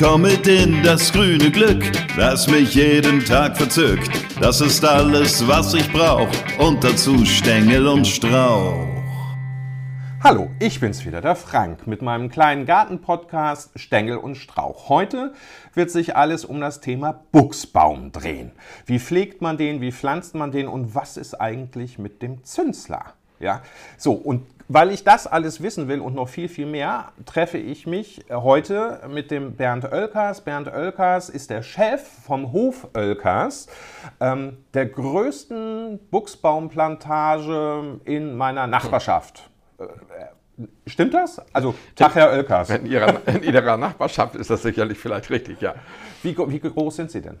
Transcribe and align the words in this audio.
komm 0.00 0.22
mit 0.22 0.46
in 0.46 0.82
das 0.82 1.12
grüne 1.12 1.50
Glück, 1.50 1.84
das 2.16 2.48
mich 2.48 2.74
jeden 2.74 3.22
Tag 3.22 3.54
verzückt. 3.54 4.10
Das 4.40 4.62
ist 4.62 4.82
alles, 4.82 5.46
was 5.46 5.74
ich 5.74 5.92
brauch 5.92 6.30
und 6.58 6.82
dazu 6.82 7.26
Stängel 7.26 7.86
und 7.86 8.06
Strauch. 8.06 8.86
Hallo, 10.24 10.48
ich 10.58 10.80
bin's 10.80 11.04
wieder, 11.04 11.20
der 11.20 11.36
Frank, 11.36 11.86
mit 11.86 12.00
meinem 12.00 12.30
kleinen 12.30 12.64
Garten-Podcast 12.64 13.78
Stängel 13.78 14.16
und 14.16 14.36
Strauch. 14.36 14.88
Heute 14.88 15.34
wird 15.74 15.90
sich 15.90 16.16
alles 16.16 16.46
um 16.46 16.62
das 16.62 16.80
Thema 16.80 17.22
Buchsbaum 17.30 18.10
drehen. 18.10 18.52
Wie 18.86 18.98
pflegt 18.98 19.42
man 19.42 19.58
den, 19.58 19.82
wie 19.82 19.92
pflanzt 19.92 20.34
man 20.34 20.50
den 20.50 20.66
und 20.66 20.94
was 20.94 21.18
ist 21.18 21.34
eigentlich 21.34 21.98
mit 21.98 22.22
dem 22.22 22.42
Zünsler? 22.44 23.04
Ja, 23.38 23.60
so 23.98 24.12
und 24.12 24.46
weil 24.72 24.92
ich 24.92 25.02
das 25.02 25.26
alles 25.26 25.60
wissen 25.62 25.88
will 25.88 26.00
und 26.00 26.14
noch 26.14 26.28
viel, 26.28 26.48
viel 26.48 26.66
mehr, 26.66 27.10
treffe 27.26 27.58
ich 27.58 27.88
mich 27.88 28.24
heute 28.30 29.00
mit 29.12 29.32
dem 29.32 29.56
Bernd 29.56 29.84
Oelkers. 29.84 30.42
Bernd 30.42 30.68
Oelkers 30.68 31.28
ist 31.28 31.50
der 31.50 31.62
Chef 31.62 32.00
vom 32.24 32.52
Hof 32.52 32.86
Oelkers, 32.96 33.66
ähm, 34.20 34.58
der 34.72 34.86
größten 34.86 35.98
Buchsbaumplantage 36.12 38.00
in 38.04 38.36
meiner 38.36 38.68
Nachbarschaft. 38.68 39.50
Äh, 39.78 39.86
Stimmt 40.86 41.14
das? 41.14 41.42
Also, 41.52 41.74
Tag, 41.96 42.14
Herr 42.14 42.30
Oelkers. 42.30 42.70
In 42.70 42.86
ihrer, 42.86 43.26
in 43.26 43.42
ihrer 43.42 43.76
Nachbarschaft 43.76 44.36
ist 44.36 44.50
das 44.50 44.62
sicherlich 44.62 44.98
vielleicht 44.98 45.30
richtig, 45.30 45.60
ja. 45.60 45.74
Wie, 46.22 46.36
wie 46.38 46.60
groß 46.60 46.94
sind 46.94 47.10
Sie 47.10 47.22
denn? 47.22 47.40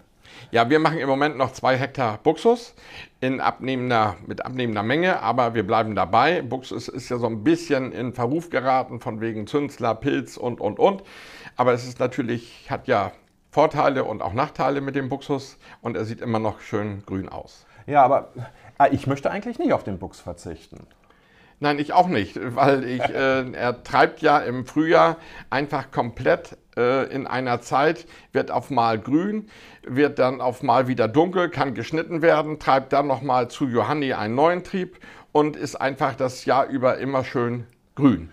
Ja, 0.50 0.68
wir 0.68 0.78
machen 0.78 0.98
im 0.98 1.08
Moment 1.08 1.36
noch 1.36 1.52
zwei 1.52 1.76
Hektar 1.76 2.18
Buxus 2.22 2.74
in 3.20 3.40
abnehmender, 3.40 4.16
mit 4.26 4.44
abnehmender 4.44 4.82
Menge, 4.82 5.20
aber 5.20 5.54
wir 5.54 5.66
bleiben 5.66 5.94
dabei. 5.94 6.42
Buxus 6.42 6.88
ist 6.88 7.08
ja 7.08 7.18
so 7.18 7.26
ein 7.26 7.44
bisschen 7.44 7.92
in 7.92 8.12
Verruf 8.12 8.50
geraten 8.50 9.00
von 9.00 9.20
wegen 9.20 9.46
Zünsler, 9.46 9.94
Pilz 9.94 10.36
und, 10.36 10.60
und, 10.60 10.78
und. 10.78 11.02
Aber 11.56 11.72
es 11.72 11.86
ist 11.86 12.00
natürlich, 12.00 12.68
hat 12.68 12.88
ja 12.88 13.12
Vorteile 13.50 14.04
und 14.04 14.22
auch 14.22 14.32
Nachteile 14.32 14.80
mit 14.80 14.94
dem 14.94 15.08
Buxus 15.08 15.58
und 15.82 15.96
er 15.96 16.04
sieht 16.04 16.20
immer 16.20 16.38
noch 16.38 16.60
schön 16.60 17.02
grün 17.04 17.28
aus. 17.28 17.66
Ja, 17.86 18.04
aber 18.04 18.32
ah, 18.78 18.86
ich 18.90 19.06
möchte 19.06 19.30
eigentlich 19.30 19.58
nicht 19.58 19.72
auf 19.72 19.84
den 19.84 19.98
Buchs 19.98 20.20
verzichten. 20.20 20.86
Nein, 21.62 21.78
ich 21.78 21.92
auch 21.92 22.08
nicht, 22.08 22.38
weil 22.56 22.84
ich, 22.84 23.02
äh, 23.02 23.52
er 23.52 23.82
treibt 23.84 24.22
ja 24.22 24.38
im 24.38 24.64
Frühjahr 24.64 25.18
einfach 25.50 25.90
komplett 25.90 26.56
äh, 26.74 27.04
in 27.12 27.26
einer 27.26 27.60
Zeit, 27.60 28.06
wird 28.32 28.50
auf 28.50 28.70
mal 28.70 28.98
grün, 28.98 29.46
wird 29.82 30.18
dann 30.18 30.40
auf 30.40 30.62
mal 30.62 30.88
wieder 30.88 31.06
dunkel, 31.06 31.50
kann 31.50 31.74
geschnitten 31.74 32.22
werden, 32.22 32.58
treibt 32.58 32.94
dann 32.94 33.06
nochmal 33.06 33.48
zu 33.48 33.68
Johanni 33.68 34.14
einen 34.14 34.36
neuen 34.36 34.64
Trieb 34.64 35.00
und 35.32 35.54
ist 35.54 35.76
einfach 35.76 36.14
das 36.14 36.46
Jahr 36.46 36.66
über 36.66 36.96
immer 36.96 37.24
schön 37.24 37.66
grün. 37.94 38.30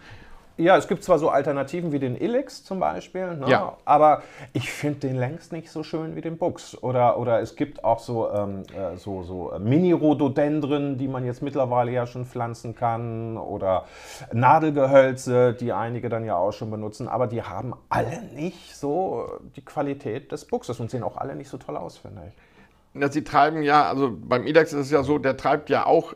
Ja, 0.57 0.75
es 0.75 0.87
gibt 0.87 1.03
zwar 1.03 1.19
so 1.19 1.29
Alternativen 1.29 1.91
wie 1.91 1.99
den 1.99 2.15
Ilix 2.15 2.63
zum 2.63 2.79
Beispiel, 2.79 3.35
ne? 3.35 3.47
Ja. 3.47 3.77
aber 3.85 4.23
ich 4.53 4.71
finde 4.71 4.99
den 5.01 5.15
längst 5.15 5.51
nicht 5.51 5.69
so 5.69 5.83
schön 5.83 6.15
wie 6.15 6.21
den 6.21 6.37
Buchs. 6.37 6.75
Oder, 6.81 7.19
oder 7.19 7.39
es 7.41 7.55
gibt 7.55 7.83
auch 7.83 7.99
so, 7.99 8.31
ähm, 8.31 8.63
äh, 8.75 8.97
so, 8.97 9.21
so 9.21 9.53
Mini-Rhododendren, 9.59 10.97
die 10.97 11.07
man 11.07 11.25
jetzt 11.25 11.43
mittlerweile 11.43 11.91
ja 11.91 12.07
schon 12.07 12.25
pflanzen 12.25 12.75
kann. 12.75 13.37
Oder 13.37 13.85
Nadelgehölze, 14.33 15.53
die 15.53 15.71
einige 15.73 16.09
dann 16.09 16.25
ja 16.25 16.35
auch 16.35 16.53
schon 16.53 16.71
benutzen. 16.71 17.07
Aber 17.07 17.27
die 17.27 17.43
haben 17.43 17.75
alle 17.89 18.23
nicht 18.33 18.75
so 18.75 19.29
die 19.55 19.63
Qualität 19.63 20.31
des 20.31 20.45
Buchses 20.45 20.79
und 20.79 20.89
sehen 20.89 21.03
auch 21.03 21.17
alle 21.17 21.35
nicht 21.35 21.49
so 21.49 21.57
toll 21.57 21.77
aus, 21.77 21.97
finde 21.99 22.23
ich. 22.27 23.01
Ja, 23.01 23.11
sie 23.11 23.23
treiben 23.23 23.61
ja, 23.61 23.87
also 23.87 24.11
beim 24.11 24.47
Ilex 24.47 24.73
ist 24.73 24.87
es 24.87 24.91
ja 24.91 25.03
so, 25.03 25.19
der 25.19 25.37
treibt 25.37 25.69
ja 25.69 25.85
auch 25.85 26.15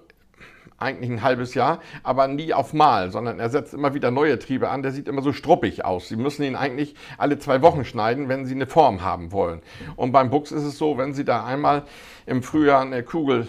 eigentlich 0.82 1.12
ein 1.12 1.22
halbes 1.22 1.54
Jahr, 1.54 1.80
aber 2.04 2.28
nie 2.28 2.54
auf 2.54 2.74
Mal, 2.74 3.12
sondern 3.12 3.40
er 3.40 3.50
setzt 3.50 3.74
immer 3.74 3.94
wieder 3.94 4.12
neue 4.12 4.40
Triebe 4.40 4.70
an. 4.70 4.84
Der 4.84 4.92
sieht 4.92 5.08
immer 5.08 5.22
so 5.22 5.34
struppig 5.34 5.86
aus. 5.86 6.08
Sie 6.08 6.16
müssen 6.16 6.44
ihn 6.44 6.56
eigentlich 6.56 6.96
alle 7.18 7.40
zwei 7.40 7.62
Wochen 7.62 7.86
schneiden, 7.86 8.30
wenn 8.30 8.46
Sie 8.46 8.56
eine 8.56 8.68
Form 8.68 9.02
haben 9.02 9.32
wollen. 9.32 9.62
Und 9.96 10.12
beim 10.12 10.30
Buchs 10.30 10.52
ist 10.52 10.64
es 10.64 10.78
so, 10.78 10.98
wenn 10.98 11.14
Sie 11.14 11.26
da 11.26 11.46
einmal 11.46 11.84
im 12.26 12.44
Frühjahr 12.44 12.82
eine 12.82 13.04
Kugel 13.04 13.48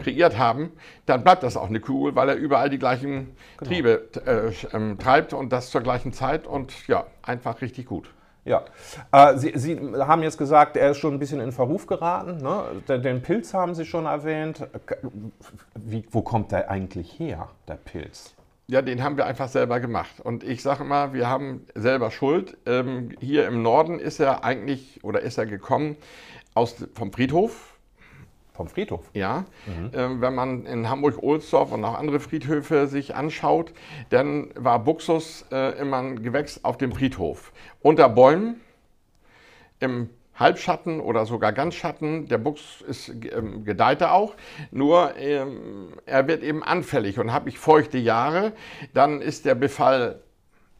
kreiert 0.00 0.38
haben, 0.38 0.72
dann 1.06 1.22
bleibt 1.22 1.42
das 1.42 1.56
auch 1.56 1.68
eine 1.68 1.80
Kugel, 1.80 2.14
weil 2.14 2.28
er 2.28 2.36
überall 2.36 2.70
die 2.70 2.78
gleichen 2.78 3.36
genau. 3.58 3.70
Triebe 3.70 4.08
äh, 4.26 4.48
äh, 4.48 4.96
treibt 4.96 5.32
und 5.32 5.52
das 5.52 5.70
zur 5.70 5.82
gleichen 5.82 6.12
Zeit 6.12 6.46
und 6.46 6.88
ja, 6.88 7.06
einfach 7.22 7.60
richtig 7.60 7.86
gut. 7.86 8.10
Ja, 8.44 8.64
äh, 9.12 9.36
Sie, 9.36 9.52
Sie, 9.54 9.78
haben 9.78 10.22
jetzt 10.22 10.36
gesagt, 10.36 10.76
er 10.76 10.90
ist 10.90 10.98
schon 10.98 11.14
ein 11.14 11.18
bisschen 11.18 11.40
in 11.40 11.52
Verruf 11.52 11.86
geraten. 11.86 12.38
Ne? 12.38 12.98
Den, 12.98 13.22
Pilz 13.22 13.54
haben 13.54 13.74
Sie 13.74 13.84
schon 13.84 14.06
erwähnt. 14.06 14.66
Wie, 15.74 16.04
wo 16.10 16.22
kommt 16.22 16.50
der 16.50 16.68
eigentlich 16.68 17.18
her, 17.18 17.48
der 17.68 17.76
Pilz? 17.76 18.34
Ja, 18.66 18.82
den 18.82 19.02
haben 19.02 19.16
wir 19.16 19.26
einfach 19.26 19.48
selber 19.48 19.80
gemacht. 19.80 20.20
Und 20.20 20.44
ich 20.44 20.62
sage 20.62 20.82
immer, 20.82 21.12
wir 21.12 21.28
haben 21.28 21.66
selber 21.74 22.10
Schuld. 22.10 22.56
Ähm, 22.66 23.10
hier 23.20 23.46
im 23.46 23.62
Norden 23.62 24.00
ist 24.00 24.18
er 24.18 24.44
eigentlich 24.44 25.04
oder 25.04 25.20
ist 25.20 25.38
er 25.38 25.46
gekommen 25.46 25.96
aus, 26.54 26.76
vom 26.94 27.12
Friedhof 27.12 27.71
vom 28.52 28.68
Friedhof? 28.68 29.10
Ja. 29.14 29.44
Mhm. 29.66 29.90
Ähm, 29.94 30.20
wenn 30.20 30.34
man 30.34 30.66
in 30.66 30.88
Hamburg-Ohlsdorf 30.88 31.72
und 31.72 31.84
auch 31.84 31.98
andere 31.98 32.20
Friedhöfe 32.20 32.86
sich 32.86 33.14
anschaut, 33.14 33.72
dann 34.10 34.50
war 34.54 34.78
Buxus 34.78 35.46
äh, 35.50 35.78
immer 35.78 35.98
ein 35.98 36.22
Gewächs 36.22 36.64
auf 36.64 36.76
dem 36.78 36.92
Friedhof. 36.92 37.52
Unter 37.80 38.08
Bäumen, 38.08 38.60
im 39.80 40.10
Halbschatten 40.34 41.00
oder 41.00 41.26
sogar 41.26 41.52
Ganzschatten. 41.52 42.28
Der 42.28 42.38
Buchs 42.38 42.80
ist, 42.80 43.08
ähm, 43.08 43.64
gedeiht 43.64 44.02
auch, 44.02 44.34
nur 44.70 45.16
ähm, 45.16 45.92
er 46.06 46.26
wird 46.26 46.42
eben 46.42 46.62
anfällig 46.62 47.18
und 47.18 47.32
habe 47.32 47.48
ich 47.48 47.58
feuchte 47.58 47.98
Jahre, 47.98 48.52
dann 48.94 49.20
ist 49.20 49.44
der 49.44 49.54
Befall 49.54 50.22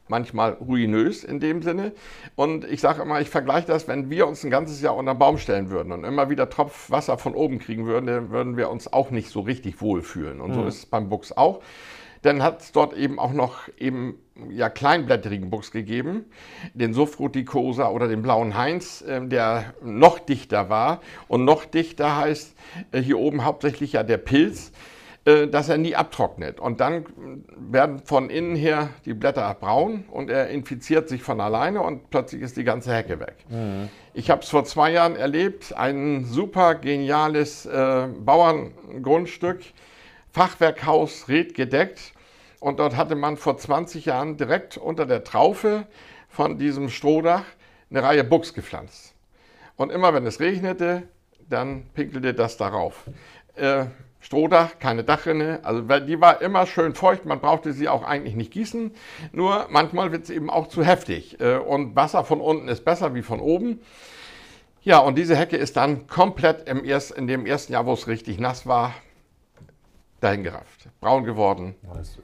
manchmal 0.07 0.53
ruinös 0.53 1.23
in 1.23 1.39
dem 1.39 1.61
Sinne. 1.61 1.93
Und 2.35 2.65
ich 2.65 2.81
sage 2.81 3.01
immer, 3.01 3.21
ich 3.21 3.29
vergleiche 3.29 3.67
das, 3.67 3.87
wenn 3.87 4.09
wir 4.09 4.27
uns 4.27 4.43
ein 4.43 4.51
ganzes 4.51 4.81
Jahr 4.81 4.95
unter 4.95 5.13
den 5.13 5.19
Baum 5.19 5.37
stellen 5.37 5.69
würden 5.69 5.91
und 5.91 6.03
immer 6.03 6.29
wieder 6.29 6.49
Tropf 6.49 6.91
Wasser 6.91 7.17
von 7.17 7.35
oben 7.35 7.59
kriegen 7.59 7.85
würden, 7.85 8.07
dann 8.07 8.29
würden 8.29 8.57
wir 8.57 8.69
uns 8.69 8.91
auch 8.91 9.11
nicht 9.11 9.29
so 9.29 9.41
richtig 9.41 9.81
wohlfühlen. 9.81 10.41
Und 10.41 10.51
mhm. 10.51 10.55
so 10.55 10.65
ist 10.65 10.77
es 10.77 10.85
beim 10.85 11.09
Buchs 11.09 11.31
auch. 11.31 11.61
Dann 12.21 12.41
hat 12.41 12.61
es 12.61 12.71
dort 12.71 12.93
eben 12.93 13.19
auch 13.19 13.33
noch 13.33 13.67
eben 13.77 14.17
ja, 14.49 14.69
kleinblättrigen 14.69 15.49
Buchs 15.49 15.71
gegeben, 15.71 16.25
den 16.73 16.93
Sofrutikosa 16.93 17.89
oder 17.89 18.07
den 18.07 18.21
blauen 18.21 18.57
Heinz, 18.57 19.01
äh, 19.01 19.25
der 19.27 19.73
noch 19.83 20.19
dichter 20.19 20.69
war. 20.69 21.01
Und 21.27 21.43
noch 21.43 21.65
dichter 21.65 22.15
heißt 22.15 22.55
äh, 22.91 23.01
hier 23.01 23.19
oben 23.19 23.43
hauptsächlich 23.43 23.93
ja 23.93 24.03
der 24.03 24.17
Pilz. 24.17 24.71
Äh, 25.25 25.47
dass 25.47 25.69
er 25.69 25.77
nie 25.77 25.95
abtrocknet. 25.95 26.59
Und 26.59 26.81
dann 26.81 27.05
werden 27.55 27.99
von 27.99 28.29
innen 28.29 28.57
her 28.57 28.89
die 29.05 29.13
Blätter 29.13 29.53
braun 29.53 30.03
und 30.11 30.29
er 30.29 30.49
infiziert 30.49 31.07
sich 31.07 31.23
von 31.23 31.39
alleine 31.39 31.81
und 31.81 32.09
plötzlich 32.09 32.41
ist 32.41 32.57
die 32.57 32.65
ganze 32.65 32.93
Hecke 32.93 33.21
weg. 33.21 33.35
Mhm. 33.47 33.87
Ich 34.13 34.29
habe 34.29 34.41
es 34.41 34.49
vor 34.49 34.65
zwei 34.65 34.91
Jahren 34.91 35.15
erlebt, 35.15 35.73
ein 35.77 36.25
super 36.25 36.75
geniales 36.75 37.65
äh, 37.65 38.07
Bauerngrundstück, 38.19 39.61
Fachwerkhaus, 40.29 41.29
redgedeckt. 41.29 42.11
Und 42.59 42.79
dort 42.79 42.97
hatte 42.97 43.15
man 43.15 43.37
vor 43.37 43.57
20 43.57 44.03
Jahren 44.03 44.35
direkt 44.35 44.75
unter 44.75 45.05
der 45.05 45.23
Traufe 45.23 45.87
von 46.27 46.57
diesem 46.57 46.89
Strohdach 46.89 47.45
eine 47.89 48.03
Reihe 48.03 48.25
Buchs 48.25 48.53
gepflanzt. 48.53 49.13
Und 49.77 49.89
immer 49.89 50.13
wenn 50.13 50.25
es 50.25 50.41
regnete, 50.41 51.03
dann 51.47 51.85
pinkelte 51.93 52.33
das 52.33 52.57
darauf. 52.57 53.05
Äh, 53.55 53.85
Strohdach, 54.23 54.79
keine 54.79 55.03
Dachrinne. 55.03 55.59
Also 55.63 55.81
die 55.81 56.21
war 56.21 56.41
immer 56.41 56.65
schön 56.65 56.95
feucht, 56.95 57.25
man 57.25 57.41
brauchte 57.41 57.73
sie 57.73 57.89
auch 57.89 58.03
eigentlich 58.03 58.35
nicht 58.35 58.51
gießen. 58.51 58.91
Nur 59.33 59.67
manchmal 59.69 60.13
wird 60.13 60.23
es 60.23 60.29
eben 60.29 60.49
auch 60.49 60.67
zu 60.67 60.83
heftig. 60.83 61.41
Äh, 61.41 61.57
und 61.57 61.95
Wasser 61.95 62.23
von 62.23 62.39
unten 62.39 62.69
ist 62.69 62.85
besser 62.85 63.13
wie 63.15 63.21
von 63.21 63.41
oben. 63.41 63.81
Ja, 64.81 64.99
und 64.99 65.17
diese 65.17 65.35
Hecke 65.35 65.57
ist 65.57 65.75
dann 65.75 66.07
komplett 66.07 66.69
im 66.69 66.85
erst, 66.85 67.11
in 67.11 67.27
dem 67.27 67.45
ersten 67.45 67.73
Jahr, 67.73 67.85
wo 67.85 67.93
es 67.93 68.07
richtig 68.07 68.39
nass 68.39 68.65
war, 68.65 68.93
dahingerafft. 70.21 70.89
Braun 71.01 71.25
geworden, 71.25 71.75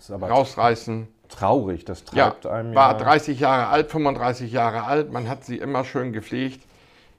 rausreißen. 0.10 1.08
Traurig, 1.28 1.86
das 1.86 2.06
treibt 2.06 2.46
ja, 2.46 2.52
einem 2.52 2.70
ja. 2.70 2.76
War 2.76 2.98
30 2.98 3.40
Jahre 3.40 3.68
alt, 3.68 3.92
35 3.92 4.52
Jahre 4.52 4.84
alt, 4.86 5.12
man 5.12 5.30
hat 5.30 5.44
sie 5.44 5.58
immer 5.58 5.84
schön 5.84 6.12
gepflegt. 6.12 6.62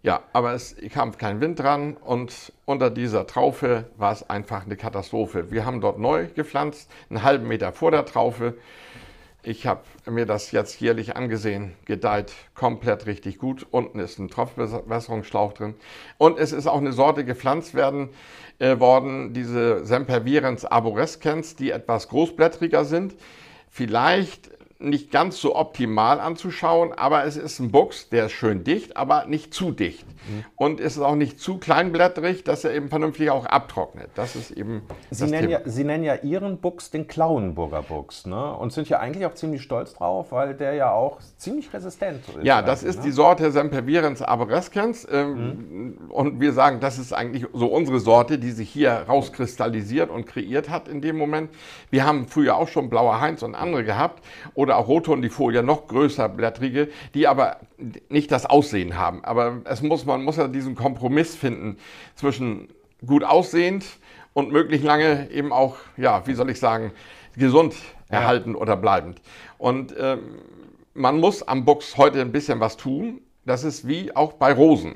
Ja, 0.03 0.23
aber 0.33 0.55
es 0.55 0.77
kam 0.95 1.17
kein 1.19 1.43
Wind 1.43 1.59
dran 1.59 1.95
und 1.99 2.55
unter 2.65 2.89
dieser 2.89 3.27
Traufe 3.27 3.85
war 3.99 4.13
es 4.13 4.29
einfach 4.31 4.65
eine 4.65 4.77
Katastrophe. 4.77 5.51
Wir 5.51 5.67
haben 5.67 5.83
dort 5.83 5.99
neu 5.99 6.27
gepflanzt, 6.35 6.91
einen 7.11 7.23
halben 7.23 7.47
Meter 7.47 7.73
vor 7.73 7.91
der 7.91 8.07
Traufe. 8.07 8.55
Ich 9.43 9.67
habe 9.67 9.83
mir 10.07 10.25
das 10.25 10.53
jetzt 10.53 10.81
jährlich 10.81 11.17
angesehen, 11.17 11.75
gedeiht 11.85 12.33
komplett 12.55 13.05
richtig 13.05 13.39
gut. 13.39 13.67
Unten 13.71 13.99
ist 13.99 14.19
ein 14.19 14.29
Tropfbewässerungsschlauch 14.29 15.53
drin. 15.53 15.75
Und 16.17 16.39
es 16.39 16.53
ist 16.53 16.67
auch 16.67 16.79
eine 16.79 16.93
Sorte 16.93 17.27
gepflanzt 17.27 17.75
werden 17.75 18.09
äh, 18.59 18.79
worden, 18.79 19.35
diese 19.35 19.85
Sempervirens 19.85 20.65
arborescens, 20.65 21.57
die 21.57 21.73
etwas 21.73 22.09
großblättriger 22.09 22.87
sind. 22.87 23.17
Vielleicht 23.69 24.51
nicht 24.81 25.11
ganz 25.11 25.41
so 25.41 25.57
optimal 25.57 26.21
anzuschauen, 26.21 26.93
aber 26.93 27.25
es 27.25 27.37
ist 27.37 27.61
ein 27.61 27.71
Buchs, 27.71 28.09
der 28.09 28.27
ist 28.27 28.33
schön 28.33 28.65
dicht, 28.65 28.97
aber 28.97 29.27
nicht 29.27 29.53
zu 29.53 29.73
dicht. 29.73 30.07
Mhm. 30.07 30.45
Und 30.57 30.81
es 30.81 30.97
ist 30.97 31.03
auch 31.03 31.15
nicht 31.15 31.39
zu 31.39 31.59
kleinblättrig, 31.59 32.45
dass 32.45 32.65
er 32.65 32.75
eben 32.75 32.89
vernünftig 32.89 33.31
auch 33.31 33.47
abtrocknet. 33.47 34.11
Das 34.15 34.37
ist 34.37 34.51
eben 34.51 34.83
Sie, 35.11 35.27
nennen 35.27 35.51
ja, 35.51 35.61
Sie 35.65 35.85
nennen 35.85 36.05
ja 36.05 36.17
Ihren 36.17 36.59
Buchs 36.59 36.91
den 36.91 37.07
Klauenburger 37.07 37.83
Buchs 37.83 38.27
ne? 38.27 38.55
und 38.55 38.73
sind 38.73 38.89
ja 38.89 38.99
eigentlich 38.99 39.27
auch 39.27 39.35
ziemlich 39.35 39.63
stolz 39.63 39.95
drauf, 39.95 40.33
weil 40.33 40.55
der 40.55 40.75
ja 40.75 40.93
auch 40.93 41.19
ziemlich 41.37 41.73
resistent 41.73 42.29
ist. 42.29 42.45
Ja, 42.45 42.63
das 42.63 42.83
ist 42.83 42.99
ne? 42.99 43.03
die 43.05 43.11
Sorte 43.11 43.51
Sempervirens 43.53 44.23
arborescens 44.23 45.07
ähm, 45.11 45.35
mhm. 45.35 46.11
und 46.11 46.41
wir 46.41 46.53
sagen, 46.53 46.81
das 46.81 46.99
ist 46.99 47.13
eigentlich 47.13 47.47
so 47.53 47.67
unsere 47.67 48.01
Sorte, 48.01 48.39
die 48.39 48.51
sich 48.51 48.71
hier 48.71 48.93
rauskristallisiert 49.09 50.11
und 50.11 50.27
kreiert 50.27 50.69
hat 50.71 50.89
in 50.89 51.01
dem 51.01 51.17
Moment. 51.17 51.51
Wir 51.91 52.07
haben 52.07 52.27
früher 52.27 52.57
auch 52.57 52.69
schon 52.69 52.89
Blauer 52.89 53.21
Heinz 53.21 53.43
und 53.43 53.55
andere 53.55 53.85
gehabt 53.85 54.25
oder 54.55 54.70
oder 54.71 54.79
auch 54.79 54.87
Rotondifolia, 54.87 55.63
noch 55.63 55.89
größer 55.89 56.29
blättrige, 56.29 56.89
die 57.15 57.27
aber 57.27 57.57
nicht 58.09 58.31
das 58.31 58.47
Aussehen 58.47 58.97
haben. 58.97 59.25
Aber 59.25 59.63
es 59.65 59.83
muss, 59.83 60.07
man 60.07 60.23
muss 60.23 60.37
ja 60.37 60.47
diesen 60.47 60.77
Kompromiss 60.77 61.35
finden 61.35 61.77
zwischen 62.15 62.69
gut 63.05 63.25
aussehend 63.25 63.85
und 64.33 64.53
möglichst 64.53 64.87
lange 64.87 65.29
eben 65.33 65.53
auch, 65.53 65.77
ja, 65.97 66.25
wie 66.29 66.35
soll 66.35 66.51
ich 66.51 66.61
sagen, 66.61 66.93
gesund 67.37 67.75
ja. 68.11 68.19
erhalten 68.19 68.55
oder 68.55 68.77
bleibend. 68.77 69.21
Und 69.59 69.91
äh, 69.97 70.19
man 70.95 71.19
muss 71.19 71.43
am 71.43 71.65
Buchs 71.65 71.97
heute 71.97 72.21
ein 72.21 72.31
bisschen 72.31 72.61
was 72.61 72.77
tun. 72.77 73.21
Das 73.45 73.65
ist 73.65 73.89
wie 73.89 74.15
auch 74.15 74.35
bei 74.35 74.53
Rosen. 74.53 74.95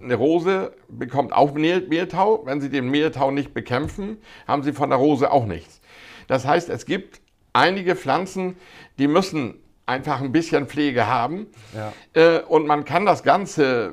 Eine 0.00 0.14
Rose 0.14 0.72
bekommt 0.88 1.34
auch 1.34 1.52
Mehltau. 1.52 2.46
Wenn 2.46 2.62
Sie 2.62 2.70
den 2.70 2.88
Mehltau 2.88 3.30
nicht 3.30 3.52
bekämpfen, 3.52 4.16
haben 4.48 4.62
Sie 4.62 4.72
von 4.72 4.88
der 4.88 4.98
Rose 4.98 5.30
auch 5.30 5.44
nichts. 5.44 5.82
Das 6.28 6.46
heißt, 6.46 6.70
es 6.70 6.86
gibt 6.86 7.21
einige 7.52 7.96
Pflanzen, 7.96 8.56
die 8.98 9.08
müssen 9.08 9.54
einfach 9.86 10.20
ein 10.20 10.32
bisschen 10.32 10.66
Pflege 10.66 11.06
haben. 11.06 11.46
Ja. 11.74 11.92
Äh, 12.14 12.40
und 12.40 12.66
man 12.66 12.84
kann 12.84 13.04
das 13.04 13.22
Ganze, 13.22 13.92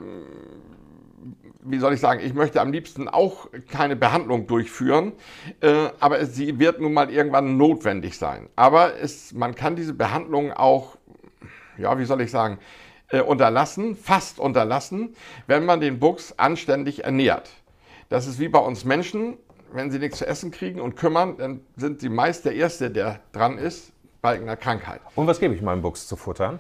wie 1.62 1.80
soll 1.80 1.94
ich 1.94 2.00
sagen, 2.00 2.22
ich 2.24 2.34
möchte 2.34 2.62
am 2.62 2.72
liebsten 2.72 3.08
auch 3.08 3.48
keine 3.70 3.96
Behandlung 3.96 4.48
durchführen, 4.48 5.14
äh, 5.62 5.90
aber 6.00 6.26
sie 6.26 6.60
wird 6.60 6.80
nun 6.80 6.94
mal 6.94 7.10
irgendwann 7.10 7.58
notwendig 7.58 8.18
sein. 8.18 8.50
Aber 8.56 8.98
es, 9.00 9.34
man 9.34 9.56
kann 9.56 9.76
diese 9.76 9.94
Behandlung 9.94 10.54
auch, 10.54 10.98
ja, 11.78 11.98
wie 11.98 12.06
soll 12.06 12.22
ich 12.22 12.32
sagen, 12.32 12.60
äh, 13.10 13.22
unterlassen, 13.22 13.96
fast 13.96 14.40
unterlassen, 14.40 15.16
wenn 15.48 15.66
man 15.66 15.80
den 15.80 16.00
Buchs 16.00 16.34
anständig 16.38 17.04
ernährt. 17.04 17.50
Das 18.10 18.28
ist 18.28 18.40
wie 18.40 18.50
bei 18.50 18.60
uns 18.60 18.86
Menschen 18.86 19.38
wenn 19.74 19.92
sie 19.92 20.00
nichts 20.00 20.20
zu 20.20 20.28
essen 20.28 20.52
kriegen 20.52 20.82
und 20.82 20.96
kümmern, 20.96 21.38
dann 21.38 21.62
sind 21.76 22.02
sie 22.02 22.10
meist 22.10 22.46
der 22.46 22.54
Erste, 22.54 22.90
der 22.92 23.20
dran 23.32 23.58
ist 23.58 23.92
bei 24.22 24.36
einer 24.36 24.58
Krankheit. 24.58 25.02
Und 25.16 25.28
was 25.28 25.40
gebe 25.40 25.54
ich 25.54 25.62
meinem 25.62 25.82
Buchs 25.82 26.08
zu 26.08 26.16
futtern? 26.16 26.60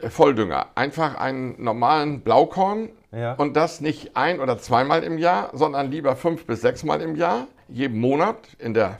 Äh, 0.00 0.10
Volldünger. 0.10 0.68
Einfach 0.74 1.16
einen 1.16 1.62
normalen 1.62 2.20
Blaukorn 2.20 2.90
ja. 3.12 3.34
und 3.34 3.54
das 3.54 3.80
nicht 3.80 4.16
ein- 4.16 4.40
oder 4.40 4.58
zweimal 4.58 5.02
im 5.04 5.18
Jahr, 5.18 5.50
sondern 5.52 5.90
lieber 5.90 6.16
fünf 6.16 6.46
bis 6.46 6.60
sechsmal 6.60 7.00
im 7.00 7.14
Jahr, 7.16 7.46
jeden 7.68 8.00
Monat 8.00 8.36
in 8.58 8.74
der 8.74 8.98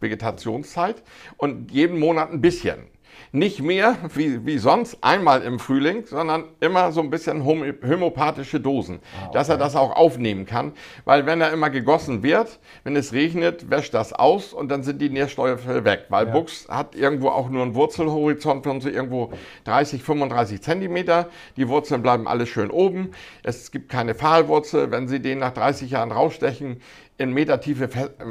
Vegetationszeit 0.00 1.02
und 1.36 1.70
jeden 1.70 1.98
Monat 1.98 2.30
ein 2.30 2.40
bisschen 2.40 2.86
nicht 3.32 3.62
mehr 3.62 3.96
wie, 4.14 4.44
wie 4.46 4.58
sonst 4.58 5.02
einmal 5.02 5.42
im 5.42 5.58
Frühling, 5.58 6.06
sondern 6.06 6.44
immer 6.60 6.92
so 6.92 7.00
ein 7.00 7.10
bisschen 7.10 7.44
homöopathische 7.44 8.60
Dosen, 8.60 9.00
ah, 9.00 9.26
okay. 9.26 9.34
dass 9.34 9.48
er 9.48 9.56
das 9.56 9.76
auch 9.76 9.94
aufnehmen 9.94 10.46
kann. 10.46 10.72
Weil 11.04 11.26
wenn 11.26 11.40
er 11.40 11.52
immer 11.52 11.70
gegossen 11.70 12.22
wird, 12.22 12.58
wenn 12.84 12.96
es 12.96 13.12
regnet, 13.12 13.70
wäscht 13.70 13.94
das 13.94 14.12
aus 14.12 14.52
und 14.52 14.70
dann 14.70 14.82
sind 14.82 15.00
die 15.00 15.10
Nährstoffe 15.10 15.66
weg. 15.66 16.06
Weil 16.08 16.26
ja. 16.26 16.32
Buchs 16.32 16.66
hat 16.68 16.94
irgendwo 16.94 17.28
auch 17.28 17.48
nur 17.48 17.62
einen 17.62 17.74
Wurzelhorizont 17.74 18.64
von 18.64 18.80
so 18.80 18.88
irgendwo 18.88 19.32
30, 19.64 20.02
35 20.02 20.62
Zentimeter. 20.62 21.28
Die 21.56 21.68
Wurzeln 21.68 22.02
bleiben 22.02 22.26
alle 22.26 22.46
schön 22.46 22.70
oben. 22.70 23.10
Es 23.42 23.70
gibt 23.70 23.88
keine 23.88 24.14
Pfahlwurzel. 24.14 24.90
Wenn 24.90 25.08
Sie 25.08 25.20
den 25.20 25.38
nach 25.38 25.52
30 25.52 25.90
Jahren 25.90 26.12
rausstechen, 26.12 26.80
in 27.18 27.32
Metertiefe 27.32 27.88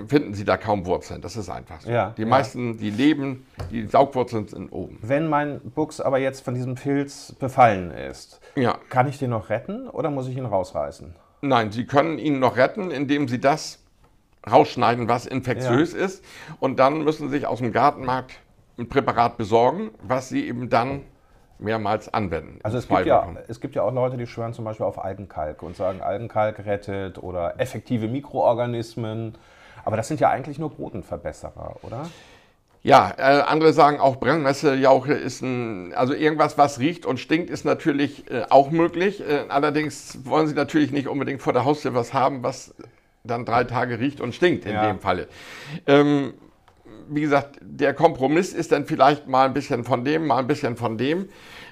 finden 0.08 0.34
Sie 0.34 0.46
da 0.46 0.58
kaum 0.58 0.86
Wurzeln. 0.86 1.22
Das 1.22 1.36
ist 1.36 1.50
einfach 1.50 1.82
so. 1.82 1.90
Ja, 1.90 2.14
die 2.18 2.22
ja. 2.22 2.28
meisten, 2.28 2.78
die 2.78 2.92
leben, 2.92 3.46
die 3.72 3.88
Saugwurzeln 3.88 4.48
sind 4.48 4.72
oben. 4.72 5.00
Wenn 5.02 5.28
mein 5.28 5.60
Buchs 5.60 6.00
aber 6.00 6.20
jetzt 6.20 6.42
von 6.42 6.54
diesem 6.54 6.76
Pilz 6.76 7.34
befallen 7.40 7.92
ist, 7.92 8.40
ja. 8.56 8.78
kann 8.90 9.08
ich 9.08 9.18
den 9.18 9.32
noch 9.32 9.50
retten 9.50 9.88
oder 9.88 10.12
muss 10.12 10.28
ich 10.28 10.38
ihn 10.38 10.46
rausreißen? 10.46 11.16
Nein, 11.42 11.72
Sie 11.72 11.86
können 11.86 12.20
ihn 12.20 12.40
noch 12.40 12.58
retten, 12.58 12.92
indem 12.92 13.28
Sie 13.28 13.40
das 13.40 13.80
rausschneiden, 14.50 15.08
was 15.08 15.26
infektiös 15.26 15.94
ist. 15.94 16.24
Und 16.60 16.80
dann 16.80 17.04
müssen 17.04 17.30
Sie 17.30 17.38
sich 17.38 17.48
aus 17.48 17.60
dem 17.60 17.72
Gartenmarkt 17.72 18.34
ein 18.78 18.88
Präparat 18.88 19.38
besorgen, 19.38 19.92
was 20.04 20.30
Sie 20.30 20.48
eben 20.48 20.70
dann 20.70 21.02
mehrmals 21.60 22.13
anwenden. 22.13 22.60
Also 22.63 22.78
es 22.78 22.88
gibt, 22.88 23.06
ja, 23.06 23.28
es 23.48 23.62
gibt 23.62 23.75
ja 23.75 23.84
auch 23.84 23.94
Leute, 23.94 24.18
die 24.18 24.28
schwören 24.28 24.54
zum 24.54 24.66
Beispiel 24.66 24.86
auf 24.86 25.04
Algenkalk 25.04 25.63
und 25.63 25.75
sagen, 25.75 26.02
Algenkalk 26.02 26.66
rettet 26.66 27.22
oder 27.22 27.60
effektive 27.60 28.07
Mikroorganismen. 28.07 29.36
Aber 29.84 29.98
das 29.98 30.07
sind 30.07 30.19
ja 30.19 30.30
eigentlich 30.30 30.60
nur 30.60 30.72
Bodenverbesserer, 30.72 31.75
oder? 31.84 32.07
Ja, 32.86 33.13
äh, 33.18 33.42
andere 33.42 33.74
sagen 33.74 34.00
auch 34.00 34.18
Brennnesseljauche 34.18 35.13
ist 35.13 35.42
ein, 35.42 35.94
also 35.96 36.13
irgendwas, 36.13 36.57
was 36.57 36.80
riecht 36.80 37.07
und 37.07 37.19
stinkt, 37.19 37.50
ist 37.50 37.66
natürlich 37.66 38.30
äh, 38.30 38.44
auch 38.50 38.69
möglich. 38.69 39.28
Äh, 39.28 39.46
allerdings 39.50 40.19
wollen 40.24 40.46
sie 40.48 40.54
natürlich 40.54 40.92
nicht 40.92 41.08
unbedingt 41.08 41.42
vor 41.42 41.51
der 41.51 41.66
Haustür 41.66 41.96
was 41.96 42.13
haben, 42.13 42.44
was 42.44 42.75
dann 43.24 43.44
drei 43.44 43.63
Tage 43.63 44.00
riecht 44.00 44.22
und 44.22 44.36
stinkt 44.36 44.66
in 44.66 44.74
ja. 44.74 44.86
dem 44.86 45.00
Falle. 45.00 45.28
Ähm, 45.88 46.36
wie 47.10 47.22
gesagt, 47.22 47.60
der 47.62 47.94
Kompromiss 47.94 48.54
ist 48.54 48.72
dann 48.72 48.86
vielleicht 48.86 49.28
mal 49.28 49.46
ein 49.46 49.54
bisschen 49.54 49.84
von 49.84 50.04
dem, 50.04 50.28
mal 50.28 50.40
ein 50.40 50.48
bisschen 50.48 50.78
von 50.78 50.98
dem. 50.98 51.30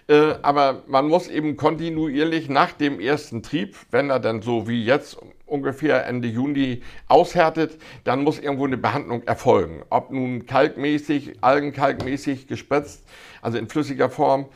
Äh, 0.07 0.35
aber 0.41 0.83
man 0.87 1.07
muss 1.07 1.27
eben 1.27 1.55
kontinuierlich 1.55 2.49
nach 2.49 2.73
dem 2.73 2.99
ersten 2.99 3.41
Trieb, 3.41 3.75
wenn 3.91 4.09
er 4.09 4.19
dann 4.19 4.41
so 4.41 4.67
wie 4.67 4.83
jetzt 4.83 5.17
ungefähr 5.45 6.05
Ende 6.05 6.27
Juni 6.27 6.81
aushärtet, 7.07 7.77
dann 8.03 8.23
muss 8.23 8.39
irgendwo 8.39 8.65
eine 8.65 8.77
Behandlung 8.77 9.23
erfolgen. 9.23 9.83
Ob 9.89 10.11
nun 10.11 10.45
kalkmäßig, 10.45 11.37
algenkalkmäßig 11.41 12.47
gespritzt, 12.47 13.05
also 13.41 13.57
in 13.57 13.67
flüssiger 13.67 14.09
Form. 14.09 14.47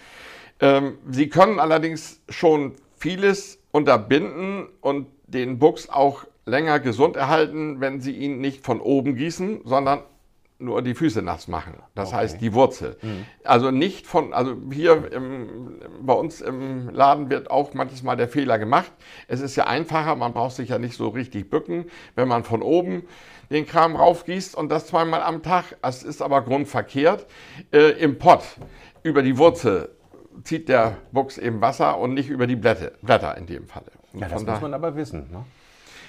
Ähm, 0.60 0.98
Sie 1.10 1.30
können 1.30 1.60
allerdings 1.60 2.22
schon 2.30 2.74
vieles 2.98 3.60
unterbinden 3.72 4.68
und 4.82 5.08
den 5.28 5.60
Buchs 5.60 5.88
auch 5.88 6.26
länger 6.46 6.80
gesund 6.80 7.16
erhalten, 7.16 7.80
wenn 7.80 8.02
Sie 8.02 8.14
ihn 8.14 8.40
nicht 8.40 8.66
von 8.66 8.82
oben 8.82 9.16
gießen, 9.16 9.62
sondern 9.66 10.02
nur 10.60 10.82
die 10.82 10.96
Füße 10.96 11.22
nass 11.22 11.48
machen. 11.48 11.76
Das 11.94 12.10
okay. 12.10 12.18
heißt 12.18 12.42
die 12.42 12.54
Wurzel. 12.54 12.98
Mhm. 13.02 13.26
Also 13.44 13.72
nicht 13.72 14.08
von, 14.08 14.34
also 14.34 14.56
hier 14.72 15.12
im, 15.12 15.80
bei 16.02 16.14
uns 16.14 16.42
im 16.42 16.90
Laden 16.90 17.30
wird 17.30 17.52
auch 17.52 17.74
manchmal 17.74 18.18
der 18.18 18.28
Fehler 18.28 18.58
gemacht. 18.58 18.92
Es 19.28 19.40
ist 19.40 19.56
ja 19.56 19.68
einfacher, 19.68 20.16
man 20.16 20.34
braucht 20.34 20.56
sich 20.56 20.70
ja 20.70 20.80
nicht 20.80 20.96
so 20.96 21.10
richtig 21.10 21.50
bücken, 21.50 21.86
wenn 22.16 22.28
man 22.28 22.44
von 22.44 22.62
oben 22.62 23.04
den 23.50 23.66
Kram 23.66 23.96
raufgießt 23.96 24.56
und 24.56 24.70
das 24.70 24.88
zweimal 24.88 25.22
am 25.22 25.44
Tag. 25.44 25.78
Es 25.82 26.04
ist 26.04 26.22
aber 26.22 26.42
grundverkehrt. 26.42 27.28
Äh, 27.72 27.92
Im 28.02 28.18
Pott 28.18 28.44
über 29.04 29.22
die 29.22 29.38
Wurzel 29.38 29.90
zieht 30.44 30.70
der 30.70 30.98
Buchs 31.12 31.38
eben 31.38 31.62
Wasser 31.62 31.98
und 31.98 32.14
nicht 32.14 32.30
über 32.30 32.48
die 32.48 32.56
Blätter, 32.56 32.92
Blätter 33.02 33.38
in 33.38 33.46
dem 33.46 33.68
Falle. 33.68 33.92
ja, 34.14 34.28
das 34.28 34.44
muss 34.44 34.62
man 34.62 34.74
aber 34.74 34.96
wissen. 34.96 35.30
Ne? 35.32 35.46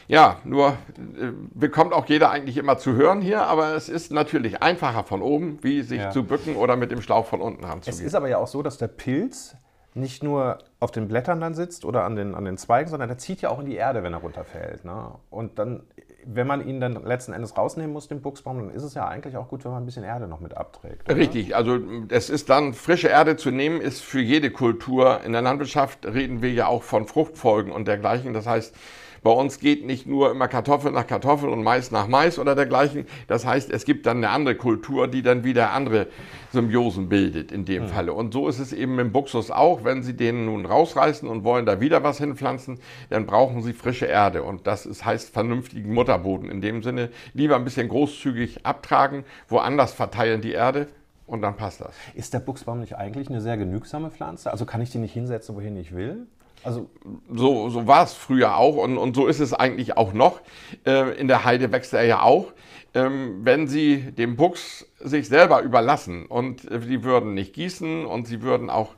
Ja, 0.09 0.38
nur 0.45 0.71
äh, 0.71 1.33
bekommt 1.55 1.93
auch 1.93 2.07
jeder 2.07 2.31
eigentlich 2.31 2.57
immer 2.57 2.79
zu 2.79 2.95
hören 2.95 3.21
hier, 3.21 3.43
aber 3.43 3.75
es 3.75 3.91
ist 3.91 4.11
natürlich 4.11 4.62
einfacher 4.62 5.05
von 5.05 5.21
oben, 5.21 5.59
wie 5.62 5.83
sich 5.83 6.00
ja. 6.00 6.11
zu 6.11 6.25
bücken 6.25 6.57
oder 6.57 6.77
mit 6.77 6.91
dem 6.91 7.03
Schlauch 7.03 7.27
von 7.27 7.43
unten 7.43 7.62
ranzugehen. 7.65 8.00
Es 8.00 8.05
ist 8.05 8.15
aber 8.15 8.29
ja 8.29 8.38
auch 8.38 8.47
so, 8.47 8.62
dass 8.62 8.79
der 8.79 8.88
Pilz 8.88 9.55
nicht 9.95 10.23
nur 10.23 10.59
auf 10.81 10.91
den 10.91 11.09
Blättern 11.09 11.41
dann 11.41 11.55
sitzt 11.55 11.85
oder 11.85 12.05
an 12.05 12.17
den, 12.17 12.35
an 12.35 12.45
den 12.45 12.57
Zweigen, 12.57 12.88
sondern 12.88 13.09
der 13.09 13.19
zieht 13.19 13.43
ja 13.43 13.50
auch 13.50 13.59
in 13.59 13.67
die 13.67 13.75
Erde, 13.75 14.03
wenn 14.03 14.12
er 14.15 14.21
runterfällt. 14.21 14.85
Ne? 14.85 15.11
Und 15.29 15.59
dann, 15.59 15.83
wenn 16.25 16.47
man 16.47 16.67
ihn 16.67 16.81
dann 16.81 17.05
letzten 17.05 17.33
Endes 17.33 17.57
rausnehmen 17.57 17.93
muss, 17.93 18.09
den 18.09 18.23
Buchsbaum, 18.23 18.59
dann 18.59 18.71
ist 18.71 18.85
es 18.85 18.95
ja 18.95 19.07
eigentlich 19.07 19.37
auch 19.37 19.49
gut, 19.49 19.65
wenn 19.65 19.73
man 19.73 19.83
ein 19.83 19.87
bisschen 19.87 20.05
Erde 20.05 20.27
noch 20.27 20.41
mit 20.41 20.57
abträgt. 20.57 21.11
Oder? 21.11 21.17
Richtig, 21.17 21.55
also 21.55 21.79
es 22.09 22.31
ist 22.31 22.49
dann, 22.49 22.73
frische 22.73 23.09
Erde 23.09 23.37
zu 23.37 23.50
nehmen, 23.50 23.81
ist 23.81 24.03
für 24.03 24.21
jede 24.21 24.50
Kultur. 24.50 25.21
In 25.25 25.33
der 25.33 25.43
Landwirtschaft 25.43 26.07
reden 26.07 26.41
wir 26.41 26.53
ja 26.53 26.67
auch 26.67 26.83
von 26.83 27.07
Fruchtfolgen 27.07 27.73
und 27.73 27.88
dergleichen. 27.88 28.33
Das 28.33 28.47
heißt, 28.47 28.75
bei 29.22 29.30
uns 29.30 29.60
geht 29.60 29.84
nicht 29.84 30.06
nur 30.06 30.30
immer 30.30 30.48
Kartoffel 30.48 30.92
nach 30.92 31.06
Kartoffel 31.06 31.48
und 31.48 31.62
Mais 31.62 31.90
nach 31.90 32.06
Mais 32.06 32.38
oder 32.38 32.54
dergleichen. 32.54 33.06
Das 33.26 33.44
heißt, 33.46 33.70
es 33.70 33.84
gibt 33.84 34.06
dann 34.06 34.18
eine 34.18 34.30
andere 34.30 34.54
Kultur, 34.54 35.08
die 35.08 35.22
dann 35.22 35.44
wieder 35.44 35.72
andere 35.72 36.06
Symbiosen 36.52 37.08
bildet 37.08 37.52
in 37.52 37.64
dem 37.64 37.84
mhm. 37.84 37.88
Falle. 37.88 38.12
Und 38.12 38.32
so 38.32 38.48
ist 38.48 38.58
es 38.58 38.72
eben 38.72 38.96
mit 38.96 39.06
dem 39.06 39.12
Buxus 39.12 39.50
auch. 39.50 39.84
Wenn 39.84 40.02
Sie 40.02 40.14
den 40.14 40.46
nun 40.46 40.66
rausreißen 40.66 41.28
und 41.28 41.44
wollen 41.44 41.66
da 41.66 41.80
wieder 41.80 42.02
was 42.02 42.18
hinpflanzen, 42.18 42.78
dann 43.10 43.26
brauchen 43.26 43.62
Sie 43.62 43.72
frische 43.72 44.06
Erde. 44.06 44.42
Und 44.42 44.66
das 44.66 44.87
ist, 44.87 45.04
heißt 45.04 45.30
vernünftigen 45.30 45.92
Mutterboden. 45.92 46.50
In 46.50 46.60
dem 46.60 46.82
Sinne 46.82 47.10
lieber 47.34 47.56
ein 47.56 47.64
bisschen 47.64 47.88
großzügig 47.88 48.64
abtragen, 48.64 49.25
woanders 49.48 49.92
verteilen 49.92 50.40
die 50.40 50.52
Erde 50.52 50.88
und 51.28 51.42
dann 51.42 51.56
passt 51.56 51.82
das. 51.82 51.94
Ist 52.14 52.32
der 52.32 52.40
Buchsbaum 52.40 52.80
nicht 52.80 52.96
eigentlich 52.96 53.28
eine 53.28 53.42
sehr 53.42 53.58
genügsame 53.58 54.10
Pflanze? 54.10 54.50
Also 54.50 54.64
kann 54.64 54.80
ich 54.80 54.90
die 54.90 54.98
nicht 54.98 55.12
hinsetzen, 55.12 55.54
wohin 55.54 55.76
ich 55.76 55.94
will? 55.94 56.26
Also 56.65 56.91
so, 57.33 57.71
so 57.71 57.87
war 57.87 58.05
es 58.05 58.12
früher 58.12 58.57
auch 58.57 58.77
und, 58.77 58.99
und 58.99 59.15
so 59.15 59.27
ist 59.27 59.41
es 59.41 59.53
eigentlich 59.55 59.97
auch 59.97 60.12
noch. 60.12 60.41
Äh, 60.85 61.19
in 61.19 61.29
der 61.29 61.45
Heide 61.45 61.73
wächst 61.73 61.93
er 61.95 62.05
ja 62.05 62.23
auch. 62.23 62.53
Ähm, 62.95 63.41
wenn 63.43 63.69
Sie 63.69 63.99
dem 64.12 64.37
Buchs 64.37 64.87
sich 64.99 65.29
selber 65.29 65.62
überlassen 65.62 66.27
und 66.27 66.71
äh, 66.71 66.81
Sie 66.81 67.05
würden 67.05 67.35
nicht 67.35 67.53
gießen 67.53 68.07
und 68.07 68.27
Sie 68.27 68.43
würden 68.43 68.71
auch 68.71 68.95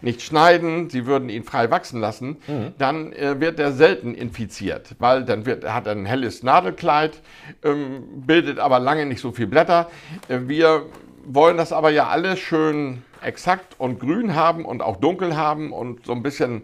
nicht 0.00 0.22
schneiden, 0.22 0.90
Sie 0.90 1.06
würden 1.06 1.28
ihn 1.28 1.44
frei 1.44 1.70
wachsen 1.70 2.00
lassen, 2.00 2.38
mhm. 2.46 2.72
dann 2.78 3.12
äh, 3.12 3.40
wird 3.40 3.58
er 3.58 3.72
selten 3.72 4.14
infiziert, 4.14 4.94
weil 4.98 5.24
dann 5.24 5.46
wird, 5.46 5.64
er 5.64 5.74
hat 5.74 5.88
ein 5.88 6.06
helles 6.06 6.42
Nadelkleid, 6.42 7.20
ähm, 7.62 8.02
bildet 8.26 8.58
aber 8.58 8.78
lange 8.78 9.06
nicht 9.06 9.20
so 9.20 9.32
viel 9.32 9.46
Blätter. 9.46 9.90
Äh, 10.28 10.40
wir 10.46 10.86
wollen 11.24 11.56
das 11.56 11.72
aber 11.72 11.90
ja 11.90 12.08
alles 12.08 12.38
schön 12.38 13.02
exakt 13.22 13.76
und 13.78 14.00
grün 14.00 14.34
haben 14.34 14.64
und 14.64 14.82
auch 14.82 14.96
dunkel 14.96 15.36
haben 15.36 15.72
und 15.72 16.04
so 16.06 16.12
ein 16.12 16.22
bisschen, 16.22 16.62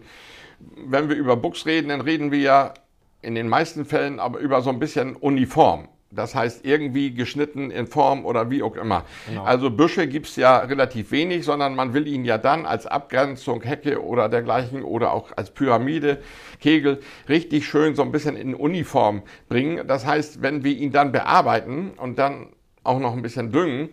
wenn 0.85 1.09
wir 1.09 1.15
über 1.15 1.35
Buchs 1.35 1.65
reden, 1.65 1.89
dann 1.89 2.01
reden 2.01 2.31
wir 2.31 2.39
ja 2.39 2.73
in 3.21 3.35
den 3.35 3.49
meisten 3.49 3.85
Fällen 3.85 4.19
aber 4.19 4.39
über 4.39 4.61
so 4.61 4.69
ein 4.69 4.79
bisschen 4.79 5.15
uniform. 5.15 5.87
Das 6.11 6.33
heißt, 6.33 6.65
irgendwie 6.65 7.13
geschnitten 7.13 7.69
in 7.69 7.85
Form 7.85 8.25
oder 8.25 8.49
wie 8.49 8.63
auch 8.63 8.75
immer. 8.75 9.05
Genau. 9.27 9.43
Also 9.43 9.69
Büsche 9.69 10.07
gibt 10.07 10.25
es 10.25 10.37
ja 10.37 10.57
relativ 10.57 11.11
wenig, 11.11 11.45
sondern 11.45 11.75
man 11.75 11.93
will 11.93 12.07
ihn 12.07 12.25
ja 12.25 12.39
dann 12.39 12.65
als 12.65 12.87
Abgrenzung, 12.87 13.61
Hecke 13.61 14.03
oder 14.03 14.27
dergleichen 14.27 14.83
oder 14.83 15.13
auch 15.13 15.29
als 15.35 15.51
Pyramide, 15.51 16.17
Kegel, 16.59 16.99
richtig 17.27 17.67
schön 17.67 17.93
so 17.93 18.01
ein 18.01 18.11
bisschen 18.11 18.35
in 18.35 18.55
Uniform 18.55 19.21
bringen. 19.49 19.85
Das 19.87 20.03
heißt, 20.05 20.41
wenn 20.41 20.63
wir 20.63 20.75
ihn 20.75 20.91
dann 20.91 21.11
bearbeiten 21.11 21.91
und 21.97 22.17
dann 22.17 22.47
auch 22.83 22.99
noch 22.99 23.13
ein 23.13 23.21
bisschen 23.21 23.51
düngen, 23.51 23.89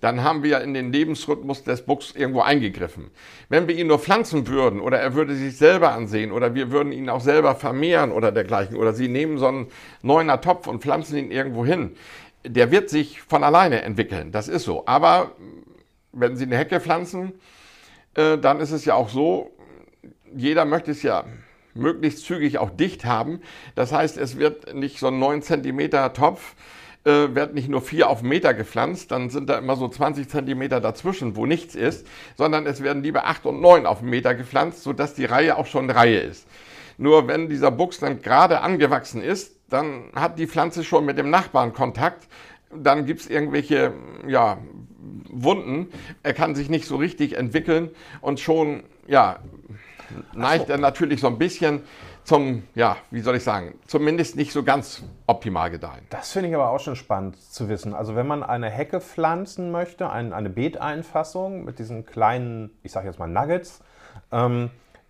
dann 0.00 0.22
haben 0.22 0.42
wir 0.42 0.60
in 0.60 0.74
den 0.74 0.92
Lebensrhythmus 0.92 1.64
des 1.64 1.82
Buchs 1.82 2.14
irgendwo 2.14 2.40
eingegriffen. 2.40 3.10
Wenn 3.48 3.66
wir 3.68 3.76
ihn 3.76 3.88
nur 3.88 3.98
pflanzen 3.98 4.46
würden 4.46 4.80
oder 4.80 4.98
er 4.98 5.14
würde 5.14 5.34
sich 5.34 5.56
selber 5.56 5.92
ansehen 5.92 6.32
oder 6.32 6.54
wir 6.54 6.70
würden 6.70 6.92
ihn 6.92 7.08
auch 7.08 7.20
selber 7.20 7.54
vermehren 7.54 8.12
oder 8.12 8.32
dergleichen 8.32 8.76
oder 8.76 8.92
Sie 8.92 9.08
nehmen 9.08 9.38
so 9.38 9.46
einen 9.46 9.66
neuner 10.02 10.40
Topf 10.40 10.66
und 10.66 10.82
pflanzen 10.82 11.16
ihn 11.16 11.30
irgendwo 11.30 11.64
hin, 11.64 11.96
der 12.44 12.70
wird 12.70 12.90
sich 12.90 13.20
von 13.22 13.42
alleine 13.42 13.82
entwickeln. 13.82 14.32
Das 14.32 14.48
ist 14.48 14.64
so. 14.64 14.84
Aber 14.86 15.32
wenn 16.12 16.36
Sie 16.36 16.44
eine 16.44 16.56
Hecke 16.56 16.80
pflanzen, 16.80 17.32
äh, 18.14 18.38
dann 18.38 18.60
ist 18.60 18.70
es 18.70 18.84
ja 18.84 18.94
auch 18.94 19.08
so, 19.08 19.50
jeder 20.34 20.64
möchte 20.64 20.90
es 20.90 21.02
ja 21.02 21.24
möglichst 21.74 22.24
zügig 22.24 22.58
auch 22.58 22.70
dicht 22.70 23.04
haben. 23.04 23.40
Das 23.74 23.92
heißt, 23.92 24.18
es 24.18 24.38
wird 24.38 24.74
nicht 24.74 24.98
so 24.98 25.08
ein 25.08 25.18
9 25.18 25.42
cm 25.42 25.90
Topf, 26.12 26.54
äh, 27.08 27.34
wird 27.34 27.54
nicht 27.54 27.68
nur 27.68 27.80
vier 27.80 28.10
auf 28.10 28.22
Meter 28.22 28.52
gepflanzt, 28.52 29.10
dann 29.10 29.30
sind 29.30 29.48
da 29.48 29.58
immer 29.58 29.76
so 29.76 29.88
20 29.88 30.28
Zentimeter 30.28 30.80
dazwischen, 30.80 31.36
wo 31.36 31.46
nichts 31.46 31.74
ist, 31.74 32.06
sondern 32.36 32.66
es 32.66 32.82
werden 32.82 33.02
lieber 33.02 33.26
acht 33.26 33.46
und 33.46 33.60
neun 33.60 33.86
auf 33.86 34.02
Meter 34.02 34.34
gepflanzt, 34.34 34.82
sodass 34.82 35.14
die 35.14 35.24
Reihe 35.24 35.56
auch 35.56 35.66
schon 35.66 35.90
Reihe 35.90 36.20
ist. 36.20 36.46
Nur 36.98 37.26
wenn 37.26 37.48
dieser 37.48 37.70
Buchs 37.70 37.98
dann 37.98 38.20
gerade 38.20 38.60
angewachsen 38.60 39.22
ist, 39.22 39.56
dann 39.70 40.10
hat 40.14 40.38
die 40.38 40.46
Pflanze 40.46 40.84
schon 40.84 41.06
mit 41.06 41.16
dem 41.16 41.30
Nachbarn 41.30 41.72
Kontakt, 41.72 42.28
dann 42.74 43.06
gibt 43.06 43.20
es 43.20 43.30
irgendwelche 43.30 43.94
ja, 44.26 44.58
Wunden, 45.30 45.88
er 46.22 46.34
kann 46.34 46.54
sich 46.54 46.68
nicht 46.68 46.86
so 46.86 46.96
richtig 46.96 47.36
entwickeln 47.36 47.90
und 48.20 48.40
schon 48.40 48.82
ja, 49.06 49.38
neigt 50.34 50.68
er 50.68 50.78
natürlich 50.78 51.20
so 51.20 51.28
ein 51.28 51.38
bisschen 51.38 51.82
zum, 52.28 52.64
ja, 52.74 52.98
wie 53.10 53.22
soll 53.22 53.36
ich 53.36 53.42
sagen, 53.42 53.78
zumindest 53.86 54.36
nicht 54.36 54.52
so 54.52 54.62
ganz 54.62 55.02
optimal 55.26 55.70
gedeihen. 55.70 56.06
Das 56.10 56.30
finde 56.30 56.50
ich 56.50 56.54
aber 56.54 56.68
auch 56.68 56.78
schon 56.78 56.94
spannend 56.94 57.40
zu 57.40 57.70
wissen. 57.70 57.94
Also 57.94 58.16
wenn 58.16 58.26
man 58.26 58.42
eine 58.42 58.68
Hecke 58.68 59.00
pflanzen 59.00 59.70
möchte, 59.70 60.10
ein, 60.10 60.34
eine 60.34 60.50
Beeteinfassung 60.50 61.64
mit 61.64 61.78
diesen 61.78 62.04
kleinen, 62.04 62.70
ich 62.82 62.92
sage 62.92 63.06
jetzt 63.06 63.18
mal 63.18 63.28
Nuggets, 63.28 63.82
ähm, 64.30 64.68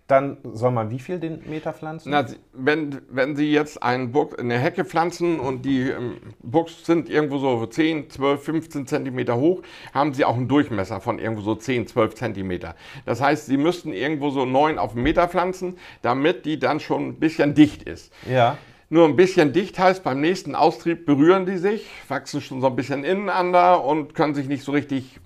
dann 0.09 0.37
soll 0.53 0.71
man 0.71 0.89
wie 0.89 0.97
viel 0.97 1.19
den 1.19 1.47
Meter 1.47 1.71
pflanzen? 1.71 2.09
Na, 2.09 2.25
wenn, 2.53 2.99
wenn 3.11 3.35
Sie 3.35 3.51
jetzt 3.51 3.83
einen 3.83 4.11
Buchs, 4.11 4.39
eine 4.39 4.57
Hecke 4.57 4.83
pflanzen 4.83 5.39
und 5.39 5.63
die 5.65 5.81
ähm, 5.81 6.17
Buchs 6.41 6.83
sind 6.83 7.09
irgendwo 7.09 7.37
so 7.37 7.63
10, 7.63 8.09
12, 8.09 8.43
15 8.43 8.87
Zentimeter 8.87 9.37
hoch, 9.37 9.61
haben 9.93 10.15
Sie 10.15 10.25
auch 10.25 10.35
einen 10.35 10.47
Durchmesser 10.47 10.99
von 10.99 11.19
irgendwo 11.19 11.43
so 11.43 11.53
10, 11.53 11.85
12 11.85 12.15
Zentimeter. 12.15 12.75
Das 13.05 13.21
heißt, 13.21 13.45
Sie 13.45 13.57
müssten 13.57 13.93
irgendwo 13.93 14.31
so 14.31 14.45
9 14.45 14.79
auf 14.79 14.93
den 14.93 15.03
Meter 15.03 15.27
pflanzen, 15.27 15.77
damit 16.01 16.43
die 16.43 16.57
dann 16.57 16.79
schon 16.79 17.09
ein 17.09 17.19
bisschen 17.19 17.53
dicht 17.53 17.83
ist. 17.83 18.11
Ja. 18.27 18.57
Nur 18.89 19.05
ein 19.05 19.15
bisschen 19.15 19.53
dicht 19.53 19.77
heißt, 19.77 20.03
beim 20.03 20.21
nächsten 20.21 20.55
Austrieb 20.55 21.05
berühren 21.05 21.45
die 21.45 21.57
sich, 21.57 21.87
wachsen 22.07 22.41
schon 22.41 22.61
so 22.61 22.67
ein 22.67 22.75
bisschen 22.75 23.03
ineinander 23.03 23.85
und 23.85 24.15
können 24.15 24.33
sich 24.33 24.47
nicht 24.47 24.63
so 24.63 24.71
richtig 24.71 25.19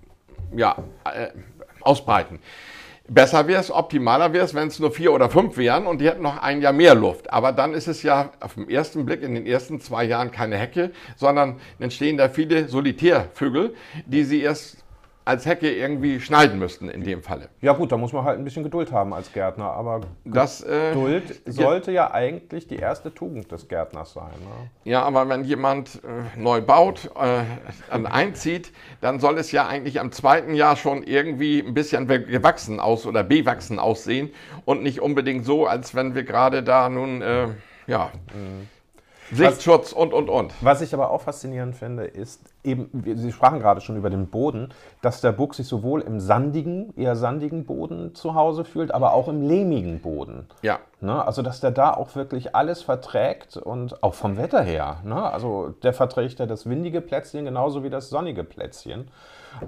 ja, 0.53 0.75
äh, 1.05 1.29
ausbreiten. 1.79 2.39
Besser 3.13 3.47
wäre 3.47 3.61
es, 3.61 3.69
optimaler 3.69 4.33
wäre 4.33 4.43
es, 4.43 4.55
wenn 4.55 4.69
es 4.69 4.79
nur 4.79 4.91
vier 4.91 5.13
oder 5.13 5.29
fünf 5.29 5.55
wären 5.57 5.85
und 5.85 6.01
die 6.01 6.07
hätten 6.07 6.23
noch 6.23 6.41
ein 6.41 6.61
Jahr 6.61 6.73
mehr 6.73 6.95
Luft. 6.95 7.31
Aber 7.31 7.51
dann 7.51 7.75
ist 7.75 7.87
es 7.87 8.01
ja 8.01 8.31
auf 8.39 8.55
den 8.55 8.67
ersten 8.67 9.05
Blick 9.05 9.21
in 9.21 9.35
den 9.35 9.45
ersten 9.45 9.79
zwei 9.79 10.03
Jahren 10.05 10.31
keine 10.31 10.57
Hecke, 10.57 10.89
sondern 11.15 11.57
entstehen 11.77 12.17
da 12.17 12.27
viele 12.27 12.67
Solitärvögel, 12.67 13.75
die 14.07 14.23
sie 14.23 14.41
erst 14.41 14.77
als 15.25 15.45
Hecke 15.45 15.71
irgendwie 15.71 16.19
schneiden 16.19 16.59
müssten 16.59 16.89
in 16.89 17.03
dem 17.03 17.23
Falle. 17.23 17.49
Ja 17.61 17.73
gut, 17.73 17.91
da 17.91 17.97
muss 17.97 18.13
man 18.13 18.23
halt 18.25 18.39
ein 18.39 18.43
bisschen 18.43 18.63
Geduld 18.63 18.91
haben 18.91 19.13
als 19.13 19.31
Gärtner, 19.31 19.71
aber 19.71 20.01
das, 20.25 20.61
äh, 20.61 20.93
Geduld 20.93 21.41
sollte 21.45 21.91
ja, 21.91 22.07
ja, 22.07 22.13
eigentlich 22.13 22.67
die 22.67 22.75
erste 22.75 23.13
Tugend 23.13 23.51
des 23.51 23.67
Gärtners 23.67 24.13
sein. 24.13 24.31
Ne? 24.39 24.69
Ja, 24.83 25.03
aber 25.03 25.29
wenn 25.29 25.43
jemand 25.43 26.01
äh, 26.03 26.39
neu 26.39 26.61
baut, 26.61 27.09
äh, 27.15 27.43
einzieht, 27.89 28.71
dann 29.01 29.19
soll 29.19 29.37
es 29.37 29.51
ja 29.51 29.67
eigentlich 29.67 29.99
am 29.99 30.11
zweiten 30.11 30.55
Jahr 30.55 30.75
schon 30.75 31.03
irgendwie 31.03 31.59
ein 31.59 31.73
bisschen 31.73 32.07
gewachsen 32.07 32.79
aus 32.79 33.05
oder 33.05 33.23
bewachsen 33.23 33.79
aussehen 33.79 34.31
und 34.65 34.83
nicht 34.83 35.01
unbedingt 35.01 35.45
so, 35.45 35.65
als 35.67 35.95
wenn 35.95 36.15
wir 36.15 36.23
gerade 36.23 36.63
da 36.63 36.89
nun, 36.89 37.21
äh, 37.21 37.47
ja... 37.87 38.11
Mhm 38.33 38.72
Sichtschutz 39.31 39.91
und, 39.91 40.13
und, 40.13 40.29
und. 40.29 40.53
Was 40.61 40.81
ich 40.81 40.93
aber 40.93 41.11
auch 41.11 41.21
faszinierend 41.21 41.75
finde, 41.75 42.05
ist 42.05 42.41
eben, 42.63 42.89
Sie 43.15 43.31
sprachen 43.31 43.59
gerade 43.59 43.81
schon 43.81 43.97
über 43.97 44.09
den 44.09 44.27
Boden, 44.27 44.69
dass 45.01 45.21
der 45.21 45.31
Buck 45.31 45.55
sich 45.55 45.67
sowohl 45.67 46.01
im 46.01 46.19
sandigen, 46.19 46.93
eher 46.97 47.15
sandigen 47.15 47.65
Boden 47.65 48.15
zu 48.15 48.35
Hause 48.35 48.65
fühlt, 48.65 48.93
aber 48.93 49.13
auch 49.13 49.27
im 49.27 49.41
lehmigen 49.41 50.01
Boden. 50.01 50.47
Ja. 50.61 50.79
Ne? 51.01 51.25
Also, 51.25 51.41
dass 51.41 51.59
der 51.59 51.71
da 51.71 51.93
auch 51.93 52.15
wirklich 52.15 52.55
alles 52.55 52.81
verträgt 52.81 53.57
und 53.57 54.03
auch 54.03 54.13
vom 54.13 54.37
Wetter 54.37 54.61
her. 54.61 54.97
Ne? 55.03 55.21
Also, 55.21 55.69
der 55.83 55.93
verträgt 55.93 56.39
ja 56.39 56.45
das 56.45 56.67
windige 56.69 57.01
Plätzchen 57.01 57.45
genauso 57.45 57.83
wie 57.83 57.89
das 57.89 58.09
sonnige 58.09 58.43
Plätzchen. 58.43 59.09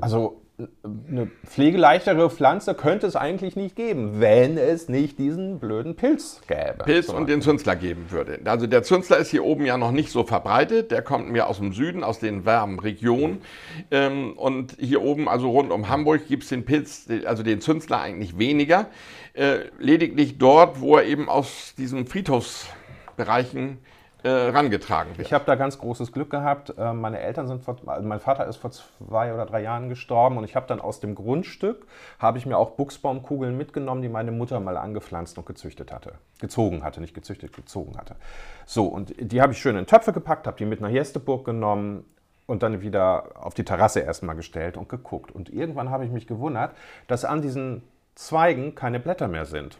Also, 0.02 0.42
eine 0.84 1.28
pflegeleichtere 1.46 2.30
Pflanze 2.30 2.76
könnte 2.76 3.08
es 3.08 3.18
eigentlich 3.18 3.58
nicht 3.58 3.76
geben, 3.76 4.22
wenn 4.22 4.58
es 4.58 4.88
nicht 4.88 5.20
diesen 5.20 5.60
blöden 5.60 5.96
Pilz 5.96 6.42
gäbe. 6.48 6.86
Pilz 6.86 7.10
und 7.10 7.28
den 7.28 7.42
Zünstler 7.42 7.76
geben 7.76 8.06
würde. 8.10 8.40
Also 8.46 8.66
der 8.66 8.84
Zünstler 8.84 9.18
ist 9.18 9.32
hier 9.32 9.44
oben 9.44 9.66
ja 9.66 9.78
noch 9.78 9.92
nicht 9.92 10.12
so 10.12 10.24
verbreitet. 10.24 10.92
Der 10.92 11.02
kommt 11.02 11.30
mir 11.30 11.48
aus 11.48 11.58
dem 11.58 11.74
Süden, 11.74 12.04
aus 12.04 12.20
den 12.20 12.46
warmen 12.46 12.80
Regionen. 12.80 13.42
Ähm, 13.92 14.38
und 14.38 14.78
hier 14.80 15.02
oben, 15.02 15.28
also 15.28 15.50
rund 15.50 15.72
um 15.72 15.90
Hamburg, 15.90 16.28
gibt 16.28 16.44
es 16.44 16.50
den 16.50 16.64
Pilz, 16.64 17.08
also 17.26 17.44
den 17.44 17.60
Zünstler 17.60 18.00
eigentlich 18.00 18.38
weniger. 18.38 18.88
Äh, 19.34 19.66
lediglich 19.78 20.38
dort, 20.38 20.80
wo 20.80 20.96
er 20.96 21.04
eben 21.04 21.28
aus 21.28 21.74
diesen 21.78 22.08
Friedhofsbereichen 22.08 23.72
äh, 23.72 23.95
rangetragen 24.30 25.18
wird. 25.18 25.28
Ich 25.28 25.34
habe 25.34 25.46
da 25.46 25.56
ganz 25.56 25.78
großes 25.78 26.12
Glück 26.12 26.30
gehabt. 26.30 26.74
Äh, 26.78 26.94
meine 26.94 27.20
Eltern 27.20 27.48
sind 27.48 27.64
vor, 27.64 27.78
also 27.86 28.08
mein 28.08 28.20
Vater 28.20 28.46
ist 28.48 28.58
vor 28.58 28.72
zwei 28.72 29.34
oder 29.34 29.46
drei 29.46 29.62
Jahren 29.62 29.90
gestorben 29.90 30.38
und 30.38 30.44
ich 30.44 30.56
habe 30.56 30.68
dann 30.68 30.80
aus 30.80 31.00
dem 31.00 31.16
Grundstück 31.16 31.86
habe 32.20 32.38
ich 32.38 32.46
mir 32.46 32.58
auch 32.58 32.72
Buchsbaumkugeln 32.72 33.58
mitgenommen, 33.58 34.02
die 34.02 34.10
meine 34.10 34.32
Mutter 34.32 34.60
mal 34.60 34.78
angepflanzt 34.78 35.38
und 35.38 35.46
gezüchtet 35.46 35.92
hatte, 35.92 36.14
gezogen 36.40 36.84
hatte, 36.84 37.02
nicht 37.02 37.14
gezüchtet, 37.14 37.54
gezogen 37.54 37.98
hatte. 37.98 38.16
So 38.66 38.86
und 38.86 39.14
die 39.18 39.42
habe 39.42 39.54
ich 39.54 39.60
schön 39.60 39.76
in 39.76 39.86
Töpfe 39.86 40.14
gepackt, 40.14 40.48
habe 40.48 40.58
die 40.58 40.66
mit 40.66 40.82
nach 40.82 40.90
Jesteburg 40.90 41.46
genommen, 41.46 42.06
und 42.48 42.64
dann 42.64 42.82
wieder 42.82 43.32
auf 43.36 43.54
die 43.54 43.66
Terrasse 43.66 44.02
erstmal 44.02 44.36
gestellt 44.36 44.78
und 44.78 44.90
geguckt. 44.90 45.32
Und 45.32 45.50
irgendwann 45.50 45.90
habe 45.90 46.06
ich 46.06 46.12
mich 46.12 46.28
gewundert, 46.28 46.76
dass 47.08 47.26
an 47.26 47.42
diesen 47.42 47.82
Zweigen 48.14 48.76
keine 48.76 49.00
Blätter 49.00 49.28
mehr 49.28 49.46
sind. 49.46 49.80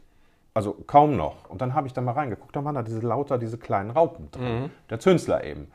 Also 0.56 0.74
kaum 0.88 1.18
noch. 1.18 1.50
Und 1.50 1.62
dann 1.62 1.74
habe 1.74 1.86
ich 1.86 1.94
da 1.94 2.00
mal 2.00 2.14
reingeguckt, 2.14 2.56
da 2.56 2.64
waren 2.64 2.76
da 2.76 2.82
diese 2.82 3.02
lauter, 3.02 3.38
diese 3.38 3.58
kleinen 3.58 3.92
Raupen 3.92 4.32
drin. 4.32 4.62
Mhm. 4.62 4.70
Der 4.90 5.00
Zünsler 5.00 5.44
eben. 5.44 5.68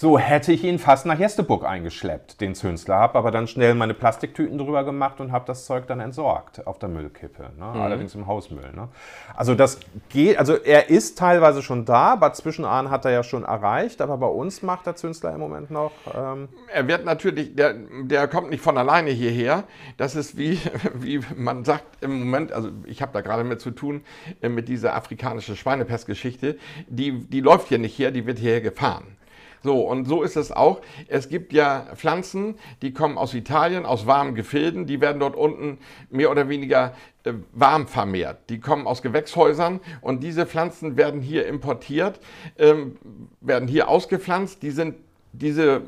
So 0.00 0.16
hätte 0.16 0.52
ich 0.52 0.62
ihn 0.62 0.78
fast 0.78 1.06
nach 1.06 1.18
Jesteburg 1.18 1.64
eingeschleppt, 1.64 2.40
den 2.40 2.54
Zünsler, 2.54 2.94
habe 2.94 3.18
aber 3.18 3.32
dann 3.32 3.48
schnell 3.48 3.74
meine 3.74 3.94
Plastiktüten 3.94 4.56
drüber 4.56 4.84
gemacht 4.84 5.18
und 5.18 5.32
habe 5.32 5.44
das 5.44 5.64
Zeug 5.64 5.88
dann 5.88 5.98
entsorgt 5.98 6.64
auf 6.68 6.78
der 6.78 6.88
Müllkippe, 6.88 7.50
ne? 7.58 7.72
mhm. 7.74 7.80
allerdings 7.80 8.14
im 8.14 8.28
Hausmüll. 8.28 8.70
Ne? 8.76 8.90
Also 9.34 9.56
das 9.56 9.80
geht, 10.08 10.38
also 10.38 10.54
er 10.54 10.88
ist 10.88 11.18
teilweise 11.18 11.62
schon 11.62 11.84
da, 11.84 12.14
Bad 12.14 12.36
Zwischenahn 12.36 12.90
hat 12.90 13.06
er 13.06 13.10
ja 13.10 13.24
schon 13.24 13.42
erreicht, 13.42 14.00
aber 14.00 14.18
bei 14.18 14.28
uns 14.28 14.62
macht 14.62 14.86
der 14.86 14.94
Zünsler 14.94 15.34
im 15.34 15.40
Moment 15.40 15.72
noch. 15.72 15.90
Ähm 16.16 16.48
er 16.72 16.86
wird 16.86 17.04
natürlich, 17.04 17.56
der, 17.56 17.74
der 18.04 18.28
kommt 18.28 18.50
nicht 18.50 18.62
von 18.62 18.78
alleine 18.78 19.10
hierher. 19.10 19.64
Das 19.96 20.14
ist 20.14 20.38
wie, 20.38 20.60
wie 20.94 21.18
man 21.34 21.64
sagt 21.64 22.04
im 22.04 22.20
Moment, 22.20 22.52
also 22.52 22.70
ich 22.86 23.02
habe 23.02 23.10
da 23.12 23.20
gerade 23.20 23.42
mit 23.42 23.60
zu 23.60 23.72
tun, 23.72 24.02
äh, 24.42 24.48
mit 24.48 24.68
dieser 24.68 24.94
afrikanischen 24.94 25.56
Schweinepestgeschichte, 25.56 26.56
die, 26.86 27.18
die 27.26 27.40
läuft 27.40 27.66
hier 27.66 27.78
nicht 27.78 27.98
her, 27.98 28.12
die 28.12 28.26
wird 28.26 28.38
hierher 28.38 28.60
gefahren. 28.60 29.17
So, 29.62 29.80
und 29.80 30.06
so 30.06 30.22
ist 30.22 30.36
es 30.36 30.52
auch. 30.52 30.80
Es 31.08 31.28
gibt 31.28 31.52
ja 31.52 31.86
Pflanzen, 31.94 32.56
die 32.82 32.92
kommen 32.92 33.18
aus 33.18 33.34
Italien, 33.34 33.86
aus 33.86 34.06
warmen 34.06 34.34
Gefilden, 34.34 34.86
die 34.86 35.00
werden 35.00 35.20
dort 35.20 35.36
unten 35.36 35.78
mehr 36.10 36.30
oder 36.30 36.48
weniger 36.48 36.94
äh, 37.24 37.32
warm 37.52 37.86
vermehrt. 37.86 38.50
Die 38.50 38.60
kommen 38.60 38.86
aus 38.86 39.02
Gewächshäusern 39.02 39.80
und 40.00 40.22
diese 40.22 40.46
Pflanzen 40.46 40.96
werden 40.96 41.20
hier 41.20 41.46
importiert, 41.46 42.20
ähm, 42.58 42.96
werden 43.40 43.68
hier 43.68 43.88
ausgepflanzt. 43.88 44.62
Die 44.62 44.70
sind 44.70 44.96
diese 45.32 45.82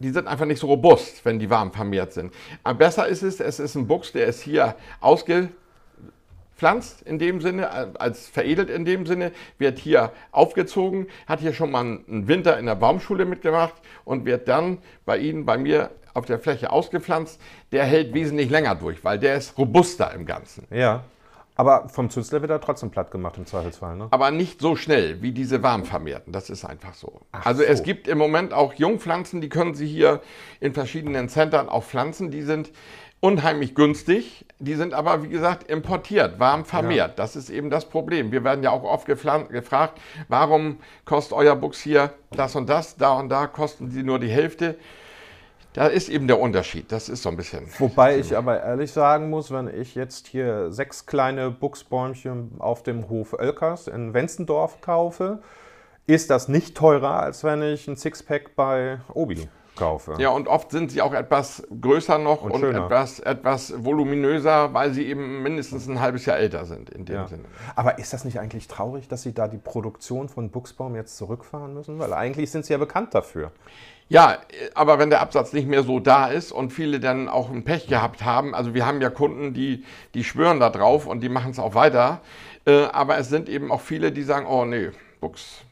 die 0.00 0.10
sind 0.10 0.26
einfach 0.26 0.44
nicht 0.44 0.58
so 0.58 0.66
robust, 0.66 1.24
wenn 1.24 1.38
die 1.38 1.48
warm 1.48 1.72
vermehrt 1.72 2.12
sind. 2.12 2.32
Aber 2.62 2.78
besser 2.78 3.06
ist 3.06 3.22
es, 3.22 3.40
es 3.40 3.58
ist 3.60 3.74
ein 3.74 3.86
Buchs, 3.86 4.12
der 4.12 4.26
ist 4.26 4.42
hier 4.42 4.74
ausgepflanzt 6.54 7.02
in 7.02 7.18
dem 7.18 7.40
Sinne, 7.40 8.00
als 8.00 8.28
veredelt 8.28 8.70
in 8.70 8.84
dem 8.84 9.06
Sinne, 9.06 9.32
wird 9.58 9.78
hier 9.78 10.12
aufgezogen, 10.32 11.06
hat 11.26 11.40
hier 11.40 11.52
schon 11.52 11.70
mal 11.70 11.80
einen 11.80 12.28
Winter 12.28 12.58
in 12.58 12.66
der 12.66 12.76
Baumschule 12.76 13.24
mitgemacht 13.24 13.74
und 14.04 14.24
wird 14.24 14.48
dann 14.48 14.78
bei 15.04 15.18
Ihnen, 15.18 15.44
bei 15.44 15.58
mir 15.58 15.90
auf 16.14 16.26
der 16.26 16.38
Fläche 16.38 16.70
ausgepflanzt. 16.70 17.40
Der 17.72 17.84
hält 17.84 18.14
wesentlich 18.14 18.50
länger 18.50 18.76
durch, 18.76 19.04
weil 19.04 19.18
der 19.18 19.36
ist 19.36 19.58
robuster 19.58 20.12
im 20.14 20.26
Ganzen. 20.26 20.66
Ja. 20.70 21.04
Aber 21.56 21.88
vom 21.88 22.10
Zünsler 22.10 22.40
wird 22.40 22.50
er 22.50 22.60
trotzdem 22.60 22.90
platt 22.90 23.12
gemacht 23.12 23.38
im 23.38 23.46
Zweifelsfall, 23.46 23.94
ne? 23.94 24.08
Aber 24.10 24.32
nicht 24.32 24.60
so 24.60 24.74
schnell 24.74 25.22
wie 25.22 25.30
diese 25.30 25.62
warmvermehrten. 25.62 26.32
Das 26.32 26.50
ist 26.50 26.64
einfach 26.64 26.94
so. 26.94 27.20
Ach 27.30 27.46
also 27.46 27.62
so. 27.62 27.68
es 27.68 27.84
gibt 27.84 28.08
im 28.08 28.18
Moment 28.18 28.52
auch 28.52 28.74
Jungpflanzen, 28.74 29.40
die 29.40 29.48
können 29.48 29.74
Sie 29.74 29.86
hier 29.86 30.20
in 30.58 30.74
verschiedenen 30.74 31.28
Centern 31.28 31.68
auch 31.68 31.84
pflanzen. 31.84 32.32
Die 32.32 32.42
sind 32.42 32.72
unheimlich 33.24 33.74
günstig. 33.74 34.44
Die 34.58 34.74
sind 34.74 34.92
aber, 34.92 35.22
wie 35.22 35.30
gesagt, 35.30 35.70
importiert, 35.70 36.38
warm 36.38 36.66
vermehrt. 36.66 37.18
Das 37.18 37.36
ist 37.36 37.48
eben 37.48 37.70
das 37.70 37.86
Problem. 37.86 38.32
Wir 38.32 38.44
werden 38.44 38.62
ja 38.62 38.70
auch 38.70 38.84
oft 38.84 39.06
gefragt, 39.06 39.98
warum 40.28 40.76
kostet 41.06 41.32
euer 41.32 41.56
Buchs 41.56 41.80
hier 41.80 42.12
das 42.32 42.54
und 42.54 42.68
das, 42.68 42.96
da 42.96 43.14
und 43.14 43.30
da 43.30 43.46
kosten 43.46 43.90
sie 43.90 44.02
nur 44.02 44.18
die 44.18 44.28
Hälfte. 44.28 44.76
Da 45.72 45.86
ist 45.86 46.10
eben 46.10 46.28
der 46.28 46.38
Unterschied. 46.38 46.92
Das 46.92 47.08
ist 47.08 47.22
so 47.22 47.30
ein 47.30 47.36
bisschen. 47.38 47.66
Wobei 47.78 48.18
ich 48.18 48.36
aber 48.36 48.62
ehrlich 48.62 48.92
sagen 48.92 49.30
muss, 49.30 49.50
wenn 49.50 49.68
ich 49.68 49.94
jetzt 49.94 50.26
hier 50.26 50.70
sechs 50.70 51.06
kleine 51.06 51.50
Buchsbäumchen 51.50 52.56
auf 52.58 52.82
dem 52.82 53.08
Hof 53.08 53.32
Oelkers 53.32 53.88
in 53.88 54.12
Wenzendorf 54.12 54.82
kaufe, 54.82 55.40
ist 56.06 56.28
das 56.28 56.48
nicht 56.48 56.76
teurer, 56.76 57.20
als 57.20 57.42
wenn 57.42 57.62
ich 57.62 57.88
ein 57.88 57.96
Sixpack 57.96 58.54
bei 58.54 59.00
Obi 59.14 59.48
kaufe. 59.76 60.14
Ja, 60.18 60.30
und 60.30 60.48
oft 60.48 60.70
sind 60.70 60.90
sie 60.90 61.02
auch 61.02 61.12
etwas 61.12 61.66
größer 61.80 62.18
noch 62.18 62.42
Und 62.42 62.52
und, 62.52 62.64
etwas, 62.64 63.20
etwas 63.20 63.84
voluminöser, 63.84 64.72
weil 64.74 64.92
sie 64.92 65.06
eben 65.06 65.42
mindestens 65.42 65.88
ein 65.88 66.00
halbes 66.00 66.26
Jahr 66.26 66.36
älter 66.36 66.64
sind 66.64 66.90
in 66.90 67.04
dem 67.04 67.16
Ja. 67.16 67.26
Sinne. 67.26 67.44
Aber 67.76 67.98
ist 67.98 68.12
das 68.12 68.24
nicht 68.24 68.38
eigentlich 68.38 68.68
traurig, 68.68 69.08
dass 69.08 69.22
Sie 69.22 69.32
da 69.34 69.48
die 69.48 69.58
Produktion 69.58 70.28
von 70.28 70.50
Buchsbaum 70.50 70.94
jetzt 70.96 71.16
zurückfahren 71.16 71.74
müssen? 71.74 71.98
Weil 71.98 72.12
eigentlich 72.12 72.50
sind 72.50 72.64
Sie 72.64 72.72
ja 72.72 72.78
bekannt 72.78 73.14
dafür. 73.14 73.52
Ja, 74.08 74.38
aber 74.74 74.98
wenn 74.98 75.08
der 75.10 75.22
Absatz 75.22 75.52
nicht 75.54 75.66
mehr 75.66 75.82
so 75.82 75.98
da 75.98 76.26
ist 76.26 76.52
und 76.52 76.72
viele 76.72 77.00
dann 77.00 77.28
auch 77.28 77.50
ein 77.50 77.64
Pech 77.64 77.86
gehabt 77.86 78.22
haben, 78.24 78.54
also 78.54 78.74
wir 78.74 78.84
haben 78.86 79.00
ja 79.00 79.08
Kunden, 79.08 79.54
die, 79.54 79.84
die 80.12 80.24
schwören 80.24 80.60
da 80.60 80.68
drauf 80.68 81.06
und 81.06 81.20
die 81.20 81.30
machen 81.30 81.52
es 81.52 81.58
auch 81.58 81.74
weiter, 81.74 82.20
äh, 82.66 82.84
aber 82.84 83.16
es 83.18 83.30
sind 83.30 83.48
eben 83.48 83.72
auch 83.72 83.80
viele, 83.80 84.12
die 84.12 84.22
sagen, 84.22 84.46
oh 84.46 84.66
nee, 84.66 84.90
Buchs. 85.20 85.62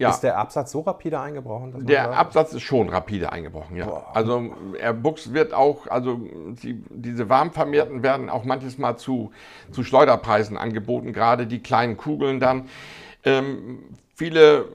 Ja. 0.00 0.08
Ist 0.08 0.20
der 0.20 0.38
Absatz 0.38 0.72
so 0.72 0.80
rapide 0.80 1.20
eingebrochen? 1.20 1.84
Der 1.84 2.16
Absatz 2.16 2.54
ist 2.54 2.62
schon 2.62 2.88
rapide 2.88 3.32
eingebrochen, 3.32 3.76
ja. 3.76 3.84
Boah. 3.84 4.06
Also 4.14 4.50
er 4.80 4.94
Buchs 4.94 5.34
wird 5.34 5.52
auch, 5.52 5.88
also 5.88 6.18
die, 6.62 6.82
diese 6.88 7.28
warmvermehrten 7.28 8.02
werden 8.02 8.30
auch 8.30 8.44
manches 8.44 8.78
Mal 8.78 8.96
zu, 8.96 9.30
zu 9.70 9.84
Schleuderpreisen 9.84 10.56
angeboten, 10.56 11.12
gerade 11.12 11.46
die 11.46 11.62
kleinen 11.62 11.98
Kugeln 11.98 12.40
dann. 12.40 12.70
Ähm, 13.24 13.80
viele 14.14 14.70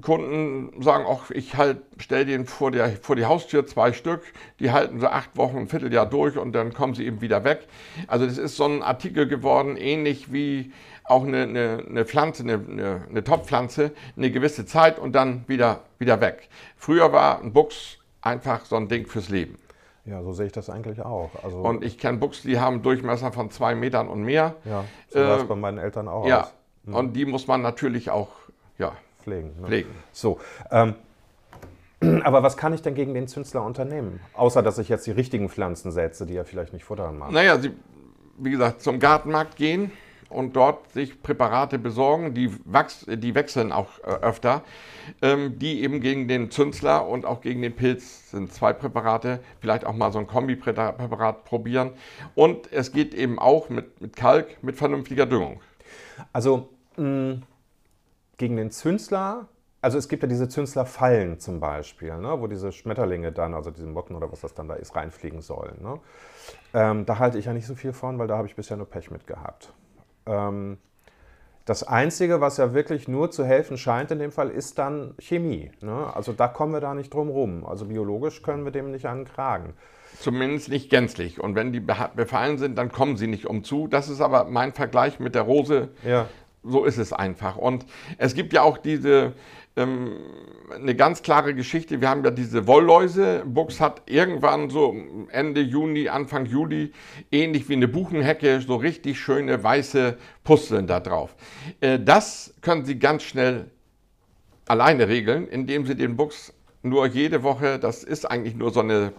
Kunden 0.00 0.80
sagen 0.80 1.06
auch, 1.06 1.32
ich 1.32 1.56
halt, 1.56 1.78
stell 1.96 2.24
den 2.24 2.46
vor, 2.46 2.70
der, 2.70 2.90
vor 2.90 3.16
die 3.16 3.26
Haustür 3.26 3.66
zwei 3.66 3.92
Stück, 3.92 4.22
die 4.60 4.70
halten 4.70 5.00
so 5.00 5.08
acht 5.08 5.36
Wochen, 5.36 5.58
ein 5.58 5.66
Vierteljahr 5.66 6.06
durch 6.06 6.38
und 6.38 6.52
dann 6.52 6.72
kommen 6.72 6.94
sie 6.94 7.04
eben 7.04 7.20
wieder 7.20 7.42
weg. 7.42 7.66
Also 8.06 8.26
das 8.26 8.38
ist 8.38 8.56
so 8.56 8.66
ein 8.66 8.84
Artikel 8.84 9.26
geworden, 9.26 9.76
ähnlich 9.76 10.32
wie 10.32 10.70
auch 11.10 11.24
eine, 11.24 11.42
eine, 11.42 11.84
eine 11.88 12.04
Pflanze, 12.04 12.42
eine, 12.42 12.54
eine, 12.54 13.02
eine 13.08 13.24
Topfpflanze, 13.24 13.92
eine 14.16 14.30
gewisse 14.30 14.66
Zeit 14.66 14.98
und 14.98 15.12
dann 15.14 15.44
wieder, 15.46 15.80
wieder 15.98 16.20
weg. 16.20 16.48
Früher 16.76 17.12
war 17.12 17.40
ein 17.40 17.52
Buchs 17.52 17.98
einfach 18.20 18.64
so 18.64 18.76
ein 18.76 18.88
Ding 18.88 19.06
fürs 19.06 19.28
Leben. 19.28 19.58
Ja, 20.04 20.22
so 20.22 20.32
sehe 20.32 20.46
ich 20.46 20.52
das 20.52 20.70
eigentlich 20.70 21.02
auch. 21.02 21.30
Also, 21.42 21.58
Und 21.58 21.84
ich 21.84 21.98
kenne 21.98 22.18
Buchs, 22.18 22.42
die 22.42 22.58
haben 22.58 22.82
Durchmesser 22.82 23.30
von 23.30 23.50
zwei 23.50 23.74
Metern 23.74 24.08
und 24.08 24.22
mehr. 24.22 24.54
ja, 24.64 24.84
so 25.08 25.18
sah 25.18 25.36
es 25.36 25.42
äh, 25.42 25.46
bei 25.46 25.54
meinen 25.54 25.78
Eltern 25.78 26.08
auch 26.08 26.26
Ja, 26.26 26.42
aus. 26.42 26.54
und 26.86 27.12
die 27.12 27.26
muss 27.26 27.46
man 27.46 27.60
natürlich 27.60 28.10
auch 28.10 28.28
ja, 28.78 28.92
Pflegen. 29.22 29.52
Ne? 29.60 29.66
pflegen. 29.66 29.90
So, 30.12 30.40
ähm, 30.70 30.94
aber 32.24 32.42
was 32.42 32.56
kann 32.56 32.72
ich 32.72 32.80
denn 32.80 32.94
gegen 32.94 33.12
den 33.12 33.28
Zünsler 33.28 33.62
unternehmen? 33.62 34.20
Außer, 34.34 34.62
dass 34.62 34.78
ich 34.78 34.88
jetzt 34.88 35.06
die 35.06 35.10
richtigen 35.10 35.50
Pflanzen 35.50 35.92
setze, 35.92 36.24
die 36.24 36.36
er 36.36 36.44
vielleicht 36.46 36.72
nicht 36.72 36.84
futtern 36.84 37.18
mag. 37.18 37.30
Naja, 37.30 37.58
sie, 37.58 37.72
wie 38.38 38.50
gesagt, 38.50 38.80
zum 38.82 39.00
Gartenmarkt 39.00 39.56
gehen 39.56 39.92
und 40.28 40.56
dort 40.56 40.92
sich 40.92 41.22
Präparate 41.22 41.78
besorgen, 41.78 42.34
die, 42.34 42.50
wachs, 42.64 43.06
die 43.08 43.34
wechseln 43.34 43.72
auch 43.72 43.98
äh, 44.00 44.10
öfter, 44.22 44.62
ähm, 45.22 45.58
die 45.58 45.82
eben 45.82 46.00
gegen 46.00 46.28
den 46.28 46.50
Zünsler 46.50 47.06
und 47.06 47.24
auch 47.24 47.40
gegen 47.40 47.62
den 47.62 47.74
Pilz 47.74 48.30
sind 48.30 48.52
zwei 48.52 48.72
Präparate, 48.72 49.40
vielleicht 49.60 49.86
auch 49.86 49.94
mal 49.94 50.12
so 50.12 50.18
ein 50.18 50.26
Kombipräparat 50.26 51.44
probieren. 51.44 51.92
Und 52.34 52.72
es 52.72 52.92
geht 52.92 53.14
eben 53.14 53.38
auch 53.38 53.68
mit, 53.68 54.00
mit 54.00 54.16
Kalk, 54.16 54.62
mit 54.62 54.76
vernünftiger 54.76 55.26
Düngung. 55.26 55.60
Also 56.32 56.68
mh, 56.96 57.38
gegen 58.36 58.56
den 58.56 58.70
Zünsler, 58.70 59.48
also 59.80 59.98
es 59.98 60.08
gibt 60.08 60.22
ja 60.22 60.28
diese 60.28 60.48
Zünslerfallen 60.48 61.38
zum 61.38 61.60
Beispiel, 61.60 62.16
ne, 62.16 62.40
wo 62.40 62.46
diese 62.46 62.72
Schmetterlinge 62.72 63.32
dann, 63.32 63.54
also 63.54 63.70
diese 63.70 63.86
Motten 63.86 64.16
oder 64.16 64.30
was 64.30 64.40
das 64.40 64.54
dann 64.54 64.68
da 64.68 64.74
ist, 64.74 64.96
reinfliegen 64.96 65.40
sollen. 65.40 65.82
Ne? 65.82 66.00
Ähm, 66.74 67.06
da 67.06 67.18
halte 67.18 67.38
ich 67.38 67.44
ja 67.44 67.52
nicht 67.52 67.66
so 67.66 67.74
viel 67.74 67.92
von, 67.92 68.18
weil 68.18 68.26
da 68.26 68.36
habe 68.36 68.48
ich 68.48 68.56
bisher 68.56 68.76
nur 68.76 68.88
Pech 68.88 69.10
mit 69.10 69.26
gehabt. 69.26 69.72
Ähm, 70.28 70.78
das 71.64 71.82
Einzige, 71.82 72.40
was 72.40 72.56
ja 72.56 72.72
wirklich 72.72 73.08
nur 73.08 73.30
zu 73.30 73.44
helfen 73.44 73.76
scheint 73.76 74.10
in 74.10 74.18
dem 74.18 74.32
Fall, 74.32 74.48
ist 74.48 74.78
dann 74.78 75.14
Chemie. 75.18 75.70
Ne? 75.82 76.10
Also 76.14 76.32
da 76.32 76.48
kommen 76.48 76.72
wir 76.72 76.80
da 76.80 76.94
nicht 76.94 77.12
drum 77.12 77.28
rum. 77.28 77.66
Also 77.66 77.84
biologisch 77.84 78.42
können 78.42 78.64
wir 78.64 78.72
dem 78.72 78.90
nicht 78.90 79.04
an 79.04 79.18
den 79.18 79.24
Kragen. 79.26 79.74
Zumindest 80.18 80.70
nicht 80.70 80.88
gänzlich. 80.88 81.38
Und 81.38 81.54
wenn 81.54 81.72
die 81.72 81.80
befallen 81.80 82.56
sind, 82.56 82.78
dann 82.78 82.90
kommen 82.90 83.18
sie 83.18 83.26
nicht 83.26 83.46
umzu. 83.46 83.86
Das 83.86 84.08
ist 84.08 84.22
aber 84.22 84.44
mein 84.44 84.72
Vergleich 84.72 85.20
mit 85.20 85.34
der 85.34 85.42
Rose. 85.42 85.90
Ja. 86.04 86.28
So 86.64 86.84
ist 86.84 86.96
es 86.96 87.12
einfach. 87.12 87.56
Und 87.56 87.84
es 88.16 88.34
gibt 88.34 88.54
ja 88.54 88.62
auch 88.62 88.78
diese, 88.78 89.34
ähm, 89.78 90.16
eine 90.74 90.94
ganz 90.94 91.22
klare 91.22 91.54
Geschichte. 91.54 92.00
Wir 92.00 92.08
haben 92.10 92.24
ja 92.24 92.30
diese 92.30 92.66
Wollläuse. 92.66 93.42
Buchs 93.46 93.80
hat 93.80 94.02
irgendwann 94.06 94.68
so 94.70 94.94
Ende 95.30 95.60
Juni, 95.60 96.08
Anfang 96.08 96.46
Juli, 96.46 96.92
ähnlich 97.32 97.68
wie 97.68 97.74
eine 97.74 97.88
Buchenhecke, 97.88 98.60
so 98.60 98.76
richtig 98.76 99.18
schöne 99.20 99.62
weiße 99.62 100.18
Pusteln 100.44 100.86
da 100.86 101.00
drauf. 101.00 101.36
Äh, 101.80 101.98
das 101.98 102.54
können 102.60 102.84
Sie 102.84 102.98
ganz 102.98 103.22
schnell 103.22 103.70
alleine 104.66 105.08
regeln, 105.08 105.48
indem 105.48 105.86
Sie 105.86 105.94
den 105.94 106.16
Buchs 106.16 106.52
nur 106.88 107.06
jede 107.06 107.42
Woche, 107.42 107.78
das 107.78 108.04
ist 108.04 108.30
eigentlich 108.30 108.54
nur 108.54 108.70
so, 108.70 108.80
eine, 108.80 109.12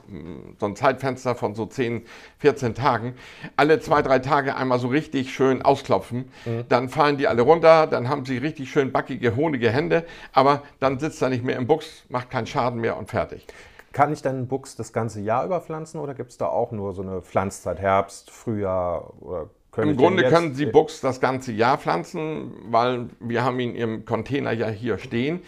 so 0.60 0.66
ein 0.66 0.76
Zeitfenster 0.76 1.36
von 1.36 1.56
so 1.56 1.66
10, 1.66 2.04
14 2.40 2.76
Tagen, 2.76 3.16
alle 3.56 3.80
zwei, 3.80 4.02
drei 4.02 4.20
Tage 4.20 4.56
einmal 4.56 4.80
so 4.80 4.88
richtig 4.88 5.34
schön 5.34 5.62
ausklopfen. 5.62 6.32
Dann 6.70 6.90
fallen 6.90 7.18
die 7.18 7.28
alle 7.28 7.42
runter, 7.42 7.88
dann 7.88 8.10
haben 8.10 8.26
sie 8.26 8.38
richtig 8.38 8.72
schön 8.72 8.92
backige, 8.92 9.36
honige 9.36 9.70
Hände, 9.72 10.06
aber 10.34 10.64
dann 10.80 11.00
sitzt 11.00 11.22
er 11.22 11.30
nicht 11.30 11.44
mehr 11.44 11.58
im 11.58 11.68
Buchs, 11.68 12.04
macht 12.10 12.30
keinen 12.30 12.48
Schaden 12.48 12.80
mehr 12.80 12.98
und 12.98 13.10
fertig. 13.10 13.46
Kann 13.92 14.14
ich 14.14 14.22
denn 14.22 14.48
Buchs 14.48 14.76
das 14.76 14.94
ganze 14.94 15.20
Jahr 15.20 15.46
über 15.46 15.62
pflanzen 15.62 16.00
oder 16.00 16.14
gibt 16.14 16.30
es 16.30 16.38
da 16.38 16.48
auch 16.48 16.72
nur 16.72 16.94
so 16.94 17.02
eine 17.02 17.22
Pflanzzeit, 17.22 17.80
Herbst, 17.80 18.30
Frühjahr? 18.30 19.14
Oder 19.22 19.50
Im 19.78 19.98
Grunde 19.98 20.24
können 20.30 20.54
Sie 20.54 20.68
Buchs 20.68 21.02
das 21.02 21.20
ganze 21.20 21.52
Jahr 21.52 21.78
pflanzen, 21.78 22.52
weil 22.70 23.08
wir 23.20 23.44
haben 23.44 23.60
ihn 23.60 23.76
im 23.76 24.06
Container 24.06 24.52
ja 24.52 24.68
hier 24.68 25.00
stehen. 25.00 25.42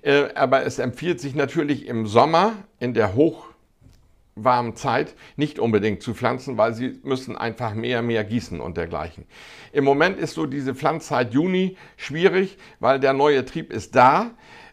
Äh, 0.00 0.34
aber 0.34 0.64
es 0.64 0.78
empfiehlt 0.78 1.20
sich 1.20 1.34
natürlich 1.34 1.86
im 1.86 2.06
Sommer, 2.06 2.54
in 2.78 2.94
der 2.94 3.14
hochwarmen 3.14 4.74
Zeit, 4.76 5.14
nicht 5.36 5.58
unbedingt 5.58 6.02
zu 6.02 6.14
pflanzen, 6.14 6.56
weil 6.56 6.72
Sie 6.72 6.98
müssen 7.02 7.36
einfach 7.36 7.74
mehr, 7.74 8.02
mehr 8.02 8.24
gießen 8.24 8.60
und 8.60 8.76
dergleichen. 8.76 9.26
Im 9.72 9.84
Moment 9.84 10.18
ist 10.18 10.34
so 10.34 10.46
diese 10.46 10.74
Pflanzzeit 10.74 11.34
Juni 11.34 11.76
schwierig, 11.96 12.56
weil 12.80 13.00
der 13.00 13.12
neue 13.12 13.44
Trieb 13.44 13.72
ist 13.72 13.94
da 13.94 14.30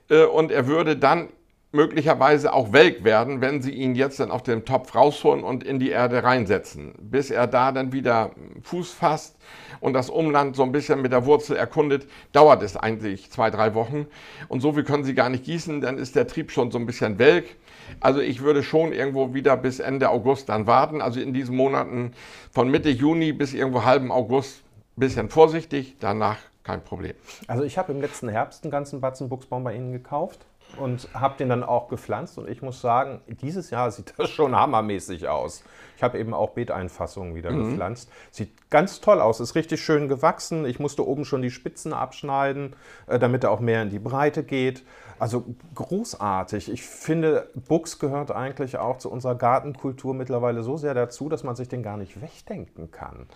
äh, 0.10 0.24
und 0.24 0.52
er 0.52 0.68
würde 0.68 0.96
dann 0.96 1.30
möglicherweise 1.72 2.54
auch 2.54 2.74
welk 2.74 3.04
werden, 3.04 3.42
wenn 3.42 3.62
Sie 3.62 3.72
ihn 3.72 3.94
jetzt 3.94 4.20
dann 4.20 4.32
auf 4.32 4.42
dem 4.42 4.66
Topf 4.66 4.96
rausholen 4.96 5.44
und 5.44 5.64
in 5.64 5.80
die 5.80 5.90
Erde 5.90 6.24
reinsetzen. 6.24 6.94
Bis 7.00 7.30
er 7.30 7.46
da 7.48 7.72
dann 7.72 7.94
wieder 7.94 8.32
Fuß 8.64 8.92
fasst 8.92 9.38
und 9.80 9.94
das 9.94 10.10
Umland 10.10 10.56
so 10.56 10.64
ein 10.64 10.72
bisschen 10.72 11.02
mit 11.02 11.12
der 11.12 11.26
Wurzel 11.26 11.56
erkundet, 11.56 12.08
dauert 12.32 12.64
es 12.64 12.76
eigentlich 12.76 13.30
zwei, 13.30 13.52
drei 13.52 13.76
Wochen. 13.76 14.08
Und 14.48 14.62
so 14.62 14.74
viel 14.74 14.84
können 14.84 15.04
Sie 15.04 15.14
gar 15.14 15.30
nicht 15.30 15.44
gießen, 15.44 15.82
dann 15.82 15.98
ist 15.98 16.16
der 16.16 16.28
Trieb 16.28 16.52
schon 16.52 16.72
so 16.72 16.80
ein 16.80 16.88
bisschen 16.88 17.20
welk. 17.20 17.56
Also 18.00 18.20
ich 18.20 18.42
würde 18.42 18.64
schon 18.64 18.92
irgendwo 18.92 19.34
wieder 19.34 19.56
bis 19.58 19.80
Ende 19.80 20.10
August 20.10 20.50
dann 20.50 20.66
warten. 20.66 21.02
Also 21.02 21.20
in 21.20 21.34
diesen 21.34 21.56
Monaten 21.56 22.14
von 22.52 22.70
Mitte 22.70 22.90
Juni 22.90 23.32
bis 23.32 23.54
irgendwo 23.54 23.84
halben 23.84 24.12
August 24.12 24.64
ein 24.98 25.02
bisschen 25.02 25.30
vorsichtig, 25.30 25.98
danach 26.00 26.38
kein 26.64 26.84
Problem. 26.84 27.14
Also 27.48 27.64
ich 27.64 27.78
habe 27.78 27.92
im 27.92 28.02
letzten 28.02 28.30
Herbst 28.30 28.64
einen 28.64 28.72
ganzen 28.72 29.02
Batzen 29.02 29.30
Buchsbaum 29.30 29.64
bei 29.64 29.76
Ihnen 29.76 29.92
gekauft. 29.92 30.46
Und 30.78 31.10
habe 31.14 31.38
den 31.38 31.50
dann 31.50 31.64
auch 31.64 31.88
gepflanzt. 31.88 32.38
Und 32.38 32.50
ich 32.50 32.62
muss 32.62 32.82
sagen, 32.82 33.22
dieses 33.28 33.70
Jahr 33.70 33.92
sieht 33.92 34.14
das 34.18 34.30
schon 34.30 34.56
hammermäßig 34.56 35.28
aus. 35.28 35.64
Ich 35.98 36.04
habe 36.04 36.18
eben 36.18 36.34
auch 36.34 36.52
Beeteinfassungen 36.52 37.36
wieder 37.36 37.52
mhm. 37.52 37.72
gepflanzt. 37.72 38.10
Sieht 38.32 38.70
ganz 38.70 39.02
toll 39.02 39.20
aus, 39.20 39.40
ist 39.40 39.56
richtig 39.56 39.82
schön 39.84 40.08
gewachsen. 40.08 40.66
Ich 40.66 40.80
musste 40.80 41.06
oben 41.06 41.26
schon 41.26 41.42
die 41.42 41.52
Spitzen 41.52 41.92
abschneiden, 41.92 42.76
äh, 43.08 43.20
damit 43.20 43.44
er 43.44 43.52
auch 43.52 43.60
mehr 43.60 43.82
in 43.82 43.90
die 43.90 44.00
Breite 44.00 44.44
geht. 44.44 44.84
Also 45.20 45.44
großartig. 45.76 46.72
Ich 46.72 46.84
finde, 46.84 47.50
Buchs 47.68 48.00
gehört 48.00 48.32
eigentlich 48.32 48.78
auch 48.78 48.98
zu 49.00 49.12
unserer 49.12 49.36
Gartenkultur 49.36 50.14
mittlerweile 50.14 50.64
so 50.64 50.78
sehr 50.78 50.94
dazu, 50.94 51.28
dass 51.28 51.44
man 51.44 51.58
sich 51.58 51.68
den 51.68 51.84
gar 51.84 51.98
nicht 51.98 52.22
wegdenken 52.22 52.92
kann. 52.92 53.28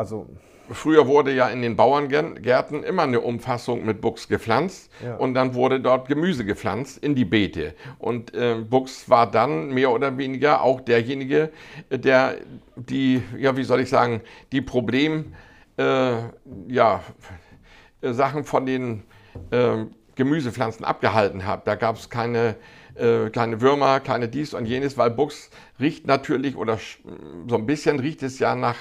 Also 0.00 0.26
Früher 0.72 1.06
wurde 1.06 1.34
ja 1.34 1.48
in 1.48 1.60
den 1.60 1.76
Bauerngärten 1.76 2.84
immer 2.84 3.02
eine 3.02 3.20
Umfassung 3.20 3.84
mit 3.84 4.00
Buchs 4.00 4.28
gepflanzt 4.28 4.90
ja. 5.04 5.16
und 5.16 5.34
dann 5.34 5.52
wurde 5.52 5.78
dort 5.80 6.08
Gemüse 6.08 6.46
gepflanzt 6.46 6.96
in 6.98 7.14
die 7.14 7.26
Beete. 7.26 7.74
Und 7.98 8.32
äh, 8.34 8.54
Buchs 8.54 9.10
war 9.10 9.30
dann 9.30 9.74
mehr 9.74 9.90
oder 9.90 10.16
weniger 10.16 10.62
auch 10.62 10.80
derjenige, 10.80 11.50
der 11.90 12.36
die, 12.76 13.22
ja, 13.36 13.58
wie 13.58 13.64
soll 13.64 13.80
ich 13.80 13.90
sagen, 13.90 14.22
die 14.52 14.62
Problem, 14.62 15.34
äh, 15.76 16.12
ja, 16.68 17.02
Sachen 18.00 18.44
von 18.44 18.64
den 18.64 19.02
äh, 19.50 19.84
Gemüsepflanzen 20.14 20.86
abgehalten 20.86 21.46
hat. 21.46 21.66
Da 21.66 21.74
gab 21.74 21.96
es 21.96 22.08
keine, 22.08 22.54
äh, 22.94 23.28
keine 23.28 23.60
Würmer, 23.60 24.00
keine 24.00 24.28
dies 24.28 24.54
und 24.54 24.64
jenes, 24.64 24.96
weil 24.96 25.10
Buchs 25.10 25.50
riecht 25.78 26.06
natürlich 26.06 26.56
oder 26.56 26.78
so 27.48 27.56
ein 27.56 27.66
bisschen 27.66 28.00
riecht 28.00 28.22
es 28.22 28.38
ja 28.38 28.54
nach 28.54 28.78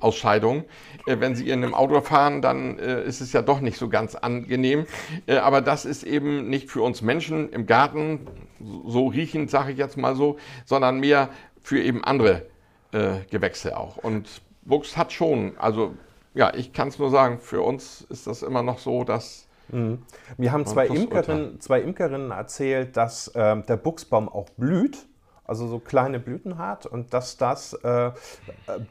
Katzenausscheidung. 0.00 0.64
Äh, 1.06 1.20
wenn 1.20 1.34
Sie 1.34 1.48
in 1.48 1.62
einem 1.62 1.74
Auto 1.74 2.00
fahren, 2.00 2.42
dann 2.42 2.78
äh, 2.78 3.02
ist 3.04 3.20
es 3.20 3.32
ja 3.32 3.42
doch 3.42 3.60
nicht 3.60 3.78
so 3.78 3.88
ganz 3.88 4.14
angenehm. 4.14 4.86
Äh, 5.26 5.36
aber 5.36 5.60
das 5.60 5.84
ist 5.84 6.02
eben 6.02 6.48
nicht 6.48 6.70
für 6.70 6.82
uns 6.82 7.02
Menschen 7.02 7.50
im 7.50 7.66
Garten 7.66 8.26
so 8.86 9.06
riechend, 9.06 9.50
sage 9.50 9.72
ich 9.72 9.78
jetzt 9.78 9.96
mal 9.96 10.16
so, 10.16 10.36
sondern 10.64 11.00
mehr 11.00 11.28
für 11.62 11.80
eben 11.80 12.04
andere 12.04 12.46
äh, 12.92 13.20
Gewächse 13.30 13.76
auch. 13.76 13.96
Und 13.96 14.42
Buchs 14.62 14.96
hat 14.96 15.12
schon, 15.12 15.52
also 15.58 15.94
ja, 16.34 16.52
ich 16.54 16.72
kann 16.72 16.88
es 16.88 16.98
nur 16.98 17.10
sagen, 17.10 17.38
für 17.40 17.62
uns 17.62 18.02
ist 18.02 18.26
das 18.26 18.42
immer 18.42 18.62
noch 18.62 18.78
so, 18.78 19.04
dass 19.04 19.46
Mhm. 19.72 20.02
Mir 20.36 20.50
haben 20.50 20.66
zwei 20.66 20.88
Imkerinnen, 20.88 21.60
zwei 21.60 21.80
Imkerinnen 21.80 22.32
erzählt, 22.32 22.96
dass 22.96 23.28
äh, 23.28 23.56
der 23.62 23.76
Buchsbaum 23.76 24.28
auch 24.28 24.50
blüht 24.56 25.06
also 25.50 25.66
so 25.66 25.80
kleine 25.80 26.20
Blüten 26.20 26.58
hat 26.58 26.86
und 26.86 27.12
dass 27.12 27.36
das 27.36 27.72
äh, 27.72 28.12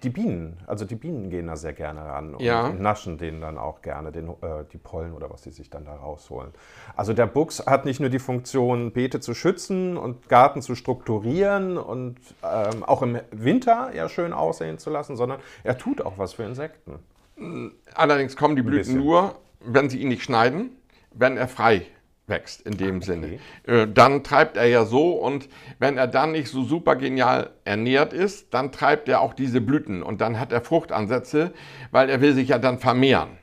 die 0.04 0.10
Bienen, 0.10 0.58
also 0.68 0.84
die 0.84 0.96
Bienen 0.96 1.30
gehen 1.30 1.48
da 1.48 1.56
sehr 1.56 1.72
gerne 1.72 2.02
ran 2.02 2.36
und, 2.36 2.42
ja. 2.42 2.68
und 2.68 2.82
naschen 2.82 3.18
denen 3.18 3.40
dann 3.40 3.58
auch 3.58 3.82
gerne 3.82 4.12
den, 4.12 4.28
äh, 4.28 4.66
die 4.74 4.78
Pollen 4.78 5.14
oder 5.14 5.30
was 5.30 5.44
sie 5.44 5.52
sich 5.52 5.70
dann 5.70 5.86
da 5.86 5.96
rausholen. 5.96 6.52
Also 6.98 7.14
der 7.14 7.28
Buchs 7.28 7.66
hat 7.66 7.86
nicht 7.86 8.02
nur 8.02 8.10
die 8.10 8.20
Funktion, 8.20 8.92
Beete 8.92 9.22
zu 9.22 9.34
schützen 9.34 9.96
und 9.96 10.28
Garten 10.28 10.62
zu 10.62 10.76
strukturieren 10.76 11.78
und 11.78 12.18
ähm, 12.44 12.84
auch 12.84 13.04
im 13.04 13.20
Winter 13.32 13.92
ja 13.96 14.10
schön 14.10 14.34
aussehen 14.34 14.80
zu 14.80 14.90
lassen, 14.90 15.16
sondern 15.16 15.40
er 15.64 15.78
tut 15.78 16.02
auch 16.02 16.18
was 16.18 16.34
für 16.34 16.44
Insekten. 16.44 17.00
Allerdings 17.96 18.36
kommen 18.36 18.58
die 18.58 18.64
Blüten 18.64 18.98
nur, 18.98 19.36
wenn 19.62 19.90
sie 19.90 20.02
ihn 20.02 20.10
nicht 20.10 20.24
schneiden, 20.24 20.72
wenn 21.14 21.38
er 21.38 21.48
frei 21.48 21.86
wächst 22.30 22.62
in 22.62 22.78
dem 22.78 22.98
okay. 22.98 23.06
Sinne. 23.06 23.40
Äh, 23.66 23.88
dann 23.92 24.24
treibt 24.24 24.58
er 24.58 24.68
ja 24.68 24.86
so 24.86 25.12
und 25.14 25.50
wenn 25.80 25.98
er 25.98 26.08
dann 26.08 26.32
nicht 26.32 26.50
so 26.50 26.64
super 26.64 26.96
genial 26.96 27.50
ernährt 27.66 28.14
ist, 28.14 28.54
dann 28.54 28.72
treibt 28.72 29.10
er 29.10 29.22
auch 29.22 29.34
diese 29.34 29.62
Blüten 29.62 30.04
und 30.04 30.22
dann 30.22 30.40
hat 30.40 30.52
er 30.52 30.62
Fruchtansätze, 30.62 31.52
weil 31.92 32.10
er 32.10 32.22
will 32.22 32.34
sich 32.34 32.50
ja 32.50 32.58
dann 32.58 32.80
vermehren. 32.80 33.40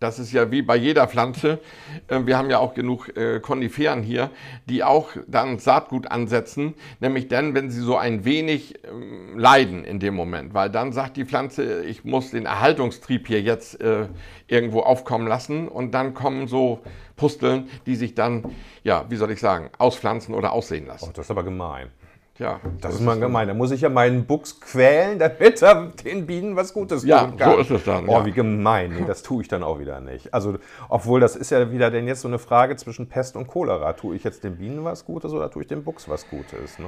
Das 0.00 0.20
ist 0.20 0.32
ja 0.32 0.52
wie 0.52 0.62
bei 0.62 0.76
jeder 0.76 1.08
Pflanze. 1.08 1.58
Äh, 2.06 2.20
wir 2.24 2.38
haben 2.38 2.50
ja 2.50 2.58
auch 2.58 2.74
genug 2.74 3.16
äh, 3.16 3.40
Koniferen 3.40 4.02
hier, 4.02 4.30
die 4.66 4.84
auch 4.84 5.10
dann 5.26 5.58
Saatgut 5.58 6.08
ansetzen, 6.08 6.74
nämlich 7.00 7.26
dann, 7.26 7.54
wenn 7.54 7.70
sie 7.70 7.80
so 7.80 7.96
ein 7.96 8.24
wenig 8.24 8.76
ähm, 8.84 9.36
leiden 9.36 9.84
in 9.84 9.98
dem 9.98 10.14
Moment, 10.14 10.54
weil 10.54 10.70
dann 10.70 10.92
sagt 10.92 11.16
die 11.16 11.24
Pflanze, 11.24 11.84
ich 11.84 12.04
muss 12.04 12.30
den 12.30 12.46
Erhaltungstrieb 12.46 13.26
hier 13.26 13.42
jetzt 13.42 13.80
äh, 13.80 14.06
irgendwo 14.46 14.80
aufkommen 14.80 15.26
lassen 15.26 15.66
und 15.66 15.92
dann 15.92 16.14
kommen 16.14 16.46
so 16.46 16.80
Pusteln, 17.16 17.68
die 17.86 17.96
sich 17.96 18.14
dann, 18.14 18.44
ja, 18.84 19.04
wie 19.08 19.16
soll 19.16 19.32
ich 19.32 19.40
sagen, 19.40 19.70
auspflanzen 19.78 20.32
oder 20.32 20.52
aussehen 20.52 20.86
lassen. 20.86 21.06
Oh, 21.08 21.12
das 21.12 21.26
ist 21.26 21.30
aber 21.32 21.42
gemein. 21.42 21.88
Ja, 22.38 22.60
das 22.80 22.94
ist 22.94 23.00
mal 23.00 23.18
gemein. 23.18 23.48
Da 23.48 23.54
muss 23.54 23.72
ich 23.72 23.80
ja 23.80 23.88
meinen 23.88 24.24
Buchs 24.24 24.60
quälen, 24.60 25.18
damit 25.18 25.60
er 25.60 25.92
den 26.04 26.26
Bienen 26.26 26.54
was 26.54 26.72
Gutes 26.72 27.04
ja, 27.04 27.24
tun 27.24 27.36
kann. 27.36 27.50
Ja, 27.50 27.54
so 27.56 27.60
ist 27.60 27.70
es 27.70 27.84
dann. 27.84 28.08
Oh, 28.08 28.12
ja. 28.12 28.26
wie 28.26 28.32
gemein. 28.32 28.92
Nee, 28.92 29.04
das 29.06 29.22
tue 29.22 29.42
ich 29.42 29.48
dann 29.48 29.62
auch 29.62 29.80
wieder 29.80 30.00
nicht. 30.00 30.32
Also, 30.32 30.58
obwohl 30.88 31.20
das 31.20 31.34
ist 31.34 31.50
ja 31.50 31.72
wieder 31.72 31.90
denn 31.90 32.06
jetzt 32.06 32.20
so 32.20 32.28
eine 32.28 32.38
Frage 32.38 32.76
zwischen 32.76 33.08
Pest 33.08 33.36
und 33.36 33.48
Cholera. 33.48 33.92
Tue 33.94 34.14
ich 34.14 34.24
jetzt 34.24 34.44
den 34.44 34.56
Bienen 34.56 34.84
was 34.84 35.04
Gutes 35.04 35.32
oder 35.32 35.50
tue 35.50 35.62
ich 35.62 35.68
dem 35.68 35.82
Buchs 35.82 36.08
was 36.08 36.28
Gutes? 36.28 36.78
Ne? 36.78 36.86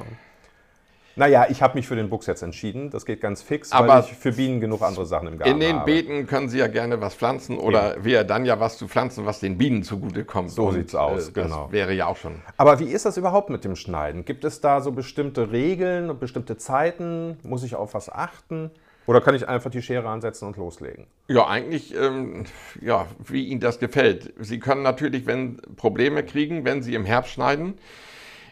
Naja, 1.20 1.48
ich 1.50 1.60
habe 1.60 1.74
mich 1.74 1.86
für 1.86 1.96
den 1.96 2.08
Buchs 2.08 2.24
jetzt 2.24 2.40
entschieden. 2.40 2.88
Das 2.88 3.04
geht 3.04 3.20
ganz 3.20 3.42
fix, 3.42 3.72
Aber 3.72 3.88
weil 3.88 4.04
ich 4.04 4.14
für 4.14 4.32
Bienen 4.32 4.58
genug 4.58 4.80
andere 4.80 5.04
Sachen 5.04 5.28
im 5.28 5.36
Garten 5.36 5.52
habe. 5.52 5.62
In 5.62 5.68
den 5.68 5.80
habe. 5.80 5.84
Beeten 5.84 6.26
können 6.26 6.48
Sie 6.48 6.56
ja 6.56 6.66
gerne 6.66 7.02
was 7.02 7.14
pflanzen 7.14 7.58
oder 7.58 7.98
ja. 7.98 8.04
wäre 8.06 8.24
dann 8.24 8.46
ja 8.46 8.58
was 8.58 8.78
zu 8.78 8.88
pflanzen, 8.88 9.26
was 9.26 9.38
den 9.38 9.58
Bienen 9.58 9.82
zugutekommt. 9.82 10.50
So 10.50 10.72
sieht 10.72 10.88
es 10.88 10.94
aus, 10.94 11.28
äh, 11.28 11.32
genau. 11.32 11.64
Das 11.64 11.72
wäre 11.72 11.92
ja 11.92 12.06
auch 12.06 12.16
schon. 12.16 12.40
Aber 12.56 12.80
wie 12.80 12.86
ist 12.86 13.04
das 13.04 13.18
überhaupt 13.18 13.50
mit 13.50 13.66
dem 13.66 13.76
Schneiden? 13.76 14.24
Gibt 14.24 14.46
es 14.46 14.62
da 14.62 14.80
so 14.80 14.92
bestimmte 14.92 15.52
Regeln 15.52 16.08
und 16.08 16.20
bestimmte 16.20 16.56
Zeiten? 16.56 17.36
Muss 17.42 17.64
ich 17.64 17.74
auf 17.74 17.92
was 17.92 18.10
achten? 18.10 18.70
Oder 19.04 19.20
kann 19.20 19.34
ich 19.34 19.46
einfach 19.46 19.70
die 19.70 19.82
Schere 19.82 20.08
ansetzen 20.08 20.46
und 20.46 20.56
loslegen? 20.56 21.06
Ja, 21.28 21.46
eigentlich, 21.46 21.94
ähm, 21.94 22.44
ja, 22.80 23.04
wie 23.28 23.44
Ihnen 23.44 23.60
das 23.60 23.78
gefällt. 23.78 24.32
Sie 24.38 24.58
können 24.58 24.80
natürlich, 24.80 25.26
wenn 25.26 25.58
Probleme 25.76 26.24
kriegen, 26.24 26.64
wenn 26.64 26.82
Sie 26.82 26.94
im 26.94 27.04
Herbst 27.04 27.32
schneiden, 27.32 27.74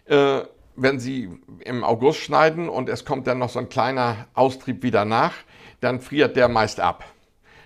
äh, 0.05 0.43
wenn 0.79 1.01
Sie 1.01 1.29
im 1.65 1.85
August 1.85 2.21
schneiden 2.21 2.69
und 2.69 2.89
es 2.89 3.05
kommt 3.05 3.27
dann 3.27 3.39
noch 3.39 3.51
so 3.51 3.59
ein 3.59 3.69
kleiner 3.69 4.27
Austrieb 4.35 4.83
wieder 4.83 5.05
nach, 5.05 5.35
dann 5.81 6.01
friert 6.01 6.37
der 6.37 6.49
meist 6.49 6.81
ab. 6.81 7.05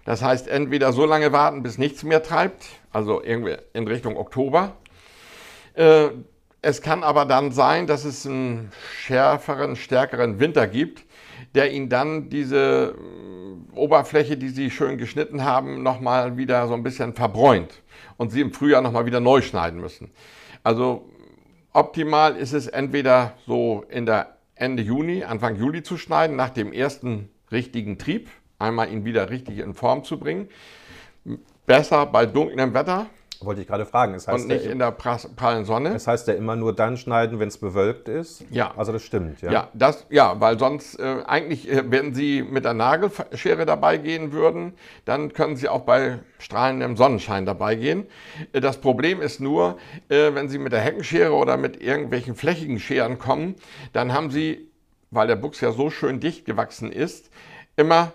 Das 0.04 0.22
heißt, 0.22 0.48
entweder 0.48 0.92
so 0.92 1.04
lange 1.04 1.32
warten, 1.32 1.62
bis 1.62 1.78
nichts 1.78 2.02
mehr 2.02 2.22
treibt, 2.22 2.64
also 2.90 3.22
irgendwie 3.22 3.56
in 3.72 3.86
Richtung 3.86 4.16
Oktober. 4.16 4.76
Äh, 5.74 6.08
es 6.60 6.80
kann 6.80 7.02
aber 7.02 7.24
dann 7.24 7.52
sein, 7.52 7.86
dass 7.86 8.04
es 8.04 8.26
einen 8.26 8.72
schärferen, 8.96 9.76
stärkeren 9.76 10.40
Winter 10.40 10.66
gibt, 10.66 11.04
der 11.54 11.72
Ihnen 11.72 11.88
dann 11.88 12.30
diese 12.30 12.94
äh, 12.96 13.76
Oberfläche, 13.76 14.36
die 14.36 14.48
Sie 14.48 14.70
schön 14.70 14.98
geschnitten 14.98 15.44
haben, 15.44 15.82
nochmal 15.82 16.36
wieder 16.36 16.66
so 16.66 16.74
ein 16.74 16.82
bisschen 16.82 17.14
verbräunt 17.14 17.82
und 18.16 18.30
Sie 18.30 18.40
im 18.40 18.52
Frühjahr 18.52 18.82
nochmal 18.82 19.06
wieder 19.06 19.20
neu 19.20 19.42
schneiden 19.42 19.80
müssen. 19.80 20.10
Also 20.64 21.08
Optimal 21.74 22.36
ist 22.36 22.52
es 22.52 22.66
entweder 22.66 23.32
so 23.46 23.84
in 23.88 24.04
der 24.04 24.36
Ende 24.54 24.82
Juni, 24.82 25.24
Anfang 25.24 25.56
Juli 25.56 25.82
zu 25.82 25.96
schneiden, 25.96 26.36
nach 26.36 26.50
dem 26.50 26.70
ersten 26.72 27.30
richtigen 27.50 27.98
Trieb, 27.98 28.28
einmal 28.58 28.92
ihn 28.92 29.06
wieder 29.06 29.30
richtig 29.30 29.58
in 29.58 29.72
Form 29.72 30.04
zu 30.04 30.18
bringen. 30.18 30.48
Besser 31.64 32.04
bei 32.04 32.26
dunklem 32.26 32.74
Wetter, 32.74 33.06
wollte 33.44 33.60
ich 33.60 33.66
gerade 33.66 33.86
fragen. 33.86 34.12
Das 34.12 34.28
heißt 34.28 34.44
und 34.44 34.48
nicht 34.48 34.64
der, 34.64 34.72
in 34.72 34.78
der 34.78 34.90
prallen 34.90 35.64
Sonne. 35.64 35.92
Das 35.92 36.06
heißt 36.06 36.28
ja 36.28 36.34
immer 36.34 36.56
nur 36.56 36.74
dann 36.74 36.96
schneiden, 36.96 37.38
wenn 37.38 37.48
es 37.48 37.58
bewölkt 37.58 38.08
ist? 38.08 38.44
Ja. 38.50 38.72
Also 38.76 38.92
das 38.92 39.02
stimmt, 39.02 39.40
ja? 39.42 39.52
Ja, 39.52 39.68
das, 39.74 40.06
ja 40.10 40.40
weil 40.40 40.58
sonst 40.58 40.98
äh, 40.98 41.22
eigentlich, 41.26 41.70
äh, 41.70 41.90
wenn 41.90 42.14
Sie 42.14 42.42
mit 42.42 42.64
der 42.64 42.74
Nagelschere 42.74 43.66
dabei 43.66 43.98
gehen 43.98 44.32
würden, 44.32 44.74
dann 45.04 45.32
können 45.32 45.56
Sie 45.56 45.68
auch 45.68 45.82
bei 45.82 46.18
strahlendem 46.38 46.96
Sonnenschein 46.96 47.46
dabei 47.46 47.74
gehen. 47.74 48.06
Äh, 48.52 48.60
das 48.60 48.78
Problem 48.78 49.20
ist 49.20 49.40
nur, 49.40 49.78
äh, 50.08 50.34
wenn 50.34 50.48
Sie 50.48 50.58
mit 50.58 50.72
der 50.72 50.80
Heckenschere 50.80 51.32
oder 51.32 51.56
mit 51.56 51.82
irgendwelchen 51.82 52.34
flächigen 52.34 52.80
Scheren 52.80 53.18
kommen, 53.18 53.54
dann 53.92 54.12
haben 54.12 54.30
Sie, 54.30 54.68
weil 55.10 55.26
der 55.26 55.36
Buchs 55.36 55.60
ja 55.60 55.72
so 55.72 55.90
schön 55.90 56.20
dicht 56.20 56.44
gewachsen 56.44 56.92
ist, 56.92 57.30
immer 57.76 58.12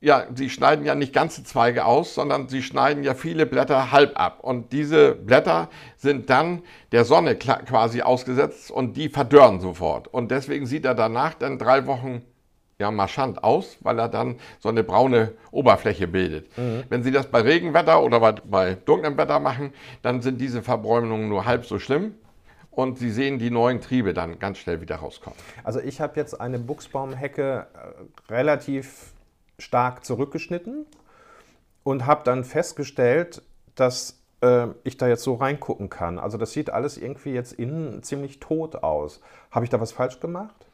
ja, 0.00 0.26
sie 0.34 0.50
schneiden 0.50 0.84
ja 0.84 0.94
nicht 0.94 1.12
ganze 1.12 1.42
Zweige 1.42 1.84
aus, 1.84 2.14
sondern 2.14 2.48
sie 2.48 2.62
schneiden 2.62 3.02
ja 3.02 3.14
viele 3.14 3.46
Blätter 3.46 3.92
halb 3.92 4.18
ab. 4.20 4.40
Und 4.40 4.72
diese 4.72 5.14
Blätter 5.14 5.68
sind 5.96 6.28
dann 6.28 6.62
der 6.92 7.04
Sonne 7.04 7.36
quasi 7.36 8.02
ausgesetzt 8.02 8.70
und 8.70 8.96
die 8.96 9.08
verdörren 9.08 9.60
sofort. 9.60 10.08
Und 10.08 10.30
deswegen 10.30 10.66
sieht 10.66 10.84
er 10.84 10.94
danach 10.94 11.34
dann 11.34 11.58
drei 11.58 11.86
Wochen 11.86 12.22
ja, 12.78 12.90
marchant 12.90 13.42
aus, 13.42 13.78
weil 13.80 13.98
er 13.98 14.08
dann 14.08 14.36
so 14.58 14.68
eine 14.68 14.84
braune 14.84 15.32
Oberfläche 15.50 16.06
bildet. 16.06 16.56
Mhm. 16.58 16.84
Wenn 16.90 17.02
Sie 17.02 17.10
das 17.10 17.26
bei 17.26 17.40
Regenwetter 17.40 18.02
oder 18.02 18.20
bei, 18.20 18.32
bei 18.32 18.74
dunklem 18.74 19.16
Wetter 19.16 19.40
machen, 19.40 19.72
dann 20.02 20.20
sind 20.20 20.40
diese 20.40 20.62
Verbräunungen 20.62 21.28
nur 21.28 21.46
halb 21.46 21.64
so 21.64 21.78
schlimm 21.78 22.14
und 22.70 22.98
Sie 22.98 23.10
sehen 23.10 23.38
die 23.38 23.50
neuen 23.50 23.80
Triebe 23.80 24.12
dann 24.12 24.38
ganz 24.38 24.58
schnell 24.58 24.82
wieder 24.82 24.96
rauskommen. 24.96 25.38
Also 25.64 25.80
ich 25.80 26.02
habe 26.02 26.20
jetzt 26.20 26.38
eine 26.38 26.58
Buchsbaumhecke 26.58 27.66
äh, 27.72 28.32
relativ 28.32 29.14
stark 29.58 30.04
zurückgeschnitten 30.04 30.86
und 31.82 32.06
habe 32.06 32.22
dann 32.24 32.44
festgestellt, 32.44 33.42
dass 33.74 34.20
äh, 34.42 34.68
ich 34.84 34.96
da 34.96 35.08
jetzt 35.08 35.22
so 35.22 35.34
reingucken 35.34 35.88
kann. 35.88 36.18
Also 36.18 36.38
das 36.38 36.52
sieht 36.52 36.70
alles 36.70 36.98
irgendwie 36.98 37.30
jetzt 37.30 37.52
innen 37.52 38.02
ziemlich 38.02 38.40
tot 38.40 38.76
aus. 38.76 39.20
Habe 39.50 39.64
ich 39.64 39.70
da 39.70 39.80
was 39.80 39.92
falsch 39.92 40.20
gemacht? 40.20 40.66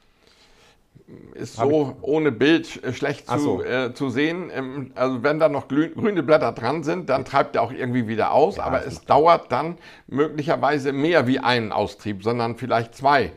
ist 1.34 1.56
so 1.56 1.96
ohne 2.00 2.32
Bild 2.32 2.82
äh, 2.84 2.92
schlecht 2.92 3.28
zu, 3.28 3.38
so. 3.38 3.62
äh, 3.62 3.92
zu 3.92 4.10
sehen. 4.10 4.50
Ähm, 4.52 4.92
also 4.94 5.22
wenn 5.22 5.38
da 5.38 5.48
noch 5.48 5.68
grüne 5.68 6.22
Blätter 6.22 6.52
dran 6.52 6.82
sind, 6.82 7.10
dann 7.10 7.24
treibt 7.24 7.56
er 7.56 7.62
auch 7.62 7.72
irgendwie 7.72 8.08
wieder 8.08 8.32
aus. 8.32 8.58
aber 8.58 8.78
das 8.78 8.94
es 8.94 9.04
dauert 9.04 9.50
dann 9.52 9.78
möglicherweise 10.06 10.92
mehr 10.92 11.26
wie 11.26 11.38
einen 11.38 11.72
Austrieb, 11.72 12.22
sondern 12.22 12.56
vielleicht 12.56 12.94
zwei 12.94 13.32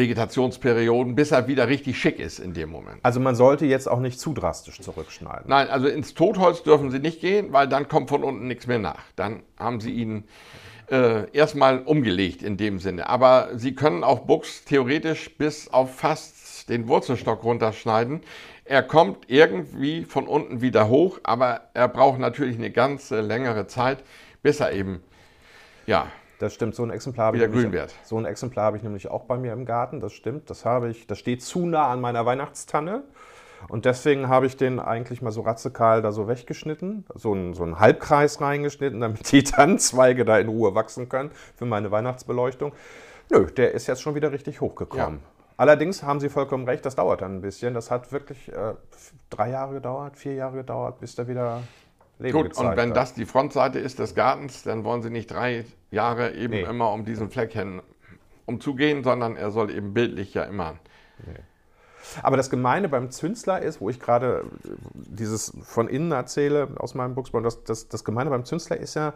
Vegetationsperioden, 0.00 1.14
bis 1.14 1.30
er 1.30 1.46
wieder 1.46 1.68
richtig 1.68 1.98
schick 1.98 2.18
ist 2.18 2.38
in 2.38 2.54
dem 2.54 2.70
Moment. 2.70 2.98
Also 3.02 3.20
man 3.20 3.36
sollte 3.36 3.66
jetzt 3.66 3.88
auch 3.88 4.00
nicht 4.00 4.18
zu 4.18 4.32
drastisch 4.32 4.80
zurückschneiden. 4.80 5.44
Nein, 5.46 5.68
also 5.68 5.86
ins 5.86 6.14
Totholz 6.14 6.62
dürfen 6.62 6.90
Sie 6.90 6.98
nicht 6.98 7.20
gehen, 7.20 7.52
weil 7.52 7.68
dann 7.68 7.88
kommt 7.88 8.08
von 8.08 8.24
unten 8.24 8.48
nichts 8.48 8.66
mehr 8.66 8.78
nach. 8.78 9.04
Dann 9.14 9.42
haben 9.58 9.80
Sie 9.80 9.92
ihn 9.92 10.24
äh, 10.90 11.30
erstmal 11.32 11.82
umgelegt 11.82 12.42
in 12.42 12.56
dem 12.56 12.80
Sinne. 12.80 13.08
Aber 13.08 13.50
Sie 13.54 13.74
können 13.74 14.02
auch 14.02 14.20
Buchs 14.20 14.64
theoretisch 14.64 15.36
bis 15.36 15.68
auf 15.68 15.94
fast 15.94 16.68
den 16.68 16.88
Wurzelstock 16.88 17.44
runterschneiden. 17.44 18.22
Er 18.64 18.82
kommt 18.82 19.24
irgendwie 19.28 20.04
von 20.04 20.26
unten 20.26 20.60
wieder 20.60 20.88
hoch, 20.88 21.20
aber 21.24 21.62
er 21.74 21.88
braucht 21.88 22.18
natürlich 22.18 22.56
eine 22.56 22.70
ganze 22.70 23.20
längere 23.20 23.66
Zeit, 23.66 23.98
bis 24.42 24.60
er 24.60 24.72
eben, 24.72 25.02
ja, 25.86 26.06
Das 26.40 26.54
stimmt, 26.54 26.74
so 26.74 26.82
ein 26.82 26.90
Exemplar 26.90 27.26
habe 27.26 27.36
ich, 27.36 27.42
nämlich- 27.52 27.70
so 28.02 28.16
ein 28.16 28.24
Exemplar 28.24 28.64
habe 28.64 28.78
ich 28.78 28.82
nämlich 28.82 29.10
auch 29.10 29.24
bei 29.24 29.36
mir 29.36 29.52
im 29.52 29.66
Garten, 29.66 30.00
das 30.00 30.14
stimmt. 30.14 30.48
Das 30.48 30.64
habe 30.64 30.88
ich, 30.88 31.06
das 31.06 31.18
steht 31.18 31.42
zu 31.42 31.66
nah 31.66 31.88
an 31.88 32.00
meiner 32.00 32.24
Weihnachtstanne. 32.24 33.02
Und 33.68 33.84
deswegen 33.84 34.28
habe 34.30 34.46
ich 34.46 34.56
den 34.56 34.80
eigentlich 34.80 35.20
mal 35.20 35.32
so 35.32 35.42
ratzekal 35.42 36.00
da 36.00 36.12
so 36.12 36.28
weggeschnitten, 36.28 37.04
so 37.14 37.32
einen, 37.34 37.52
so 37.52 37.62
einen 37.62 37.78
Halbkreis 37.78 38.40
reingeschnitten, 38.40 39.02
damit 39.02 39.30
die 39.30 39.44
Tannenzweige 39.44 40.24
da 40.24 40.38
in 40.38 40.48
Ruhe 40.48 40.74
wachsen 40.74 41.10
können 41.10 41.30
für 41.56 41.66
meine 41.66 41.90
Weihnachtsbeleuchtung. 41.90 42.72
Nö, 43.30 43.44
der 43.44 43.72
ist 43.74 43.86
jetzt 43.86 44.00
schon 44.00 44.14
wieder 44.14 44.32
richtig 44.32 44.62
hochgekommen. 44.62 45.16
Ja. 45.18 45.42
Allerdings 45.58 46.02
haben 46.02 46.20
Sie 46.20 46.30
vollkommen 46.30 46.64
recht, 46.64 46.86
das 46.86 46.96
dauert 46.96 47.20
dann 47.20 47.36
ein 47.36 47.40
bisschen. 47.42 47.74
Das 47.74 47.90
hat 47.90 48.12
wirklich 48.12 48.50
äh, 48.50 48.72
drei 49.28 49.50
Jahre 49.50 49.74
gedauert, 49.74 50.16
vier 50.16 50.32
Jahre 50.32 50.56
gedauert, 50.56 51.00
bis 51.00 51.16
der 51.16 51.28
wieder 51.28 51.62
Leben 52.20 52.36
Gut, 52.42 52.56
und 52.56 52.76
wenn 52.76 52.90
hat. 52.90 52.96
das 52.96 53.14
die 53.14 53.24
Frontseite 53.26 53.78
ist 53.78 53.98
des 53.98 54.14
Gartens, 54.14 54.62
dann 54.62 54.84
wollen 54.84 55.02
Sie 55.02 55.10
nicht 55.10 55.30
drei 55.30 55.64
Jahre 55.90 56.34
eben 56.34 56.52
Nee. 56.54 56.62
immer 56.62 56.92
um 56.92 57.04
diesen 57.04 57.30
Fleck 57.30 57.52
hin 57.52 57.82
umzugehen, 58.46 59.02
sondern 59.04 59.36
er 59.36 59.50
soll 59.50 59.70
eben 59.70 59.94
bildlich 59.94 60.34
ja 60.34 60.42
immer. 60.44 60.76
Aber 62.22 62.36
das 62.36 62.50
Gemeine 62.50 62.88
beim 62.88 63.10
Zünsler 63.10 63.60
ist, 63.62 63.80
wo 63.80 63.88
ich 63.90 64.00
gerade 64.00 64.44
äh, 64.64 64.68
dieses 64.94 65.52
von 65.62 65.86
innen 65.86 66.10
erzähle 66.12 66.68
aus 66.78 66.94
meinem 66.94 67.14
Buchsbaum, 67.14 67.44
das, 67.44 67.62
das, 67.62 67.88
das 67.88 68.04
Gemeine 68.04 68.30
beim 68.30 68.44
Zünsler 68.44 68.76
ist 68.78 68.94
ja, 68.94 69.12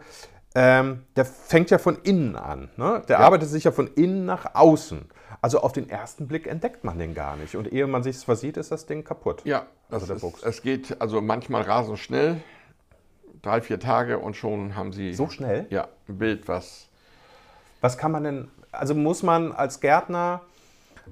ähm, 0.53 1.03
der 1.17 1.25
fängt 1.25 1.71
ja 1.71 1.77
von 1.77 1.97
innen 2.03 2.35
an. 2.37 2.69
Ne? 2.77 3.01
Der 3.09 3.19
Ja. 3.19 3.25
arbeitet 3.25 3.49
sich 3.49 3.65
ja 3.65 3.71
von 3.71 3.87
innen 3.95 4.25
nach 4.25 4.55
außen. 4.55 5.09
Also 5.41 5.59
auf 5.59 5.73
den 5.73 5.89
ersten 5.89 6.27
Blick 6.27 6.47
entdeckt 6.47 6.85
man 6.85 6.97
den 6.97 7.13
gar 7.13 7.35
nicht. 7.35 7.55
Und 7.55 7.71
ehe 7.73 7.85
man 7.87 8.03
sich 8.03 8.17
versieht, 8.19 8.55
ist 8.55 8.71
das 8.71 8.85
Ding 8.85 9.03
kaputt. 9.03 9.41
Ja, 9.43 9.65
Also 9.89 10.05
der 10.05 10.15
ist, 10.15 10.21
Buchs. 10.21 10.43
es 10.43 10.61
geht 10.61 11.01
also 11.01 11.19
manchmal 11.21 11.63
rasend 11.63 11.99
schnell, 11.99 12.37
drei, 13.45 13.61
vier 13.61 13.79
Tage 13.79 14.17
und 14.19 14.35
schon 14.35 14.75
haben 14.75 14.91
Sie 14.91 15.13
So 15.13 15.29
schnell? 15.29 15.67
ja, 15.69 15.87
ein 16.09 16.17
Bild, 16.17 16.47
was 16.47 16.87
Was 17.81 17.97
kann 17.97 18.11
man 18.11 18.23
denn, 18.23 18.47
also 18.71 18.95
muss 18.95 19.21
man 19.23 19.51
als 19.51 19.79
Gärtner 19.79 20.41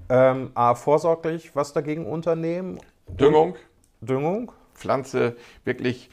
ähm, 0.09 0.51
A, 0.55 0.73
vorsorglich 0.75 1.55
was 1.55 1.73
dagegen 1.73 2.05
unternehmen? 2.05 2.79
Düngung, 3.07 3.55
Düngung? 4.01 4.51
Pflanze 4.73 5.35
wirklich 5.63 6.09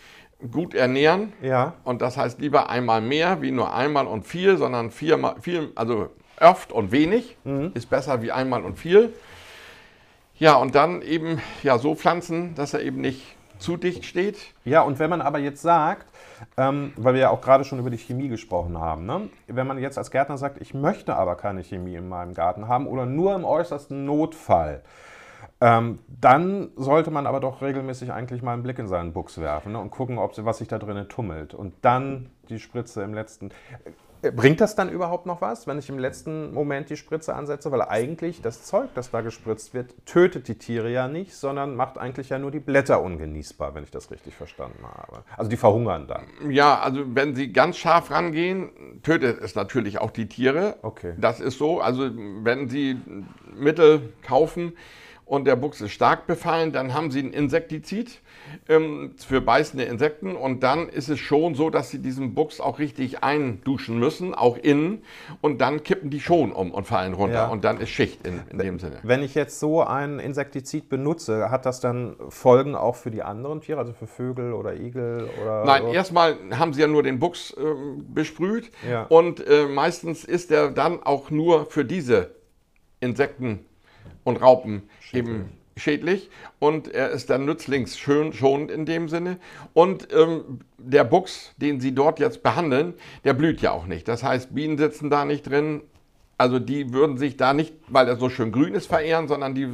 gut 0.52 0.74
ernähren. 0.74 1.32
Ja. 1.40 1.74
Und 1.84 2.02
das 2.02 2.16
heißt 2.16 2.40
lieber 2.40 2.68
einmal 2.68 3.00
mehr 3.00 3.40
wie 3.40 3.50
nur 3.50 3.72
einmal 3.74 4.06
und 4.06 4.26
viel, 4.26 4.58
sondern 4.58 4.90
viermal, 4.90 5.36
viel, 5.40 5.72
also 5.74 6.10
oft 6.40 6.72
und 6.72 6.92
wenig 6.92 7.36
Mhm. 7.44 7.72
ist 7.74 7.88
besser 7.88 8.20
wie 8.22 8.32
einmal 8.32 8.62
und 8.64 8.78
viel. 8.78 9.12
Ja, 10.36 10.54
und 10.56 10.74
dann 10.74 11.02
eben 11.02 11.40
ja, 11.62 11.78
so 11.78 11.94
pflanzen, 11.94 12.54
dass 12.54 12.72
er 12.74 12.80
eben 12.82 13.00
nicht 13.00 13.36
zu 13.58 13.76
dicht 13.76 14.06
steht. 14.06 14.38
Ja, 14.64 14.80
und 14.82 14.98
wenn 14.98 15.10
man 15.10 15.20
aber 15.20 15.38
jetzt 15.38 15.60
sagt, 15.60 16.06
ähm, 16.56 16.92
weil 16.96 17.14
wir 17.14 17.20
ja 17.20 17.30
auch 17.30 17.40
gerade 17.40 17.64
schon 17.64 17.78
über 17.78 17.90
die 17.90 17.98
Chemie 17.98 18.28
gesprochen 18.28 18.78
haben, 18.78 19.06
ne? 19.06 19.28
wenn 19.46 19.66
man 19.66 19.78
jetzt 19.78 19.98
als 19.98 20.10
Gärtner 20.10 20.38
sagt, 20.38 20.60
ich 20.60 20.74
möchte 20.74 21.16
aber 21.16 21.36
keine 21.36 21.62
Chemie 21.62 21.94
in 21.94 22.08
meinem 22.08 22.34
Garten 22.34 22.68
haben 22.68 22.86
oder 22.86 23.06
nur 23.06 23.34
im 23.34 23.44
äußersten 23.44 24.04
Notfall, 24.04 24.82
ähm, 25.60 25.98
dann 26.08 26.70
sollte 26.76 27.10
man 27.10 27.26
aber 27.26 27.40
doch 27.40 27.60
regelmäßig 27.60 28.12
eigentlich 28.12 28.42
mal 28.42 28.54
einen 28.54 28.62
Blick 28.62 28.78
in 28.78 28.88
seinen 28.88 29.12
Buchs 29.12 29.38
werfen 29.38 29.72
ne? 29.72 29.78
und 29.78 29.90
gucken, 29.90 30.18
ob 30.18 30.32
was 30.44 30.58
sich 30.58 30.68
da 30.68 30.78
drinnen 30.78 31.08
tummelt. 31.08 31.52
Und 31.52 31.74
dann 31.82 32.30
die 32.48 32.58
Spritze 32.58 33.02
im 33.02 33.12
letzten. 33.12 33.50
Bringt 34.22 34.60
das 34.60 34.74
dann 34.74 34.90
überhaupt 34.90 35.26
noch 35.26 35.40
was, 35.40 35.66
wenn 35.66 35.78
ich 35.78 35.88
im 35.88 35.98
letzten 35.98 36.52
Moment 36.52 36.90
die 36.90 36.96
Spritze 36.96 37.34
ansetze? 37.34 37.70
Weil 37.72 37.82
eigentlich 37.82 38.42
das 38.42 38.64
Zeug, 38.64 38.90
das 38.94 39.10
da 39.10 39.20
gespritzt 39.20 39.74
wird, 39.74 39.94
tötet 40.06 40.48
die 40.48 40.56
Tiere 40.56 40.90
ja 40.90 41.08
nicht, 41.08 41.34
sondern 41.34 41.74
macht 41.76 41.98
eigentlich 41.98 42.28
ja 42.28 42.38
nur 42.38 42.50
die 42.50 42.60
Blätter 42.60 43.02
ungenießbar, 43.02 43.74
wenn 43.74 43.84
ich 43.84 43.90
das 43.90 44.10
richtig 44.10 44.34
verstanden 44.34 44.82
habe. 44.82 45.24
Also 45.36 45.50
die 45.50 45.56
verhungern 45.56 46.06
dann. 46.06 46.24
Ja, 46.50 46.80
also 46.80 47.02
wenn 47.14 47.34
Sie 47.34 47.52
ganz 47.52 47.76
scharf 47.76 48.10
rangehen, 48.10 48.70
tötet 49.02 49.40
es 49.40 49.54
natürlich 49.54 50.00
auch 50.00 50.10
die 50.10 50.28
Tiere. 50.28 50.76
Okay. 50.82 51.14
Das 51.18 51.40
ist 51.40 51.58
so. 51.58 51.80
Also 51.80 52.10
wenn 52.14 52.68
Sie 52.68 53.00
Mittel 53.54 54.12
kaufen 54.22 54.72
und 55.30 55.44
der 55.46 55.54
Buchs 55.54 55.80
ist 55.80 55.92
stark 55.92 56.26
befallen, 56.26 56.72
dann 56.72 56.92
haben 56.92 57.12
Sie 57.12 57.20
ein 57.20 57.32
Insektizid 57.32 58.18
ähm, 58.68 59.14
für 59.16 59.40
beißende 59.40 59.84
Insekten 59.84 60.34
und 60.34 60.64
dann 60.64 60.88
ist 60.88 61.08
es 61.08 61.20
schon 61.20 61.54
so, 61.54 61.70
dass 61.70 61.88
Sie 61.90 62.00
diesen 62.00 62.34
Buchs 62.34 62.58
auch 62.60 62.80
richtig 62.80 63.22
einduschen 63.22 63.96
müssen, 64.00 64.34
auch 64.34 64.56
innen 64.56 65.04
und 65.40 65.60
dann 65.60 65.84
kippen 65.84 66.10
die 66.10 66.18
schon 66.18 66.50
um 66.50 66.72
und 66.72 66.88
fallen 66.88 67.14
runter 67.14 67.34
Ja. 67.34 67.46
und 67.46 67.62
dann 67.64 67.78
ist 67.80 67.90
Schicht 67.90 68.26
in, 68.26 68.40
in 68.50 68.58
dem 68.58 68.80
Sinne. 68.80 68.98
Wenn 69.04 69.22
ich 69.22 69.36
jetzt 69.36 69.60
so 69.60 69.84
ein 69.84 70.18
Insektizid 70.18 70.88
benutze, 70.88 71.48
hat 71.48 71.64
das 71.64 71.78
dann 71.78 72.16
Folgen 72.28 72.74
auch 72.74 72.96
für 72.96 73.12
die 73.12 73.22
anderen 73.22 73.60
Tiere, 73.60 73.78
also 73.78 73.92
für 73.92 74.08
Vögel 74.08 74.52
oder 74.52 74.74
Igel 74.74 75.30
oder 75.40 75.64
Nein, 75.64 75.82
so? 75.82 75.92
erstmal 75.92 76.36
haben 76.58 76.72
sie 76.72 76.80
ja 76.80 76.88
nur 76.88 77.04
den 77.04 77.20
Buchs 77.20 77.54
ähm, 77.56 78.04
besprüht 78.12 78.72
Ja. 78.90 79.04
und 79.04 79.46
äh, 79.46 79.66
meistens 79.66 80.24
ist 80.24 80.50
er 80.50 80.72
dann 80.72 81.00
auch 81.04 81.30
nur 81.30 81.66
für 81.66 81.84
diese 81.84 82.32
Insekten 82.98 83.64
und 84.24 84.36
Raupen 84.40 84.82
eben 85.12 85.50
schädlich 85.76 86.30
und 86.58 86.88
er 86.88 87.10
ist 87.10 87.30
dann 87.30 87.46
nützlings 87.46 87.98
schön 87.98 88.32
schonend 88.32 88.70
in 88.70 88.84
dem 88.84 89.08
Sinne. 89.08 89.38
Und 89.72 90.08
ähm, 90.12 90.60
der 90.78 91.04
Buchs, 91.04 91.52
den 91.56 91.80
sie 91.80 91.94
dort 91.94 92.18
jetzt 92.20 92.42
behandeln, 92.42 92.94
der 93.24 93.32
blüht 93.34 93.60
ja 93.62 93.70
auch 93.72 93.86
nicht. 93.86 94.06
Das 94.08 94.22
heißt, 94.22 94.54
Bienen 94.54 94.76
sitzen 94.78 95.10
da 95.10 95.24
nicht 95.24 95.48
drin. 95.48 95.82
Also 96.36 96.58
die 96.58 96.92
würden 96.92 97.18
sich 97.18 97.36
da 97.36 97.52
nicht, 97.54 97.74
weil 97.88 98.08
er 98.08 98.16
so 98.16 98.28
schön 98.30 98.52
grün 98.52 98.74
ist, 98.74 98.86
verehren, 98.86 99.28
sondern 99.28 99.54
die 99.54 99.68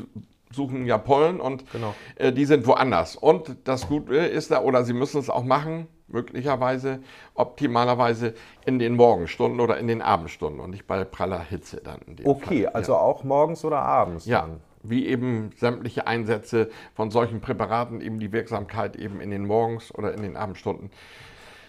suchen 0.53 0.87
ja 0.87 0.97
Pollen 0.99 1.41
und 1.41 1.71
Genau. 1.73 1.95
äh, 2.17 2.33
die 2.33 2.45
sind 2.45 2.67
woanders. 2.67 3.17
Und 3.17 3.57
das 3.65 3.89
Gute 3.89 4.17
ist 4.17 4.51
da, 4.51 4.63
oder 4.63 4.85
sie 4.85 4.93
müssen 4.93 5.19
es 5.19 5.29
auch 5.29 5.45
machen, 5.45 5.87
möglicherweise, 6.09 7.01
optimalerweise 7.35 8.35
in 8.65 8.79
den 8.79 8.95
Morgenstunden 8.97 9.61
oder 9.61 9.79
in 9.79 9.89
den 9.89 10.03
Abendstunden 10.03 10.61
und 10.61 10.71
nicht 10.71 10.87
bei 10.87 11.05
praller 11.05 11.41
Hitze 11.41 11.81
dann. 11.83 12.01
Okay, 12.25 12.65
Fall. 12.65 12.73
also 12.73 12.97
auch 12.97 13.25
morgens 13.25 13.65
oder 13.65 13.79
abends 13.81 14.27
Ja. 14.27 14.43
dann. 14.43 14.51
ja, 14.53 14.57
wie 14.89 15.07
eben 15.07 15.51
sämtliche 15.57 16.07
Einsätze 16.07 16.71
von 16.95 17.11
solchen 17.11 17.41
Präparaten 17.41 18.01
eben 18.01 18.21
die 18.21 18.31
Wirksamkeit 18.31 18.95
eben 18.97 19.21
in 19.21 19.31
den 19.31 19.45
Morgens- 19.47 19.93
oder 19.95 20.15
in 20.15 20.23
den 20.23 20.37
Abendstunden 20.37 20.91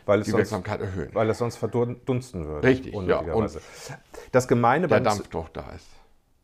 Weil 0.06 0.20
es, 0.20 0.26
die 0.26 0.32
sonst, 0.32 0.40
Wirksamkeit 0.42 0.82
erhöhen. 0.82 1.10
weil 1.14 1.28
es 1.32 1.40
sonst 1.40 1.56
verdunsten 1.58 2.46
würde. 2.46 2.68
Richtig, 2.68 2.94
ja, 2.94 3.00
unnötigerweise. 3.00 3.60
Das 4.32 4.48
Gemeine 4.48 4.88
Der 4.88 4.98
beim 4.98 5.06
Z- 5.06 5.14
Dampfdruck 5.14 5.52
da 5.54 5.66
ist. 5.76 5.88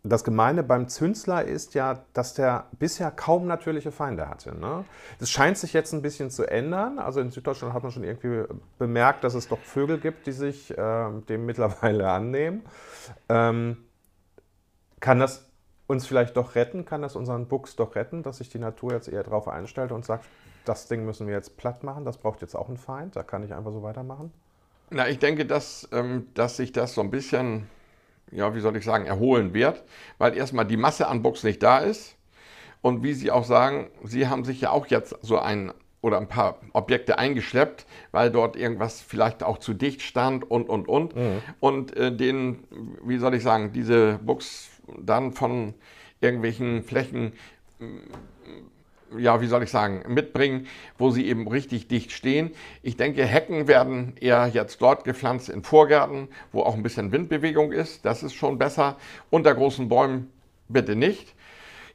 Das 0.06 0.26
Gemeine 0.26 0.64
beim 0.64 0.90
Zünsler 0.90 1.46
ist 1.46 1.76
ja, 1.76 2.04
dass 2.14 2.34
der 2.34 2.68
bisher 2.78 3.10
kaum 3.10 3.48
natürliche 3.48 3.92
Feinde 3.92 4.28
hatte. 4.28 4.54
Ne? 4.54 4.84
Das 5.20 5.30
scheint 5.30 5.58
sich 5.58 5.72
jetzt 5.72 5.94
ein 5.94 6.02
bisschen 6.02 6.30
zu 6.30 6.44
ändern. 6.46 7.00
Also 7.00 7.22
in 7.22 7.32
Süddeutschland 7.32 7.74
hat 7.74 7.84
man 7.84 7.92
schon 7.92 8.04
irgendwie 8.04 8.44
bemerkt, 8.78 9.24
dass 9.24 9.34
es 9.34 9.48
doch 9.48 9.60
Vögel 9.60 10.00
gibt, 10.00 10.28
die 10.28 10.34
sich 10.34 10.74
ähm, 10.78 11.26
dem 11.28 11.46
mittlerweile 11.46 12.10
annehmen. 12.12 12.64
Ähm, 13.30 13.78
kann 15.00 15.20
das 15.20 15.46
uns 15.88 16.06
vielleicht 16.06 16.36
doch 16.36 16.56
retten? 16.56 16.84
Kann 16.84 17.02
das 17.02 17.16
unseren 17.16 17.48
Buchs 17.48 17.78
doch 17.78 17.96
retten, 17.96 18.24
dass 18.24 18.38
sich 18.38 18.50
die 18.50 18.60
Natur 18.60 18.92
jetzt 18.92 19.08
eher 19.08 19.24
darauf 19.24 19.48
einstellt 19.48 19.94
und 19.94 20.04
sagt, 20.04 20.26
das 20.66 20.88
Ding 20.88 21.06
müssen 21.06 21.28
wir 21.28 21.34
jetzt 21.34 21.58
platt 21.58 21.84
machen, 21.84 22.06
das 22.06 22.18
braucht 22.18 22.42
jetzt 22.42 22.56
auch 22.56 22.68
einen 22.68 22.78
Feind, 22.78 23.16
da 23.16 23.24
kann 23.24 23.44
ich 23.44 23.54
einfach 23.54 23.72
so 23.72 23.84
weitermachen? 23.84 24.32
Na, 24.90 25.08
ich 25.08 25.20
denke, 25.20 25.46
dass, 25.46 25.88
ähm, 25.92 26.28
dass 26.34 26.58
sich 26.58 26.72
das 26.72 26.94
so 26.94 27.02
ein 27.02 27.10
bisschen, 27.10 27.68
ja, 28.36 28.56
wie 28.56 28.60
soll 28.60 28.76
ich 28.76 28.86
sagen, 28.86 29.06
erholen 29.06 29.54
wird, 29.54 29.84
weil 30.18 30.36
erstmal 30.36 30.66
die 30.66 30.78
Masse 30.78 31.08
an 31.08 31.22
Buchs 31.22 31.44
nicht 31.44 31.62
da 31.64 31.80
ist. 31.80 32.16
Und 32.82 33.04
wie 33.04 33.14
Sie 33.14 33.32
auch 33.32 33.46
sagen, 33.46 33.90
Sie 34.04 34.28
haben 34.28 34.44
sich 34.44 34.62
ja 34.62 34.72
auch 34.72 34.88
jetzt 34.88 35.16
so 35.22 35.40
ein 35.40 35.72
oder 36.02 36.18
ein 36.18 36.28
paar 36.28 36.60
Objekte 36.74 37.18
eingeschleppt, 37.18 37.86
weil 38.12 38.30
dort 38.30 38.58
irgendwas 38.58 39.02
vielleicht 39.02 39.42
auch 39.42 39.58
zu 39.58 39.74
dicht 39.74 40.02
stand 40.02 40.50
und, 40.52 40.68
und, 40.68 40.90
und. 40.90 41.14
Und 41.62 41.96
äh, 41.96 42.14
den, 42.14 42.66
wie 43.06 43.18
soll 43.18 43.34
ich 43.36 43.44
sagen, 43.44 43.72
diese 43.72 44.20
Buchs 44.22 44.70
dann 45.00 45.32
von 45.32 45.74
irgendwelchen 46.20 46.84
Flächen 46.84 47.34
ja, 49.18 49.42
wie 49.42 49.48
soll 49.48 49.64
ich 49.64 49.72
sagen, 49.72 50.04
mitbringen, 50.08 50.68
wo 50.98 51.12
sie 51.12 51.28
eben 51.28 51.48
richtig 51.48 51.88
dicht 51.88 52.12
stehen. 52.12 52.52
Ich 52.82 52.98
denke, 52.98 53.26
Hecken 53.26 53.68
werden 53.68 54.14
eher 54.20 54.48
jetzt 54.48 54.82
dort 54.82 55.04
gepflanzt 55.04 55.50
in 55.50 55.64
Vorgärten, 55.64 56.28
wo 56.52 56.62
auch 56.62 56.76
ein 56.76 56.84
bisschen 56.84 57.12
Windbewegung 57.12 57.72
ist. 57.72 58.06
Das 58.06 58.24
ist 58.24 58.34
schon 58.34 58.58
besser. 58.58 58.98
Unter 59.30 59.54
großen 59.54 59.90
Bäumen 59.90 60.32
bitte 60.68 60.96
nicht. 60.96 61.36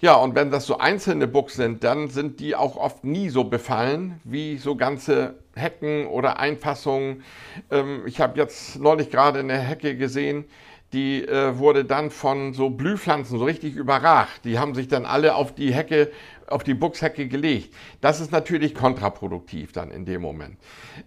Ja, 0.01 0.15
und 0.15 0.37
wenn 0.37 0.53
das 0.53 0.65
so 0.65 0.79
einzelne 0.79 1.27
Buchs 1.27 1.55
sind, 1.55 1.83
dann 1.83 2.09
sind 2.09 2.39
die 2.39 2.55
auch 2.55 2.77
oft 2.77 3.03
nie 3.03 3.31
so 3.31 3.43
befallen 3.43 4.21
wie 4.23 4.57
so 4.57 4.77
ganze 4.77 5.35
Hecken 5.57 6.07
oder 6.07 6.39
Einfassungen. 6.39 7.25
Ähm, 7.69 8.03
ich 8.07 8.21
habe 8.21 8.39
jetzt 8.39 8.79
neulich 8.79 9.11
gerade 9.11 9.41
eine 9.41 9.59
Hecke 9.59 9.97
gesehen, 9.97 10.45
die 10.93 11.23
äh, 11.27 11.59
wurde 11.59 11.85
dann 11.85 12.11
von 12.11 12.55
so 12.55 12.71
Blühpflanzen 12.71 13.39
so 13.39 13.45
richtig 13.45 13.77
überragt. 13.77 14.45
Die 14.45 14.59
haben 14.59 14.75
sich 14.75 14.89
dann 14.89 15.05
alle 15.05 15.35
auf 15.35 15.55
die 15.55 15.73
Hecke, 15.73 16.11
auf 16.47 16.65
die 16.65 16.75
Buchshecke 16.75 17.29
gelegt. 17.29 17.75
Das 18.01 18.21
ist 18.21 18.33
natürlich 18.33 18.75
kontraproduktiv 18.75 19.73
dann 19.73 19.91
in 19.91 20.07
dem 20.07 20.23
Moment. 20.23 20.57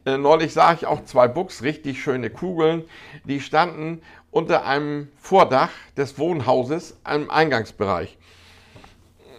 Äh, 0.06 0.18
neulich 0.18 0.54
sah 0.54 0.74
ich 0.74 0.86
auch 0.86 1.04
zwei 1.06 1.28
Buchs, 1.28 1.64
richtig 1.64 2.02
schöne 2.02 2.30
Kugeln, 2.30 2.84
die 3.26 3.40
standen 3.40 4.02
unter 4.30 4.66
einem 4.66 5.10
Vordach 5.18 5.72
des 5.98 6.20
Wohnhauses 6.20 6.98
im 7.12 7.30
Eingangsbereich 7.30 8.18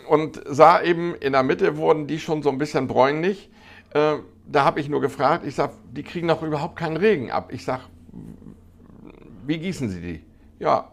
und 0.09 0.42
sah 0.44 0.83
eben, 0.83 1.14
in 1.14 1.33
der 1.33 1.42
Mitte 1.42 1.76
wurden 1.76 2.07
die 2.07 2.18
schon 2.18 2.42
so 2.42 2.50
ein 2.50 2.59
bisschen 2.59 2.88
bräunlich. 2.88 3.48
Äh, 3.94 4.16
da 4.46 4.64
habe 4.64 4.81
ich 4.81 4.88
nur 4.88 5.00
gefragt, 5.00 5.46
ich 5.46 5.55
sage, 5.55 5.74
die 5.92 6.02
kriegen 6.02 6.28
doch 6.28 6.42
überhaupt 6.42 6.76
keinen 6.76 6.96
Regen 6.96 7.31
ab. 7.31 7.50
Ich 7.52 7.64
sage, 7.64 7.85
wie 9.46 9.59
gießen 9.59 9.88
Sie 9.88 10.00
die? 10.00 10.31
Ja, 10.62 10.92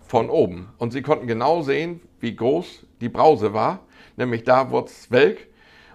von 0.00 0.30
oben. 0.30 0.70
Und 0.78 0.94
sie 0.94 1.02
konnten 1.02 1.26
genau 1.26 1.60
sehen, 1.60 2.00
wie 2.20 2.34
groß 2.34 2.86
die 3.02 3.10
Brause 3.10 3.52
war, 3.52 3.80
nämlich 4.16 4.44
da 4.44 4.70
wurde 4.70 4.86
es 4.86 5.10
welk. 5.10 5.46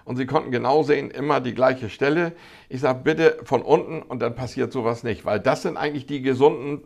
Und 0.04 0.14
sie 0.14 0.26
konnten 0.26 0.52
genau 0.52 0.84
sehen, 0.84 1.10
immer 1.10 1.40
die 1.40 1.52
gleiche 1.52 1.90
Stelle. 1.90 2.32
Ich 2.68 2.80
sage, 2.80 3.00
bitte 3.02 3.38
von 3.42 3.62
unten 3.62 4.00
und 4.00 4.22
dann 4.22 4.36
passiert 4.36 4.72
sowas 4.72 5.02
nicht, 5.02 5.24
weil 5.24 5.40
das 5.40 5.62
sind 5.62 5.76
eigentlich 5.76 6.06
die 6.06 6.22
gesunden, 6.22 6.84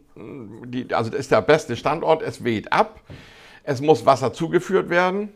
die, 0.67 0.95
also 0.95 1.11
das 1.11 1.21
ist 1.21 1.31
der 1.31 1.43
beste 1.43 1.77
Standort, 1.77 2.23
es 2.23 2.43
weht 2.43 2.73
ab, 2.73 3.01
es 3.63 3.83
muss 3.83 4.07
Wasser 4.07 4.33
zugeführt 4.33 4.89
werden, 4.89 5.29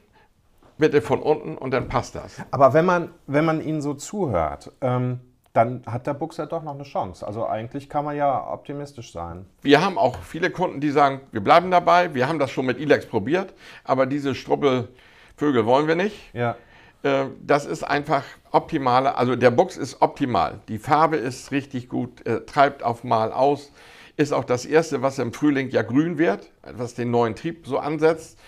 bitte 0.79 1.03
von 1.03 1.21
unten 1.21 1.59
und 1.59 1.71
dann 1.73 1.89
passt 1.89 2.15
das. 2.15 2.41
Aber 2.51 2.73
wenn 2.73 2.87
man, 2.87 3.11
wenn 3.27 3.45
man 3.45 3.61
ihnen 3.61 3.83
so 3.83 3.93
zuhört, 3.93 4.73
ähm, 4.81 5.21
dann 5.59 5.83
hat 5.87 6.07
der 6.07 6.15
Buchs 6.15 6.37
ja 6.37 6.47
doch 6.47 6.63
noch 6.63 6.77
eine 6.77 6.85
Chance. 6.85 7.27
Also 7.27 7.45
eigentlich 7.45 7.89
kann 7.89 8.05
man 8.05 8.17
ja 8.17 8.49
optimistisch 8.49 9.11
sein. 9.11 9.45
Wir 9.63 9.85
haben 9.85 9.99
auch 9.99 10.17
viele 10.23 10.51
Kunden, 10.51 10.81
die 10.81 10.91
sagen, 10.91 11.21
wir 11.33 11.41
bleiben 11.41 11.73
dabei, 11.73 12.15
wir 12.15 12.29
haben 12.29 12.39
das 12.39 12.53
schon 12.53 12.65
mit 12.65 12.79
Ilex 12.79 13.07
probiert, 13.07 13.55
aber 13.83 14.07
diese 14.07 14.37
Struppelvögel 14.37 15.67
wollen 15.67 15.89
wir 15.89 15.97
nicht. 15.97 16.33
Ja. 16.33 16.55
Äh, 17.03 17.25
das 17.45 17.67
ist 17.67 17.83
einfach 17.83 18.23
optimaler, 18.53 19.19
also 19.19 19.35
der 19.35 19.51
Buchs 19.51 19.77
ist 19.77 20.01
optimal. 20.01 20.61
Die 20.69 20.79
Farbe 20.79 21.17
ist 21.17 21.51
richtig 21.51 21.89
gut, 21.89 22.25
äh, 22.25 22.43
treibt 22.43 22.85
auf 22.85 23.03
Mal 23.03 23.33
aus. 23.33 23.73
Ist 24.17 24.33
auch 24.33 24.45
das 24.45 24.65
erste, 24.65 25.03
was 25.03 25.19
im 25.19 25.33
Frühling 25.33 25.71
ja 25.71 25.83
grün 25.83 26.19
wird, 26.19 26.53
was 26.63 26.95
den 26.95 27.11
neuen 27.11 27.35
Trieb 27.35 27.67
so 27.67 27.79
ansetzt. 27.79 28.39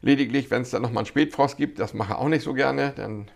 Lediglich, 0.00 0.50
wenn 0.50 0.62
es 0.62 0.70
dann 0.70 0.80
nochmal 0.80 1.02
einen 1.02 1.06
Spätfrost 1.06 1.58
gibt, 1.58 1.80
das 1.80 1.92
mache 1.92 2.14
ich 2.14 2.18
auch 2.18 2.28
nicht 2.28 2.44
so 2.44 2.54
gerne, 2.54 2.94
dann 2.96 3.28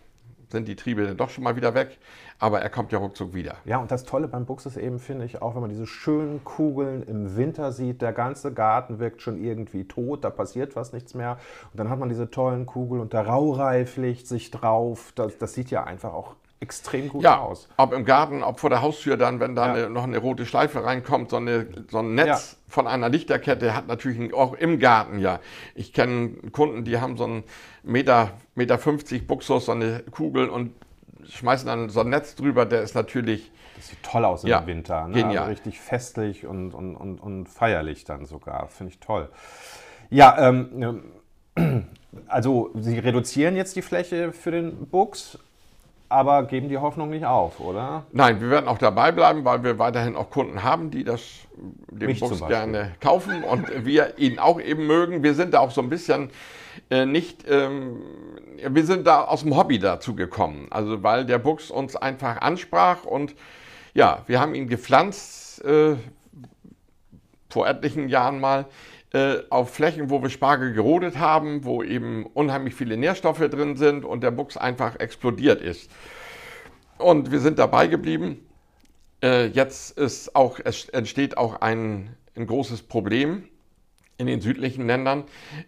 sind 0.51 0.69
die 0.69 0.77
Triebe 0.77 1.05
dann 1.05 1.17
doch 1.17 1.31
schon 1.31 1.45
mal 1.45 1.57
wieder 1.57 1.75
weg. 1.75 1.99
Aber 2.39 2.61
er 2.61 2.71
kommt 2.71 2.91
ja 2.93 2.99
ruckzuck 2.99 3.35
wieder. 3.35 3.57
Ja, 3.67 3.79
und 3.79 3.91
das 3.91 4.05
Tolle 4.05 4.27
beim 4.27 4.47
Buchs 4.47 4.65
ist 4.65 4.77
eben, 4.77 4.99
finde 4.99 5.27
ich, 5.27 5.43
auch 5.43 5.55
wenn 5.55 5.61
man 5.61 5.71
diese 5.71 5.87
schönen 5.87 6.43
Kugeln 6.43 7.03
im 7.03 7.37
Winter 7.37 7.71
sieht, 7.73 8.01
der 8.01 8.13
ganze 8.13 8.53
Garten 8.53 8.99
wirkt 8.99 9.21
schon 9.21 9.43
irgendwie 9.43 9.85
tot, 9.85 10.25
da 10.25 10.31
passiert 10.31 10.75
was 10.75 10.93
nichts 10.93 11.15
mehr. 11.15 11.39
Und 11.73 11.79
dann 11.79 11.91
hat 11.91 11.99
man 11.99 12.09
diese 12.09 12.31
tollen 12.31 12.65
Kugeln 12.65 13.03
und 13.03 13.13
der 13.13 13.27
Raureif 13.27 13.97
legt 13.97 14.27
sich 14.27 14.51
drauf. 14.51 15.13
Das, 15.15 15.37
das 15.37 15.53
sieht 15.53 15.71
ja 15.71 15.85
einfach 15.85 16.15
auch 16.15 16.35
extrem 16.61 17.09
gut 17.09 17.23
ja, 17.23 17.39
aus. 17.39 17.69
Ob 17.79 17.93
im 17.95 18.05
Garten, 18.05 18.43
ob 18.43 18.61
vor 18.61 18.69
der 18.69 18.83
Haustür 18.83 19.17
dann, 19.17 19.41
wenn 19.41 19.55
da 19.55 19.67
ja. 19.67 19.73
eine, 19.73 19.91
noch 19.91 20.05
eine 20.05 20.19
rote 20.19 20.45
Schleife 20.45 20.85
reinkommt, 20.85 21.31
so, 21.31 21.37
eine, 21.37 21.67
so 21.91 21.99
ein 21.99 22.15
Netz 22.15 22.53
ja. 22.53 22.59
von 22.69 22.87
einer 22.87 23.09
Lichterkette 23.09 23.75
hat 23.75 23.89
natürlich 23.89 24.35
auch 24.35 24.53
im 24.53 24.79
Garten 24.79 25.19
ja. 25.19 25.41
Ich 25.75 25.95
kenne 25.95 26.33
Kunden, 26.53 26.85
die 26.85 27.01
haben 27.01 27.17
so 27.17 27.25
einen 27.25 27.45
Meter, 27.83 28.33
Meter 28.55 28.79
50 28.79 29.27
Buchsus, 29.27 29.67
so 29.67 29.73
eine 29.73 30.01
Kugel 30.11 30.51
und 30.51 30.73
schmeißen 31.27 31.67
dann 31.67 31.89
so 31.89 32.01
ein 32.01 32.11
Netz 32.11 32.35
drüber, 32.35 32.67
der 32.67 32.83
ist 32.83 32.95
natürlich. 32.95 33.51
Das 33.77 33.89
sieht 33.89 34.03
toll 34.03 34.27
aus 34.27 34.45
im 34.45 34.67
Winter. 34.67 35.09
Ne? 35.09 35.15
Genial. 35.15 35.39
Also 35.39 35.51
richtig 35.51 35.81
festlich 35.81 36.47
und, 36.47 36.75
und, 36.75 36.95
und, 36.95 37.19
und 37.21 37.49
feierlich 37.49 38.05
dann 38.05 38.27
sogar. 38.27 38.69
Finde 38.69 38.93
ich 38.93 39.01
toll. 39.01 39.31
Ja, 40.11 40.49
ähm, 40.49 41.03
also 42.27 42.71
Sie 42.75 42.99
reduzieren 42.99 43.57
jetzt 43.57 43.77
die 43.77 43.83
Fläche 43.83 44.33
für 44.33 44.51
den 44.51 44.89
Buchs 44.89 45.39
aber 46.11 46.43
geben 46.43 46.69
die 46.69 46.79
Hoffnung 46.79 47.09
nicht 47.11 47.25
auf, 47.25 47.61
oder? 47.61 48.05
Nein, 48.13 48.41
wir 48.41 48.51
werden 48.51 48.69
auch 48.69 48.79
dabei 48.79 49.13
bleiben, 49.13 49.45
weil 49.45 49.63
wir 49.63 49.79
weiterhin 49.79 50.17
auch 50.17 50.29
Kunden 50.29 50.63
haben, 50.63 50.91
die 50.91 51.05
das 51.05 51.23
den 51.91 52.19
Bus 52.19 52.47
gerne 52.47 52.93
kaufen 53.01 53.45
und 53.45 53.85
wir 53.85 54.19
ihn 54.19 54.39
auch 54.39 54.61
eben 54.61 54.87
mögen. 54.87 55.23
Wir 55.23 55.35
sind 55.35 55.55
da 55.55 55.61
auch 55.61 55.71
so 55.71 55.81
ein 55.81 55.89
bisschen 55.89 56.31
äh, 56.91 57.07
nicht, 57.07 57.45
ähm, 57.49 58.03
wir 58.57 58.85
sind 58.85 59.07
da 59.07 59.23
aus 59.23 59.43
dem 59.43 59.57
Hobby 59.57 59.79
dazu 59.79 60.17
gekommen, 60.17 60.67
also 60.71 61.03
weil 61.05 61.25
der 61.25 61.39
Buchs 61.39 61.71
uns 61.71 61.95
einfach 61.95 62.41
ansprach 62.41 63.05
und 63.05 63.35
ja, 63.95 64.23
wir 64.27 64.41
haben 64.41 64.55
ihn 64.55 64.69
gepflanzt 64.69 65.65
äh, 65.65 65.97
vor 67.49 67.69
etlichen 67.69 68.09
Jahren 68.09 68.41
mal 68.41 68.67
auf 69.13 69.75
Flächen, 69.75 70.09
wo 70.09 70.23
wir 70.23 70.31
Spargel 70.31 70.73
gerodet 70.73 71.19
haben, 71.19 71.65
wo 71.65 71.83
eben 71.83 72.27
unheimlich 72.27 72.75
viele 72.75 72.97
Nährstoffe 72.97 73.41
drin 73.41 73.77
sind 73.77 74.05
und 74.05 74.23
der 74.23 74.31
Buchs 74.31 74.57
einfach 74.57 75.01
explodiert 75.01 75.61
ist. 75.61 75.91
Und 76.99 77.33
wir 77.33 77.41
sind 77.41 77.59
dabei 77.59 77.89
geblieben. 77.89 78.47
Äh, 79.23 79.47
jetzt 79.47 79.99
ist 79.99 80.37
auch, 80.37 80.61
entsteht 80.61 81.37
auch 81.37 81.61
ein, 81.61 82.15
ein 82.37 82.47
großes 82.47 82.83
Problem 82.83 83.45
in 84.19 84.27
den 84.27 84.41
südlichen 84.41 84.87
Ländern. 84.87 85.25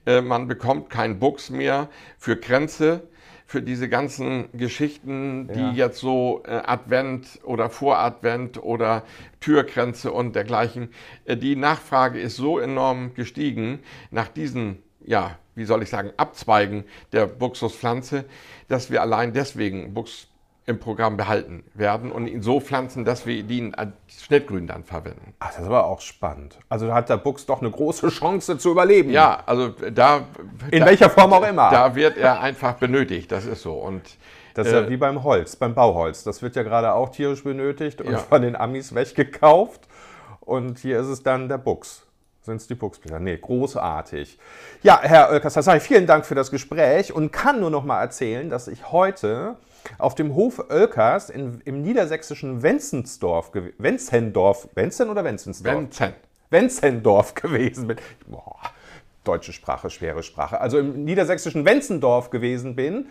Äh, 0.07 0.21
man 0.21 0.47
bekommt 0.47 0.91
keinen 0.91 1.19
Buchs 1.19 1.51
mehr 1.51 1.89
für 2.19 2.37
Grenze 2.37 3.09
für 3.53 3.61
diese 3.61 3.91
ganzen 3.91 4.49
Geschichten, 4.55 5.47
die 5.53 5.61
ja. 5.61 5.73
jetzt 5.73 5.99
so 5.99 6.43
äh, 6.47 6.63
Advent 6.65 7.39
oder 7.45 7.69
Voradvent 7.69 8.63
oder 8.63 9.03
Türgrenze 9.41 10.11
und 10.11 10.35
dergleichen, 10.35 10.89
äh, 11.27 11.37
die 11.37 11.55
Nachfrage 11.55 12.19
ist 12.19 12.37
so 12.37 12.59
enorm 12.59 13.13
gestiegen 13.13 13.81
nach 14.11 14.29
diesen, 14.29 14.83
ja, 15.05 15.37
wie 15.55 15.67
soll 15.67 15.83
ich 15.83 15.91
sagen, 15.91 16.13
Abzweigen 16.17 16.85
der 17.13 17.27
Buxuspflanze, 17.27 18.25
dass 18.69 18.91
wir 18.91 19.03
allein 19.03 19.35
deswegen 19.35 19.93
Buchs 19.93 20.29
im 20.65 20.79
Programm 20.79 21.17
behalten 21.17 21.65
werden 21.75 22.13
und 22.13 22.29
ihn 22.29 22.41
so 22.43 22.61
pflanzen, 22.61 23.05
dass 23.05 23.27
wir 23.27 23.35
ihn 23.35 23.75
als 23.75 23.93
Schnittgrün 24.21 24.69
dann 24.69 24.85
verwenden. 24.85 25.35
Ach, 25.41 25.49
das 25.49 25.61
ist 25.61 25.67
aber 25.67 25.87
auch 25.87 26.01
spannend. 26.01 26.59
Also 26.69 26.95
hat 26.95 27.09
der 27.09 27.17
Buchs 27.17 27.47
doch 27.47 27.61
eine 27.61 27.71
große 27.71 28.09
Chance 28.09 28.59
zu 28.59 28.71
überleben. 28.71 29.11
Ja, 29.11 29.43
also 29.45 29.71
da. 29.71 30.27
In 30.71 30.81
da, 30.81 30.87
welcher 30.87 31.11
Form 31.11 31.33
auch 31.33 31.47
immer. 31.47 31.71
Da 31.71 31.95
wird 31.97 32.17
er 32.17 32.41
einfach 32.41 32.75
benötigt, 32.75 33.33
das 33.33 33.45
ist 33.45 33.63
so. 33.63 33.75
Und, 33.75 34.03
das 34.55 34.67
ist 34.69 34.73
äh, 34.73 34.83
ja 34.83 34.89
wie 34.89 34.97
beim 34.97 35.25
Holz, 35.25 35.57
beim 35.57 35.75
Bauholz. 35.75 36.23
Das 36.25 36.43
wird 36.43 36.55
ja 36.55 36.63
gerade 36.63 36.93
auch 36.93 37.09
tierisch 37.09 37.43
benötigt 37.43 38.01
und 38.01 38.13
ja. 38.13 38.19
von 38.19 38.43
den 38.43 38.55
Amis 38.55 38.95
weggekauft. 38.95 39.89
Und 40.41 40.79
hier 40.79 41.01
ist 41.01 41.07
es 41.07 41.23
dann 41.23 41.49
der 41.49 41.59
Buchs. 41.59 42.07
Sind 42.43 42.57
es 42.57 42.67
die 42.67 42.75
Buchsblätter? 42.75 43.21
Nee, 43.21 43.39
großartig. 43.39 44.39
Ja, 44.83 45.01
Herr 45.01 45.31
Oelkers, 45.31 45.57
vielen 45.83 46.07
Dank 46.07 46.27
für 46.27 46.35
das 46.35 46.51
Gespräch 46.51 47.13
und 47.13 47.31
kann 47.33 47.61
nur 47.61 47.71
noch 47.71 47.85
mal 47.85 48.01
erzählen, 48.01 48.51
dass 48.51 48.67
ich 48.67 48.91
heute 48.91 49.57
auf 49.99 50.15
dem 50.15 50.35
Hof 50.35 50.59
Oelkers 50.71 51.31
in, 51.31 51.61
im 51.65 51.83
niedersächsischen 51.83 52.63
Wenzensdorf, 52.63 53.53
Wenzendorf, 53.79 54.69
Wenzen 54.75 55.11
oder 55.11 55.25
Wenzensdorf? 55.25 55.75
Wenzen. 55.75 56.13
Wenzendorf 56.51 57.35
gewesen 57.35 57.89
bin. 57.89 57.97
Boah, 58.27 58.61
deutsche 59.25 59.53
Sprache, 59.53 59.91
schwere 59.91 60.23
Sprache, 60.23 60.61
also 60.61 60.79
im 60.79 61.05
niedersächsischen 61.05 61.65
Wenzendorf 61.65 62.31
gewesen 62.31 62.75
bin. 62.75 63.07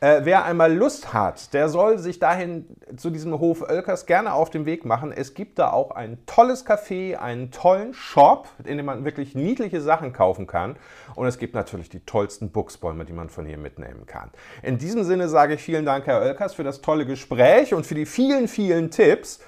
Äh, 0.00 0.20
wer 0.22 0.44
einmal 0.44 0.72
Lust 0.72 1.12
hat, 1.12 1.52
der 1.54 1.68
soll 1.68 1.98
sich 1.98 2.18
dahin 2.18 2.66
zu 2.96 3.10
diesem 3.10 3.38
Hof 3.38 3.62
Oelkers 3.62 4.06
gerne 4.06 4.32
auf 4.32 4.50
den 4.50 4.66
Weg 4.66 4.84
machen. 4.84 5.12
Es 5.12 5.34
gibt 5.34 5.58
da 5.58 5.70
auch 5.70 5.90
ein 5.90 6.18
tolles 6.26 6.66
Café, 6.66 7.16
einen 7.16 7.50
tollen 7.50 7.94
Shop, 7.94 8.48
in 8.64 8.76
dem 8.76 8.86
man 8.86 9.04
wirklich 9.04 9.34
niedliche 9.34 9.80
Sachen 9.80 10.12
kaufen 10.12 10.46
kann. 10.46 10.76
Und 11.14 11.26
es 11.26 11.38
gibt 11.38 11.54
natürlich 11.54 11.88
die 11.88 12.00
tollsten 12.00 12.50
Buchsbäume, 12.50 13.04
die 13.04 13.12
man 13.12 13.28
von 13.28 13.46
hier 13.46 13.58
mitnehmen 13.58 14.06
kann. 14.06 14.30
In 14.62 14.78
diesem 14.78 15.04
Sinne 15.04 15.28
sage 15.28 15.54
ich 15.54 15.62
vielen 15.62 15.84
Dank, 15.84 16.06
Herr 16.06 16.20
Oelkers, 16.20 16.54
für 16.54 16.64
das 16.64 16.80
tolle 16.80 17.06
Gespräch 17.06 17.74
und 17.74 17.86
für 17.86 17.94
die 17.94 18.06
vielen, 18.06 18.48
vielen 18.48 18.90
Tipps. 18.90 19.40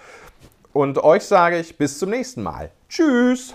Und 0.73 1.03
euch 1.03 1.25
sage 1.25 1.59
ich 1.59 1.79
bis 1.79 1.99
zum 1.99 2.11
nächsten 2.11 2.43
Mal. 2.43 2.71
Tschüss! 2.89 3.55